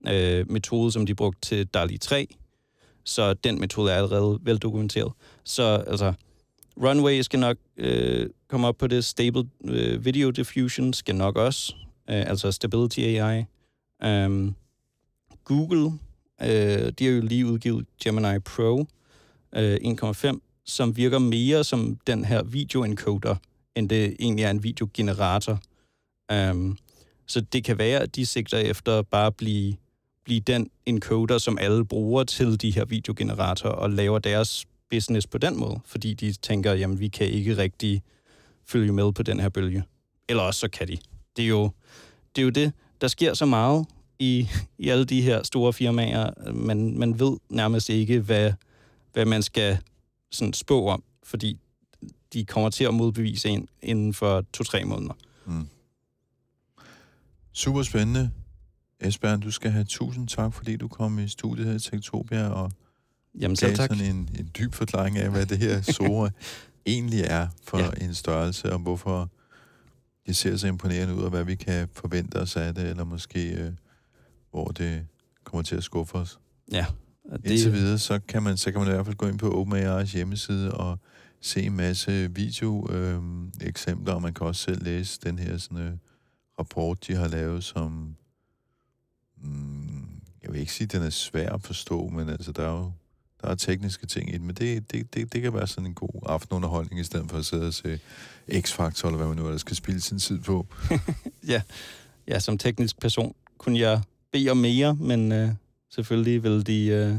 øh, 0.07 0.51
metode, 0.51 0.91
som 0.91 1.05
de 1.05 1.15
brugte 1.15 1.41
til 1.41 1.67
DALI 1.67 1.97
3, 1.97 2.27
så 3.03 3.33
den 3.33 3.59
metode 3.59 3.91
er 3.91 3.95
allerede 3.95 4.39
veldokumenteret. 4.41 5.11
Så 5.43 5.63
altså, 5.87 6.13
Runway 6.77 7.21
skal 7.21 7.39
nok 7.39 7.57
øh, 7.77 8.29
komme 8.47 8.67
op 8.67 8.77
på 8.77 8.87
det. 8.87 9.05
Stable 9.05 9.43
øh, 9.65 10.05
Video 10.05 10.29
Diffusion 10.29 10.93
skal 10.93 11.15
nok 11.15 11.35
også, 11.37 11.75
øh, 12.09 12.29
altså 12.29 12.51
Stability 12.51 12.99
AI. 12.99 13.45
Um, 14.03 14.07
øhm, 14.07 14.55
Google, 15.43 15.99
øh, 16.41 16.91
de 16.99 17.05
har 17.05 17.11
jo 17.11 17.21
lige 17.21 17.45
udgivet 17.45 17.85
Gemini 18.03 18.39
Pro 18.39 18.85
øh, 19.55 19.75
1.5, 19.75 20.63
som 20.65 20.97
virker 20.97 21.19
mere 21.19 21.63
som 21.63 21.97
den 22.07 22.25
her 22.25 22.43
videoencoder, 22.43 23.35
end 23.75 23.89
det 23.89 24.15
egentlig 24.19 24.43
er 24.43 24.51
en 24.51 24.63
videogenerator. 24.63 25.59
Um, 26.33 26.77
så 27.27 27.41
det 27.41 27.63
kan 27.63 27.77
være, 27.77 27.99
at 27.99 28.15
de 28.15 28.25
sigter 28.25 28.57
efter 28.57 29.01
bare 29.01 29.27
at 29.27 29.35
blive, 29.35 29.75
blive 30.25 30.39
den 30.39 30.69
encoder, 30.85 31.37
som 31.37 31.57
alle 31.57 31.85
bruger 31.85 32.23
til 32.23 32.61
de 32.61 32.71
her 32.71 32.85
videogeneratorer, 32.85 33.73
og 33.73 33.89
laver 33.89 34.19
deres 34.19 34.65
business 34.89 35.27
på 35.27 35.37
den 35.37 35.59
måde, 35.59 35.79
fordi 35.85 36.13
de 36.13 36.31
tænker, 36.31 36.73
jamen 36.73 36.99
vi 36.99 37.07
kan 37.07 37.27
ikke 37.27 37.57
rigtig 37.57 38.03
følge 38.67 38.91
med 38.91 39.13
på 39.13 39.23
den 39.23 39.39
her 39.39 39.49
bølge. 39.49 39.83
Eller 40.29 40.43
også 40.43 40.59
så 40.59 40.69
kan 40.69 40.87
de. 40.87 40.97
Det 41.37 41.43
er 41.43 41.49
jo 41.49 41.69
det, 42.35 42.41
er 42.41 42.45
jo 42.45 42.49
det 42.49 42.73
der 43.01 43.07
sker 43.07 43.33
så 43.33 43.45
meget 43.45 43.85
i, 44.21 44.49
i 44.77 44.89
alle 44.89 45.05
de 45.05 45.21
her 45.21 45.43
store 45.43 45.73
firmaer. 45.73 46.51
Man, 46.53 46.97
man 46.97 47.19
ved 47.19 47.37
nærmest 47.49 47.89
ikke, 47.89 48.19
hvad, 48.19 48.53
hvad 49.13 49.25
man 49.25 49.43
skal 49.43 49.77
sådan 50.31 50.53
spå 50.53 50.87
om, 50.87 51.03
fordi 51.23 51.57
de 52.33 52.45
kommer 52.45 52.69
til 52.69 52.83
at 52.83 52.93
modbevise 52.93 53.49
en 53.49 53.67
inden 53.81 54.13
for 54.13 54.45
to-tre 54.53 54.85
måneder. 54.85 55.13
Mm. 55.45 55.67
Super 57.53 57.83
spændende. 57.83 58.31
Esbjørn, 58.99 59.39
du 59.39 59.51
skal 59.51 59.71
have 59.71 59.85
tusind 59.85 60.27
tak, 60.27 60.53
fordi 60.53 60.75
du 60.77 60.87
kom 60.87 61.19
i 61.19 61.27
studiet 61.27 61.67
her 61.67 61.75
i 61.75 61.79
Tektopia 61.79 62.47
og 62.47 62.71
Jamen, 63.39 63.57
gav 63.57 63.75
tak. 63.75 63.89
sådan 63.89 64.15
en, 64.15 64.29
en 64.39 64.51
dyb 64.59 64.73
forklaring 64.73 65.17
af, 65.17 65.29
hvad 65.29 65.45
det 65.45 65.57
her 65.57 65.81
store 65.95 66.31
egentlig 66.85 67.21
er 67.21 67.47
for 67.63 67.79
ja. 67.79 67.89
en 68.01 68.15
størrelse, 68.15 68.73
og 68.73 68.79
hvorfor 68.79 69.29
det 70.27 70.35
ser 70.35 70.57
så 70.57 70.67
imponerende 70.67 71.15
ud, 71.15 71.21
og 71.21 71.29
hvad 71.29 71.43
vi 71.43 71.55
kan 71.55 71.87
forvente 71.93 72.35
os 72.35 72.55
af 72.55 72.75
det, 72.75 72.89
eller 72.89 73.03
måske 73.03 73.51
øh, 73.53 73.71
hvor 74.51 74.67
det 74.67 75.07
kommer 75.43 75.63
til 75.63 75.75
at 75.75 75.83
skuffe 75.83 76.15
os. 76.15 76.39
Ja. 76.71 76.85
Det... 77.31 77.51
Indtil 77.51 77.73
videre, 77.73 77.99
så 77.99 78.19
kan, 78.19 78.43
man, 78.43 78.57
så 78.57 78.71
kan 78.71 78.81
man 78.81 78.89
i 78.89 78.91
hvert 78.91 79.05
fald 79.05 79.15
gå 79.15 79.27
ind 79.27 79.39
på 79.39 79.63
OpenAI's 79.63 80.13
hjemmeside 80.13 80.73
og 80.73 80.99
se 81.41 81.63
en 81.63 81.75
masse 81.75 82.35
video-eksempler, 82.35 84.13
øh, 84.13 84.15
og 84.15 84.21
man 84.21 84.33
kan 84.33 84.47
også 84.47 84.63
selv 84.63 84.83
læse 84.83 85.19
den 85.23 85.39
her 85.39 85.57
sådan, 85.57 85.77
øh, 85.77 85.93
rapport, 86.59 87.07
de 87.07 87.15
har 87.15 87.27
lavet, 87.27 87.63
som... 87.63 88.15
Mm, 89.43 90.21
jeg 90.43 90.51
vil 90.51 90.59
ikke 90.59 90.73
sige, 90.73 90.85
at 90.85 90.91
den 90.91 91.01
er 91.01 91.09
svær 91.09 91.49
at 91.49 91.61
forstå, 91.61 92.07
men 92.07 92.29
altså, 92.29 92.51
der 92.51 92.63
er 92.63 92.71
jo 92.71 92.91
der 93.41 93.47
er 93.47 93.55
tekniske 93.55 94.07
ting 94.07 94.29
i 94.29 94.33
det, 94.33 94.41
men 94.41 94.55
det, 94.55 94.91
det, 94.91 95.13
det, 95.13 95.33
det 95.33 95.41
kan 95.41 95.53
være 95.53 95.67
sådan 95.67 95.85
en 95.85 95.93
god 95.93 96.21
aftenunderholdning, 96.25 97.01
i 97.01 97.03
stedet 97.03 97.29
for 97.29 97.37
at 97.37 97.45
sidde 97.45 97.67
og 97.67 97.73
se 97.73 97.99
X-Factor, 98.51 99.05
eller 99.07 99.17
hvad 99.17 99.27
man 99.27 99.37
nu 99.37 99.45
ellers 99.45 99.61
skal 99.61 99.75
spille 99.75 100.01
sin 100.01 100.19
tid 100.19 100.39
på. 100.39 100.67
ja. 101.47 101.61
ja, 102.27 102.39
som 102.39 102.57
teknisk 102.57 102.99
person 102.99 103.35
kunne 103.57 103.79
jeg 103.79 104.01
bede 104.31 104.49
om 104.49 104.57
mere, 104.57 104.95
men 104.95 105.31
øh, 105.31 105.49
selvfølgelig 105.89 106.43
vil 106.43 106.67
de, 106.67 106.87
øh, 106.87 107.15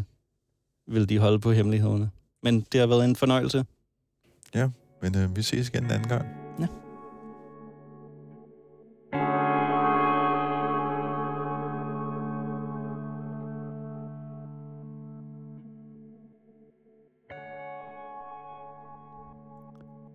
vil 0.94 1.08
de 1.08 1.18
holde 1.18 1.38
på 1.38 1.52
hemmelighederne. 1.52 2.10
Men 2.42 2.66
det 2.72 2.80
har 2.80 2.86
været 2.86 3.04
en 3.04 3.16
fornøjelse. 3.16 3.64
Ja, 4.54 4.68
men 5.02 5.16
øh, 5.16 5.36
vi 5.36 5.42
ses 5.42 5.68
igen 5.68 5.84
en 5.84 5.90
anden 5.90 6.08
gang. 6.08 6.26
Ja. 6.60 6.66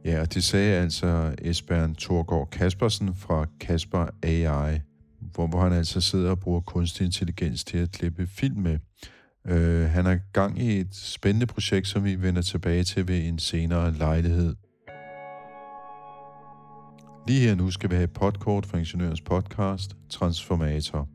Ja, 0.06 0.22
og 0.22 0.34
det 0.34 0.44
sagde 0.44 0.76
altså 0.76 1.36
Esbjørn 1.42 1.96
Thorgård 1.96 2.50
Kaspersen 2.50 3.16
fra 3.16 3.46
Kasper 3.60 4.06
AI, 4.24 4.80
hvor, 5.34 5.48
hvor 5.48 5.62
han 5.62 5.74
altså 5.74 6.02
sidder 6.02 6.30
og 6.30 6.40
bruger 6.40 6.62
kunstig 6.62 7.06
intelligens 7.06 7.64
til 7.64 7.78
at 7.78 7.92
klippe 7.92 8.28
film 8.28 8.62
med. 8.62 8.80
Øh, 9.48 9.90
han 9.90 10.06
er 10.06 10.18
gang 10.34 10.62
i 10.62 10.80
et 10.80 10.96
spændende 10.96 11.46
projekt, 11.46 11.88
som 11.88 12.04
vi 12.04 12.22
vender 12.22 12.42
tilbage 12.42 12.84
til 12.84 13.08
ved 13.08 13.28
en 13.28 13.40
senere 13.40 13.94
lejlighed. 13.94 14.56
Lige 17.28 17.40
her 17.40 17.56
nu 17.56 17.72
skal 17.72 17.90
vi 17.90 17.96
have 17.96 18.04
et 18.04 18.14
podkort 18.14 18.66
fra 18.66 18.78
Ingeniørens 18.78 19.22
podcast, 19.22 19.96
Transformator. 20.10 21.10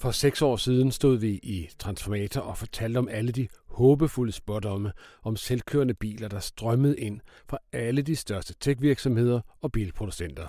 For 0.00 0.10
seks 0.10 0.42
år 0.42 0.56
siden 0.56 0.90
stod 0.90 1.16
vi 1.16 1.30
i 1.30 1.68
Transformator 1.78 2.40
og 2.40 2.58
fortalte 2.58 2.98
om 2.98 3.08
alle 3.10 3.32
de 3.32 3.48
håbefulde 3.68 4.32
spådomme 4.32 4.92
om 5.22 5.36
selvkørende 5.36 5.94
biler, 5.94 6.28
der 6.28 6.40
strømmede 6.40 6.98
ind 6.98 7.20
fra 7.48 7.58
alle 7.72 8.02
de 8.02 8.16
største 8.16 8.54
tech-virksomheder 8.60 9.40
og 9.62 9.72
bilproducenter. 9.72 10.46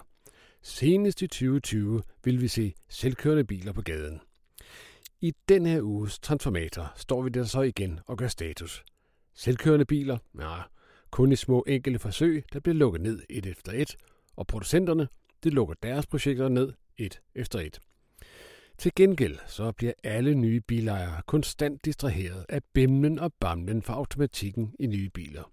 Senest 0.65 1.21
i 1.21 1.27
2020 1.27 2.01
vil 2.23 2.41
vi 2.41 2.47
se 2.47 2.73
selvkørende 2.89 3.43
biler 3.43 3.73
på 3.73 3.81
gaden. 3.81 4.21
I 5.21 5.33
den 5.49 5.65
her 5.65 5.81
uges 5.81 6.19
Transformator 6.19 6.93
står 6.95 7.21
vi 7.21 7.29
der 7.29 7.43
så 7.43 7.61
igen 7.61 7.99
og 8.07 8.17
gør 8.17 8.27
status. 8.27 8.83
Selvkørende 9.33 9.85
biler? 9.85 10.17
Nej, 10.33 10.61
kun 11.11 11.31
i 11.31 11.35
små 11.35 11.63
enkelte 11.67 11.99
forsøg, 11.99 12.43
der 12.53 12.59
bliver 12.59 12.75
lukket 12.75 13.01
ned 13.01 13.21
et 13.29 13.45
efter 13.45 13.71
et, 13.71 13.95
og 14.35 14.47
producenterne, 14.47 15.07
de 15.43 15.49
lukker 15.49 15.75
deres 15.83 16.07
projekter 16.07 16.49
ned 16.49 16.73
et 16.97 17.21
efter 17.35 17.59
et. 17.59 17.79
Til 18.77 18.91
gengæld 18.95 19.37
så 19.47 19.71
bliver 19.71 19.93
alle 20.03 20.35
nye 20.35 20.61
bilejere 20.61 21.21
konstant 21.25 21.85
distraheret 21.85 22.45
af 22.49 22.61
bimlen 22.73 23.19
og 23.19 23.33
bamlen 23.33 23.81
fra 23.81 23.93
automatikken 23.93 24.75
i 24.79 24.87
nye 24.87 25.09
biler. 25.09 25.52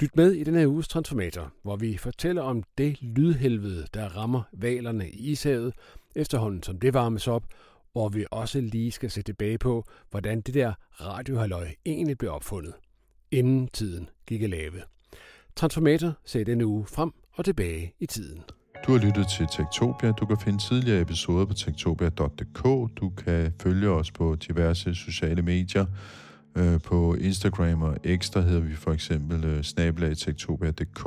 Lyt 0.00 0.16
med 0.16 0.32
i 0.32 0.44
denne 0.44 0.68
uges 0.68 0.88
Transformator, 0.88 1.52
hvor 1.62 1.76
vi 1.76 1.96
fortæller 1.96 2.42
om 2.42 2.62
det 2.78 3.02
lydhelvede, 3.02 3.86
der 3.94 4.16
rammer 4.16 4.42
valerne 4.52 5.10
i 5.10 5.30
ishavet, 5.30 5.74
efterhånden 6.16 6.62
som 6.62 6.78
det 6.78 6.94
varmes 6.94 7.28
op, 7.28 7.44
hvor 7.92 8.08
vi 8.08 8.24
også 8.30 8.60
lige 8.60 8.92
skal 8.92 9.10
se 9.10 9.22
tilbage 9.22 9.58
på, 9.58 9.84
hvordan 10.10 10.40
det 10.40 10.54
der 10.54 10.72
radiohalløj 11.00 11.68
egentlig 11.86 12.18
blev 12.18 12.32
opfundet, 12.32 12.74
inden 13.30 13.68
tiden 13.68 14.08
gik 14.26 14.42
i 14.42 14.46
lave. 14.46 14.82
Transformator 15.56 16.12
ser 16.24 16.44
denne 16.44 16.66
uge 16.66 16.86
frem 16.86 17.12
og 17.32 17.44
tilbage 17.44 17.92
i 18.00 18.06
tiden. 18.06 18.42
Du 18.86 18.92
har 18.92 18.98
lyttet 18.98 19.26
til 19.28 19.46
Tektopia. 19.56 20.12
Du 20.12 20.26
kan 20.26 20.38
finde 20.44 20.58
tidligere 20.58 21.00
episoder 21.00 21.44
på 21.44 21.54
tektopia.dk. 21.54 22.62
Du 23.00 23.08
kan 23.08 23.52
følge 23.62 23.88
os 23.90 24.10
på 24.10 24.34
diverse 24.34 24.94
sociale 24.94 25.42
medier. 25.42 25.86
Øh, 26.56 26.80
på 26.80 27.14
Instagram 27.14 27.82
og 27.82 27.96
X, 28.16 28.30
der 28.30 28.40
hedder 28.40 28.60
vi 28.60 28.74
for 28.74 28.92
eksempel 28.92 29.44
øh, 29.44 29.62
snabelagtektopia.dk. 29.62 31.04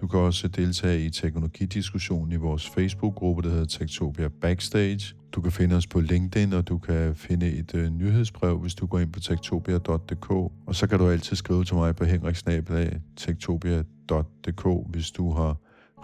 Du 0.00 0.06
kan 0.06 0.20
også 0.20 0.48
deltage 0.48 1.04
i 1.04 1.10
teknologidiskussionen 1.10 2.32
i 2.32 2.36
vores 2.36 2.68
Facebook-gruppe, 2.68 3.42
der 3.42 3.50
hedder 3.50 3.64
Tektopia 3.64 4.28
Backstage. 4.40 5.14
Du 5.32 5.40
kan 5.40 5.52
finde 5.52 5.76
os 5.76 5.86
på 5.86 6.00
LinkedIn, 6.00 6.52
og 6.52 6.68
du 6.68 6.78
kan 6.78 7.16
finde 7.16 7.46
et 7.46 7.74
øh, 7.74 7.90
nyhedsbrev, 7.90 8.58
hvis 8.58 8.74
du 8.74 8.86
går 8.86 8.98
ind 8.98 9.12
på 9.12 9.20
tektopia.dk. 9.20 10.30
Og 10.66 10.74
så 10.74 10.86
kan 10.86 10.98
du 10.98 11.08
altid 11.08 11.36
skrive 11.36 11.64
til 11.64 11.76
mig 11.76 11.96
på 11.96 12.04
henriksnabelag.tektopia.dk, 12.04 14.90
hvis 14.90 15.10
du 15.10 15.32
har 15.32 15.56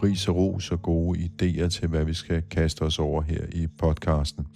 ris 0.02 0.28
og 0.28 0.36
ros 0.36 0.70
og 0.70 0.82
gode 0.82 1.18
idéer 1.18 1.68
til, 1.68 1.88
hvad 1.88 2.04
vi 2.04 2.14
skal 2.14 2.42
kaste 2.50 2.82
os 2.82 2.98
over 2.98 3.22
her 3.22 3.44
i 3.52 3.66
podcasten. 3.66 4.46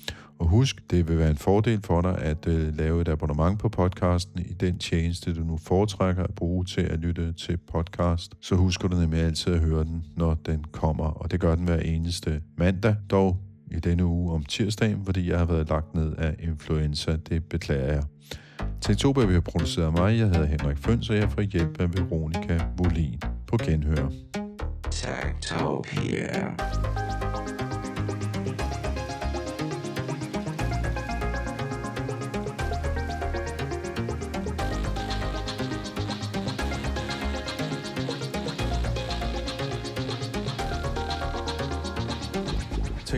Og 0.43 0.49
husk, 0.49 0.91
det 0.91 1.09
vil 1.09 1.19
være 1.19 1.31
en 1.31 1.37
fordel 1.37 1.81
for 1.83 2.01
dig 2.01 2.19
at 2.19 2.47
øh, 2.47 2.77
lave 2.77 3.01
et 3.01 3.09
abonnement 3.09 3.59
på 3.59 3.69
podcasten 3.69 4.41
i 4.41 4.53
den 4.53 4.79
tjeneste, 4.79 5.35
du 5.35 5.41
nu 5.41 5.57
foretrækker 5.57 6.23
at 6.23 6.35
bruge 6.35 6.65
til 6.65 6.81
at 6.81 6.99
lytte 6.99 7.33
til 7.33 7.57
podcast. 7.57 8.35
Så 8.41 8.55
husker 8.55 8.89
du 8.89 8.97
nemlig 8.97 9.21
altid 9.21 9.55
at 9.55 9.61
høre 9.61 9.85
den, 9.85 10.05
når 10.17 10.35
den 10.35 10.65
kommer, 10.73 11.05
og 11.05 11.31
det 11.31 11.41
gør 11.41 11.55
den 11.55 11.65
hver 11.65 11.79
eneste 11.79 12.43
mandag, 12.59 12.97
dog 13.11 13.37
i 13.71 13.81
denne 13.81 14.05
uge 14.05 14.33
om 14.33 14.45
tirsdagen, 14.45 15.05
fordi 15.05 15.31
jeg 15.31 15.39
har 15.39 15.45
været 15.45 15.69
lagt 15.69 15.95
ned 15.95 16.15
af 16.19 16.37
influenza. 16.39 17.17
Det 17.29 17.45
beklager 17.45 17.93
jeg. 17.93 18.03
Tektopia 18.81 19.25
vi 19.25 19.33
har 19.33 19.41
produceret 19.41 19.87
af 19.87 19.93
mig. 19.93 20.19
Jeg 20.19 20.27
hedder 20.27 20.47
Henrik 20.47 20.79
Føns, 20.79 21.11
og 21.11 21.17
jeg 21.17 21.31
får 21.31 21.43
hjælp 21.43 21.81
af 21.81 21.95
Veronika 21.95 22.61
Volin 22.79 23.21
på 23.47 23.57
genhør. 23.57 24.11
Tektopia. 24.91 26.55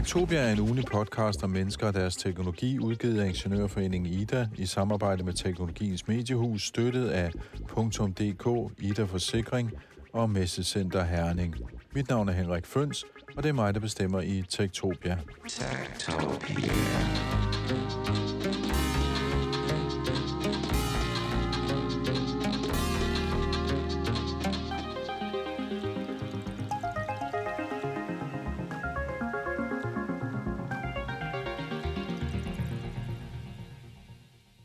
Tektopia 0.05 0.39
er 0.39 0.53
en 0.53 0.61
ugenlig 0.61 0.85
podcast 0.85 1.45
om 1.45 1.51
mennesker 1.51 1.87
og 1.87 1.95
deres 1.95 2.17
teknologi, 2.17 2.79
udgivet 2.79 3.21
af 3.21 3.27
Ingeniørforeningen 3.27 4.13
IDA 4.13 4.49
i 4.57 4.67
samarbejde 4.67 5.25
med 5.25 5.33
Teknologiens 5.33 6.09
Mediehus, 6.09 6.67
støttet 6.67 7.09
af 7.09 7.31
.dk, 8.19 8.73
IDA 8.79 9.05
Forsikring 9.05 9.73
og 10.13 10.31
Messecenter 10.31 11.05
Herning. 11.05 11.57
Mit 11.95 12.09
navn 12.09 12.29
er 12.29 12.33
Henrik 12.33 12.67
Føns, 12.67 13.05
og 13.37 13.43
det 13.43 13.49
er 13.49 13.53
mig, 13.53 13.75
der 13.75 13.81
bestemmer 13.81 14.21
i 14.21 14.45
Tektopia. 14.49 15.19
Tektopia. 15.99 16.73